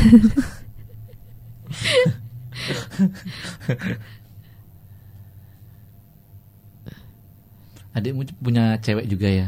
Adikmu 7.95 8.28
punya 8.43 8.76
cewek 8.84 9.07
juga 9.07 9.32
ya? 9.32 9.47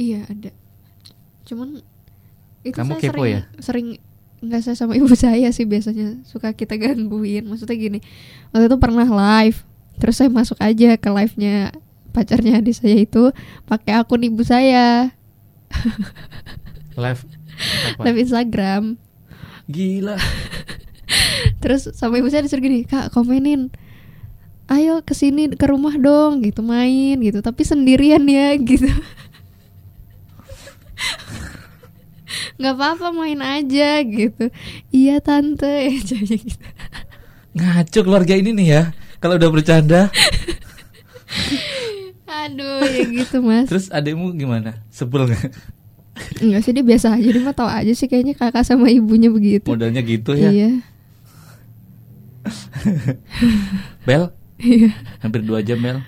iya 0.00 0.24
ada. 0.30 0.54
Cuman 1.44 1.84
itu 2.64 2.72
Kamu 2.72 2.96
saya 2.96 3.02
kepo 3.02 3.22
sering, 3.26 3.34
ya? 3.34 3.40
Sering 3.60 3.88
nggak 4.40 4.60
saya 4.64 4.76
sama 4.76 4.96
ibu 4.96 5.12
saya 5.18 5.48
sih 5.52 5.68
biasanya 5.68 6.20
suka 6.24 6.52
kita 6.56 6.76
gangguin. 6.80 7.46
Maksudnya 7.46 7.76
gini, 7.76 7.98
waktu 8.52 8.68
itu 8.68 8.76
pernah 8.80 9.06
live, 9.06 9.64
terus 10.00 10.20
saya 10.20 10.32
masuk 10.32 10.56
aja 10.60 10.96
ke 10.96 11.08
live-nya 11.08 11.76
pacarnya 12.10 12.58
adik 12.58 12.74
saya 12.74 13.06
itu 13.06 13.30
pakai 13.70 14.02
akun 14.02 14.26
ibu 14.26 14.42
saya, 14.42 15.14
Live 16.98 17.22
apa? 17.94 18.02
live 18.08 18.18
Instagram. 18.18 18.82
Gila. 19.70 20.18
Terus 21.62 21.92
sama 21.94 22.18
ibu 22.18 22.26
saya 22.26 22.42
disuruh 22.42 22.64
gini, 22.64 22.82
kak 22.82 23.14
komenin, 23.14 23.70
ayo 24.66 25.04
ke 25.06 25.14
sini 25.14 25.52
ke 25.54 25.66
rumah 25.70 25.94
dong, 25.94 26.42
gitu 26.42 26.64
main 26.64 27.20
gitu, 27.20 27.38
tapi 27.44 27.62
sendirian 27.62 28.24
ya 28.26 28.56
gitu. 28.58 28.90
Nggak 32.60 32.74
apa-apa 32.76 33.08
main 33.10 33.40
aja 33.40 34.04
gitu. 34.04 34.52
Iya 34.92 35.18
tante, 35.18 35.88
jawabnya 36.06 36.36
gitu. 36.38 36.60
Ngaco 37.56 38.00
keluarga 38.04 38.34
ini 38.36 38.52
nih 38.52 38.68
ya. 38.68 38.82
Kalau 39.16 39.36
udah 39.36 39.48
bercanda, 39.48 40.12
Aduh, 42.24 42.80
ya 42.84 43.04
gitu 43.06 43.40
mas. 43.40 43.68
terus 43.68 43.88
adikmu 43.88 44.32
gimana? 44.32 44.80
Sebel 44.88 45.28
nggak? 45.28 45.50
Enggak 46.40 46.60
sih 46.62 46.72
dia 46.72 46.84
biasa 46.84 47.16
aja, 47.16 47.28
dia 47.28 47.40
mah 47.40 47.52
tahu 47.52 47.68
aja 47.68 47.92
sih 47.92 48.06
kayaknya 48.06 48.32
kakak 48.32 48.64
sama 48.64 48.88
ibunya 48.88 49.28
begitu. 49.28 49.66
Modalnya 49.66 50.00
gitu 50.00 50.32
ya. 50.32 50.48
Iya, 50.48 50.70
Bel, 54.06 54.32
iya. 54.56 54.90
hampir 55.20 55.44
dua 55.44 55.60
jam 55.60 55.80
Bel. 55.80 56.00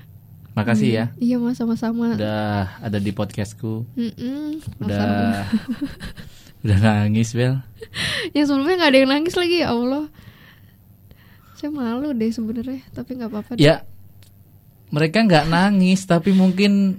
Makasih 0.52 0.88
ya. 0.92 1.04
Iya 1.16 1.40
mas 1.40 1.56
sama-sama. 1.56 2.12
Udah 2.12 2.76
ada 2.76 3.00
di 3.00 3.08
podcastku. 3.08 3.88
Mm-mm, 3.96 4.60
sama-sama. 4.60 4.84
Udah 4.84 5.44
udah 6.62 6.78
nangis 6.78 7.34
Bel. 7.34 7.58
yang 8.36 8.46
sebelumnya 8.46 8.78
nggak 8.78 8.90
ada 8.94 8.98
yang 9.02 9.10
nangis 9.10 9.34
lagi 9.34 9.56
ya 9.62 9.74
Allah 9.74 10.06
saya 11.62 11.70
malu 11.70 12.10
deh 12.10 12.26
sebenarnya 12.26 12.82
tapi 12.90 13.14
nggak 13.14 13.30
apa-apa 13.30 13.50
deh. 13.54 13.62
Ya 13.62 13.86
mereka 14.90 15.22
nggak 15.22 15.46
nangis 15.46 16.02
tapi 16.10 16.34
mungkin 16.34 16.98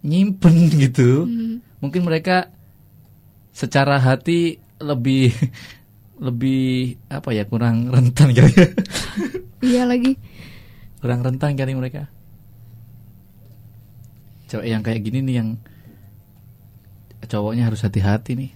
nyimpen 0.00 0.56
gitu. 0.88 1.28
Hmm. 1.28 1.60
Mungkin 1.84 2.00
mereka 2.00 2.48
secara 3.52 4.00
hati 4.00 4.56
lebih 4.80 5.36
lebih 6.26 6.96
apa 7.12 7.36
ya 7.36 7.44
kurang 7.44 7.92
rentan 7.92 8.32
kali 8.32 8.52
ya. 8.56 8.68
iya 9.60 9.82
lagi 9.84 10.16
kurang 11.04 11.20
rentan 11.20 11.52
kali 11.60 11.76
mereka. 11.76 12.08
Cewek 14.48 14.64
yang 14.72 14.80
kayak 14.80 15.04
gini 15.04 15.20
nih 15.20 15.44
yang 15.44 15.48
cowoknya 17.26 17.66
harus 17.66 17.82
hati-hati 17.82 18.36
nih. 18.36 18.52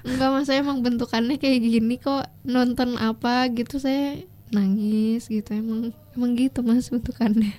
Enggak 0.00 0.28
mas 0.32 0.46
saya 0.48 0.64
emang 0.64 0.80
bentukannya 0.80 1.36
kayak 1.36 1.60
gini 1.60 2.00
kok 2.00 2.24
nonton 2.40 2.96
apa 2.96 3.52
gitu 3.52 3.76
saya 3.76 4.24
nangis 4.48 5.28
gitu 5.28 5.46
emang 5.52 5.92
emang 6.16 6.30
gitu 6.34 6.64
mas 6.64 6.88
bentukannya 6.88 7.52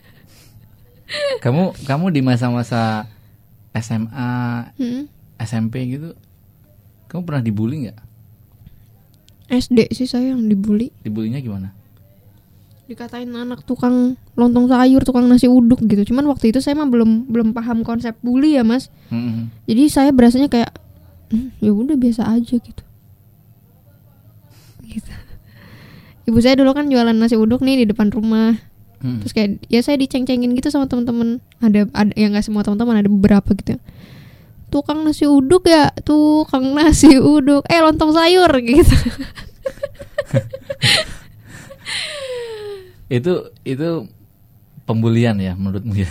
Kamu 1.44 1.76
kamu 1.84 2.06
di 2.10 2.22
masa-masa 2.24 3.04
SMA, 3.76 4.32
Hmm. 4.80 5.12
SMP 5.38 5.84
gitu, 5.88 6.16
kamu 7.08 7.22
pernah 7.24 7.44
dibully 7.44 7.88
nggak? 7.88 8.00
SD 9.52 9.92
sih 9.92 10.08
saya 10.08 10.32
yang 10.32 10.48
dibully 10.48 10.88
Dibulinya 11.04 11.40
gimana? 11.40 11.76
dikatain 12.88 13.32
anak 13.32 13.64
tukang 13.64 14.20
lontong 14.42 14.66
sayur 14.66 15.06
tukang 15.06 15.30
nasi 15.30 15.46
uduk 15.46 15.86
gitu. 15.86 16.02
Cuman 16.10 16.26
waktu 16.26 16.50
itu 16.50 16.58
saya 16.58 16.74
mah 16.74 16.90
belum 16.90 17.30
belum 17.30 17.54
paham 17.54 17.86
konsep 17.86 18.18
bully 18.26 18.58
ya 18.58 18.66
mas. 18.66 18.90
Hmm. 19.14 19.54
jadi 19.70 19.84
saya 19.88 20.10
berasanya 20.10 20.50
kayak 20.50 20.74
"Hmm, 21.30 21.54
ya 21.62 21.70
udah 21.70 21.94
biasa 21.94 22.26
aja 22.26 22.58
gitu. 22.58 22.84
Gitu. 24.82 25.12
Ibu 26.28 26.38
saya 26.42 26.58
dulu 26.58 26.74
kan 26.74 26.90
jualan 26.90 27.14
nasi 27.14 27.38
uduk 27.38 27.62
nih 27.62 27.86
di 27.86 27.94
depan 27.94 28.10
rumah. 28.10 28.58
Hmm. 29.02 29.18
terus 29.18 29.34
kayak 29.34 29.66
ya 29.66 29.82
saya 29.82 29.98
diceng-cengin 29.98 30.54
gitu 30.54 30.70
sama 30.70 30.86
teman-teman 30.86 31.42
ada 31.58 31.90
ada 31.98 32.14
yang 32.14 32.38
nggak 32.38 32.46
semua 32.46 32.62
teman-teman 32.62 33.02
ada 33.02 33.10
beberapa 33.10 33.54
gitu. 33.58 33.78
Tukang 34.70 35.02
nasi 35.06 35.26
uduk 35.26 35.66
ya 35.70 35.90
tukang 36.02 36.74
nasi 36.74 37.18
uduk. 37.18 37.66
Eh 37.70 37.82
lontong 37.82 38.14
sayur 38.14 38.50
gitu. 38.62 38.96
Itu 43.12 43.52
itu 43.68 44.08
pembulian 44.92 45.36
ya 45.40 45.56
menurutmu 45.56 45.96
ya? 45.96 46.10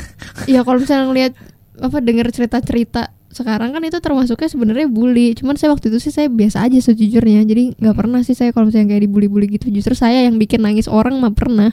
ya 0.49 0.61
kalau 0.65 0.81
misalnya 0.81 1.07
ngelihat 1.13 1.33
apa 1.81 1.97
dengar 2.01 2.27
cerita-cerita 2.33 3.13
sekarang 3.31 3.71
kan 3.71 3.83
itu 3.87 4.01
termasuknya 4.03 4.51
sebenarnya 4.51 4.89
bully 4.91 5.39
cuman 5.39 5.55
saya 5.55 5.71
waktu 5.71 5.93
itu 5.95 6.03
sih 6.03 6.11
saya 6.11 6.27
biasa 6.27 6.67
aja 6.67 6.83
sejujurnya 6.83 7.47
jadi 7.47 7.79
nggak 7.79 7.95
pernah 7.95 8.21
sih 8.27 8.35
saya 8.35 8.51
kalau 8.51 8.69
misalnya 8.69 8.97
kayak 8.97 9.07
dibully-bully 9.07 9.47
gitu 9.55 9.71
justru 9.71 9.95
saya 9.95 10.27
yang 10.27 10.35
bikin 10.41 10.65
nangis 10.65 10.91
orang 10.91 11.15
mah 11.23 11.31
pernah 11.31 11.71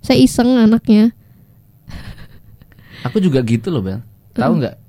saya 0.00 0.16
iseng 0.22 0.56
anaknya 0.56 1.12
Aku 3.04 3.20
juga 3.20 3.44
gitu 3.44 3.68
loh 3.68 3.84
Bel. 3.84 4.00
Tahu 4.32 4.64
nggak? 4.64 4.80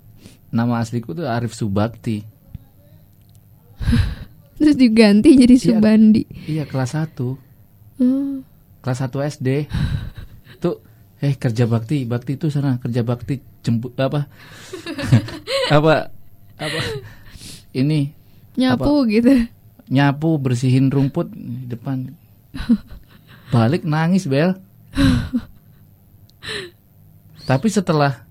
Nama 0.55 0.79
asliku 0.79 1.11
tuh 1.11 1.27
Arif 1.27 1.51
Subakti. 1.51 2.23
terus 4.59 4.75
diganti 4.79 5.35
jadi 5.35 5.55
Iya. 5.55 5.63
Subandi 5.75 6.23
Iya 6.47 6.63
kelas 6.63 6.95
1 6.95 7.19
oh. 7.21 7.37
kelas 8.79 8.99
1 9.03 9.31
SD 9.35 9.49
tuh 10.63 10.79
eh 11.25 11.33
kerja 11.33 11.65
bakti 11.65 12.05
bakti 12.05 12.37
itu 12.37 12.53
sana 12.53 12.77
kerja 12.77 13.01
bakti 13.01 13.41
jemput 13.65 13.97
apa? 13.97 14.29
Apa? 15.75 16.13
Apa? 16.61 16.79
Ini 17.73 18.13
nyapu 18.53 19.09
gitu. 19.09 19.49
Nyapu 19.89 20.37
bersihin 20.37 20.93
rumput 20.93 21.33
di 21.33 21.65
depan. 21.65 22.13
Balik 23.49 23.81
nangis 23.81 24.29
bel. 24.29 24.53
Tapi 27.49 27.67
setelah 27.73 28.21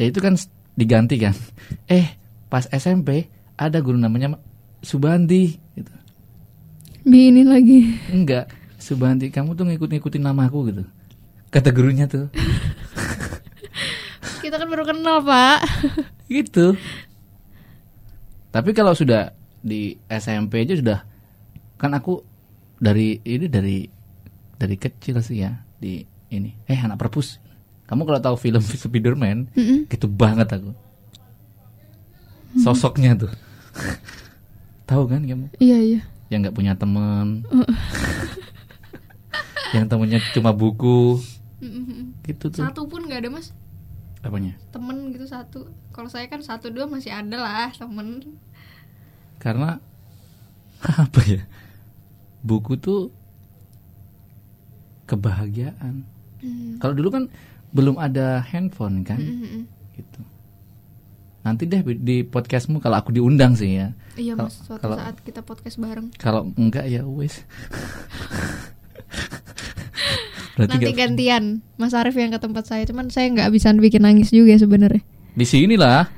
ya 0.00 0.08
itu 0.08 0.24
kan 0.24 0.32
diganti 0.72 1.20
kan. 1.20 1.36
Eh 1.84 2.16
pas 2.48 2.64
SMP 2.72 3.28
ada 3.60 3.84
guru 3.84 4.00
namanya 4.00 4.40
Subandi 4.80 5.60
gitu. 5.76 5.92
Bini 7.04 7.44
lagi. 7.44 7.92
Enggak 8.08 8.48
Subandi 8.80 9.28
kamu 9.28 9.52
tuh 9.52 9.68
ngikut-ngikutin 9.68 10.24
namaku 10.24 10.72
gitu 10.72 10.84
kata 11.48 11.72
gurunya 11.72 12.04
tuh. 12.04 12.28
Kita 14.42 14.56
kan 14.56 14.68
baru 14.68 14.84
kenal, 14.84 15.20
Pak. 15.20 15.58
gitu. 16.28 16.76
Tapi 18.48 18.70
kalau 18.72 18.92
sudah 18.92 19.36
di 19.60 20.00
SMP 20.08 20.64
aja 20.64 20.78
sudah 20.78 20.98
kan 21.76 21.92
aku 21.92 22.24
dari 22.78 23.20
ini 23.22 23.46
dari 23.46 23.84
dari 24.56 24.76
kecil 24.78 25.20
sih 25.20 25.44
ya 25.44 25.52
di 25.76 26.00
ini. 26.28 26.56
Eh 26.64 26.78
anak 26.78 26.96
perpus. 26.96 27.40
Kamu 27.84 28.04
kalau 28.04 28.20
tahu 28.20 28.36
film 28.36 28.60
Spiderman 28.64 29.48
Mm-mm. 29.52 29.88
gitu 29.88 30.08
banget 30.08 30.48
aku. 30.52 30.72
Sosoknya 32.56 33.16
tuh. 33.16 33.32
Tahu 34.88 35.04
kan 35.04 35.20
kamu? 35.20 35.52
Iya, 35.60 35.78
iya. 35.84 36.00
yang 36.28 36.44
nggak 36.44 36.56
punya 36.56 36.72
teman 36.76 37.44
yang 39.72 39.88
temennya 39.88 40.20
cuma 40.32 40.52
buku 40.52 41.20
gitu 42.22 42.44
tuh 42.48 42.62
Satu 42.62 42.84
pun 42.84 43.02
nggak 43.02 43.20
ada, 43.20 43.30
Mas. 43.30 43.50
apanya 44.18 44.54
Temen 44.68 45.10
gitu 45.10 45.24
satu. 45.24 45.58
Kalau 45.88 46.06
saya 46.06 46.26
kan 46.26 46.38
satu 46.40 46.68
dua 46.68 46.84
masih 46.84 47.10
ada 47.10 47.36
lah 47.36 47.70
temen. 47.72 48.22
karena 49.36 49.78
apa 50.98 51.20
ya 51.24 51.42
buku 52.40 52.74
tuh 52.76 53.10
kebahagiaan 55.04 56.02
Hmm. 56.38 56.78
kalau 56.78 56.94
dulu 56.94 57.10
kan 57.12 57.24
belum 57.68 57.98
ada 57.98 58.38
handphone 58.40 59.02
kan 59.02 59.18
Mm-mm. 59.18 59.66
gitu 59.92 60.22
nanti 61.40 61.66
deh 61.66 61.82
di 61.82 62.22
podcastmu 62.22 62.78
kalau 62.78 62.94
aku 62.96 63.10
diundang 63.10 63.54
sih 63.54 63.74
ya 63.76 63.90
Iya, 64.14 64.34
Kalau- 64.34 64.46
Mas. 64.46 64.58
Suatu 64.60 64.78
kalau- 64.80 64.98
saat 64.98 65.16
kita 65.18 65.40
podcast 65.40 65.76
bareng. 65.76 66.14
kalau 66.14 66.46
enggak 66.54 66.86
ya 66.86 67.02
wes 67.02 67.42
berarti 70.58 70.74
Nanti 70.74 70.90
nggak- 70.90 70.98
gantian 70.98 71.44
Mas 71.78 71.94
Arif 71.94 72.12
yang 72.12 72.34
ke 72.34 72.40
tempat 72.42 72.66
saya. 72.66 72.82
Cuman 72.82 73.06
saya 73.08 73.30
nggak 73.30 73.48
bisa 73.48 73.70
bikin 73.72 74.02
nangis 74.02 74.28
juga 74.28 74.58
sebenarnya. 74.58 75.00
Di 75.32 75.46
sini 75.46 75.78
lah. 75.78 76.10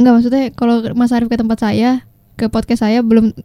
Nggak 0.00 0.12
maksudnya 0.16 0.44
kalau 0.50 0.80
Mas 0.96 1.12
Arif 1.12 1.28
ke 1.28 1.36
tempat 1.36 1.60
saya 1.60 2.08
Ke 2.32 2.48
podcast 2.48 2.80
saya 2.80 3.04
belum 3.04 3.36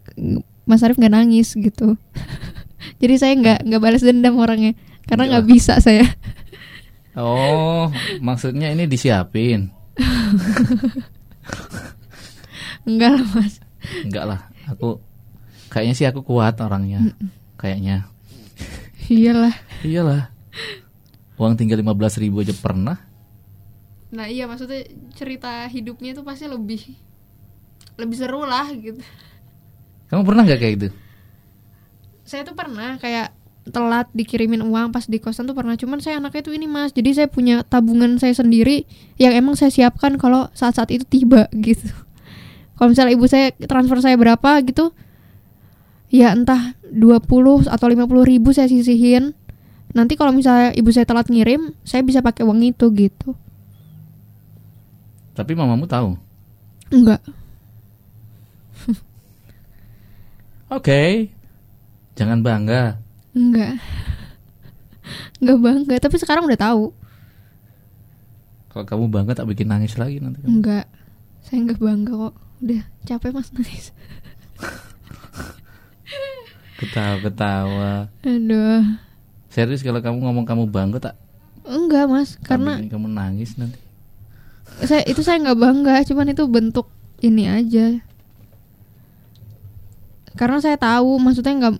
Mas 0.63 0.79
Arif 0.79 0.95
nggak 0.95 1.11
nangis 1.11 1.51
gitu. 1.51 1.99
Jadi 3.03 3.15
saya 3.19 3.35
nggak 3.35 3.67
nggak 3.67 3.81
balas 3.83 3.99
dendam 3.99 4.39
orangnya. 4.39 4.71
Karena 5.03 5.27
nggak 5.27 5.45
bisa 5.45 5.77
saya. 5.77 6.07
Oh 7.13 7.91
maksudnya 8.19 8.71
ini 8.71 8.87
disiapin? 8.87 9.67
Enggak 12.85 13.11
lah 13.13 13.25
mas. 13.33 13.53
Enggak 14.03 14.25
lah. 14.25 14.39
Aku 14.67 14.99
kayaknya 15.67 15.93
sih 15.93 16.05
aku 16.05 16.21
kuat 16.21 16.55
orangnya. 16.57 17.13
Kayaknya 17.55 18.07
Iyalah. 19.11 19.55
Iyalah. 19.85 20.33
Uang 21.35 21.59
tinggal 21.59 21.79
15.000 21.83 22.23
ribu 22.23 22.41
aja 22.41 22.55
pernah. 22.55 22.97
Nah 24.15 24.31
iya 24.31 24.47
maksudnya 24.47 24.87
cerita 25.11 25.67
hidupnya 25.67 26.15
itu 26.15 26.23
pasti 26.23 26.47
lebih 26.47 26.95
Lebih 27.95 28.15
seru 28.15 28.43
lah 28.43 28.67
gitu. 28.75 28.99
Kamu 30.11 30.27
pernah 30.27 30.43
nggak 30.43 30.59
kayak 30.59 30.73
gitu? 30.79 30.87
Saya 32.27 32.43
tuh 32.43 32.55
pernah 32.55 32.99
kayak 32.99 33.31
telat 33.65 34.05
dikirimin 34.13 34.61
uang 34.61 34.93
pas 34.93 35.07
di 35.07 35.17
kosan 35.17 35.47
tuh 35.47 35.55
pernah. 35.55 35.79
Cuman 35.79 36.03
saya 36.03 36.19
anaknya 36.19 36.43
tuh 36.43 36.53
ini 36.53 36.67
mas. 36.67 36.91
Jadi 36.91 37.15
saya 37.15 37.27
punya 37.31 37.63
tabungan 37.63 38.19
saya 38.19 38.35
sendiri 38.35 38.83
yang 39.15 39.31
emang 39.31 39.55
saya 39.55 39.71
siapkan 39.71 40.19
kalau 40.19 40.51
saat-saat 40.51 40.91
itu 40.91 41.07
tiba 41.07 41.47
gitu. 41.65 41.87
Kalau 42.75 42.91
misalnya 42.91 43.15
ibu 43.15 43.25
saya 43.31 43.55
transfer 43.55 44.03
saya 44.03 44.19
berapa 44.19 44.59
gitu 44.67 44.91
ya 46.09 46.33
entah 46.33 46.77
20 46.91 47.67
atau 47.67 47.87
50 47.87 48.05
ribu 48.25 48.49
saya 48.53 48.69
sisihin. 48.69 49.33
Nanti 49.95 50.19
kalau 50.19 50.35
misalnya 50.35 50.75
ibu 50.75 50.91
saya 50.91 51.07
telat 51.07 51.31
ngirim 51.31 51.71
saya 51.87 52.03
bisa 52.03 52.19
pakai 52.19 52.43
uang 52.43 52.59
itu 52.63 52.91
gitu. 52.91 53.31
Tapi 55.35 55.51
mamamu 55.55 55.87
tahu? 55.87 56.15
Enggak. 56.91 57.23
Oke. 60.75 61.31
Jangan 62.15 62.39
bangga. 62.43 62.99
Enggak. 63.35 63.79
Enggak 65.43 65.59
bangga 65.59 65.95
tapi 65.99 66.15
sekarang 66.19 66.47
udah 66.47 66.59
tahu. 66.59 66.91
Kalau 68.71 68.83
kamu 68.83 69.07
bangga 69.07 69.39
tak 69.39 69.47
bikin 69.47 69.71
nangis 69.71 69.95
lagi 69.95 70.19
nanti 70.19 70.43
kamu. 70.43 70.59
enggak. 70.59 70.85
Saya 71.43 71.63
enggak 71.63 71.79
bangga 71.79 72.11
kok. 72.11 72.35
Udah 72.59 72.83
capek 73.07 73.31
mas. 73.31 73.47
Nangis 73.55 73.95
ketawa 76.85 77.15
ketawa. 77.21 77.91
Aduh. 78.21 78.83
Serius 79.49 79.81
kalau 79.81 80.03
kamu 80.03 80.21
ngomong 80.21 80.45
kamu 80.45 80.63
bangga 80.69 81.11
tak? 81.11 81.15
Enggak 81.65 82.05
mas 82.05 82.37
karena 82.45 82.77
kamu 82.85 83.09
nangis 83.09 83.57
nanti. 83.57 83.81
Saya 84.85 85.01
itu 85.09 85.25
saya 85.25 85.41
nggak 85.41 85.57
bangga 85.57 86.05
cuman 86.05 86.29
itu 86.29 86.43
bentuk 86.45 86.87
ini 87.25 87.49
aja. 87.49 87.97
Karena 90.35 90.59
saya 90.59 90.75
tahu 90.75 91.17
maksudnya 91.17 91.55
nggak 91.55 91.75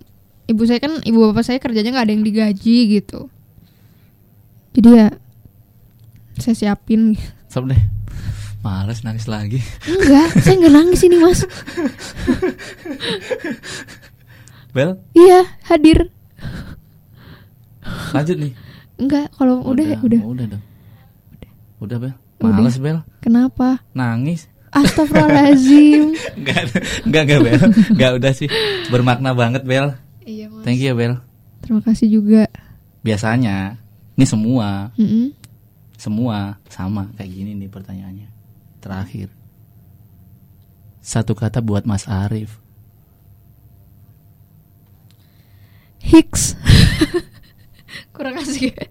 ibu 0.50 0.64
saya 0.66 0.80
kan 0.80 1.04
ibu 1.04 1.30
bapak 1.30 1.44
saya 1.46 1.60
kerjanya 1.62 1.94
nggak 1.94 2.06
ada 2.10 2.14
yang 2.16 2.26
digaji 2.26 2.78
gitu. 2.98 3.30
Jadi 4.74 4.90
ya 4.96 5.08
saya 6.42 6.56
siapin. 6.56 7.14
Stop 7.52 7.70
deh 7.70 7.96
males 8.66 9.06
nangis 9.06 9.30
lagi. 9.30 9.62
Enggak 9.86 10.42
saya 10.42 10.58
nggak 10.58 10.74
nangis 10.74 11.06
ini 11.06 11.22
mas 11.22 11.46
Bel? 14.76 15.00
Iya 15.16 15.48
hadir. 15.72 16.12
Lanjut 18.12 18.36
nih. 18.36 18.52
Enggak 19.00 19.32
kalau 19.40 19.64
udah 19.64 20.04
udah, 20.04 20.20
udah. 20.20 20.48
dong. 20.52 20.64
Udah. 21.80 21.98
Bel. 22.04 22.14
Udah. 22.44 22.52
males 22.60 22.76
Bel. 22.76 23.00
Kenapa? 23.24 23.80
Nangis. 23.96 24.52
Astagfirullahaladzim. 24.76 26.12
Enggak, 26.44 26.76
enggak, 27.08 27.24
enggak 27.24 27.40
Bel. 27.40 27.62
Enggak 27.96 28.12
udah 28.20 28.32
sih. 28.36 28.52
Bermakna 28.92 29.32
banget 29.32 29.64
Bel. 29.64 29.96
Iya 30.28 30.52
mas. 30.52 30.68
Thank 30.68 30.84
you 30.84 30.92
ya 30.92 30.96
Bel. 31.00 31.24
Terima 31.64 31.80
kasih 31.80 32.12
juga. 32.12 32.44
Biasanya 33.00 33.80
Ini 34.20 34.28
semua. 34.28 34.92
Mm-mm. 35.00 35.32
Semua 35.96 36.60
Sama 36.68 37.08
kayak 37.16 37.32
gini 37.32 37.56
nih 37.56 37.72
pertanyaannya. 37.72 38.28
Terakhir. 38.84 39.32
Satu 41.00 41.32
kata 41.32 41.64
buat 41.64 41.88
Mas 41.88 42.04
Arif 42.12 42.65
Hicks 46.06 46.54
kurang 48.16 48.38
asik 48.38 48.72
ya? 48.72 48.86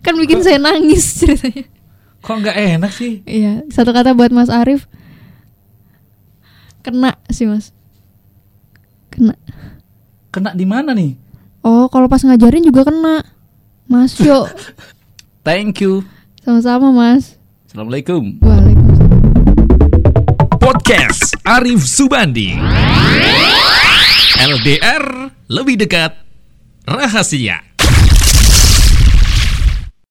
kan 0.00 0.16
bikin 0.16 0.40
saya 0.40 0.56
nangis 0.56 1.20
ceritanya 1.20 1.64
Kok 2.18 2.34
enggak 2.36 2.56
enak 2.58 2.90
sih 2.90 3.22
Iya, 3.22 3.62
satu 3.68 3.94
kata 3.94 4.10
buat 4.10 4.28
Mas 4.28 4.50
Arif. 4.50 4.90
Kena 6.80 7.14
sih, 7.28 7.46
Mas. 7.46 7.70
Kena. 9.08 9.38
Kena 10.28 10.50
di 10.52 10.66
mana 10.66 10.92
nih 10.92 11.14
Oh, 11.60 11.86
kalau 11.86 12.06
pas 12.06 12.20
ngajarin 12.20 12.64
juga 12.64 12.84
kena. 12.84 13.22
Mas 13.86 14.18
Yo. 14.18 14.50
Thank 15.46 15.78
you 15.80 16.02
Sama-sama, 16.42 16.90
Mas. 16.90 17.38
Assalamualaikum 17.64 18.42
Waalaikumsalam. 18.42 19.20
Podcast 20.58 21.38
Arif 21.44 21.86
Subandi. 21.86 22.58
LDR 24.38 25.32
lebih 25.48 25.80
dekat 25.80 26.12
rahasia. 26.84 27.67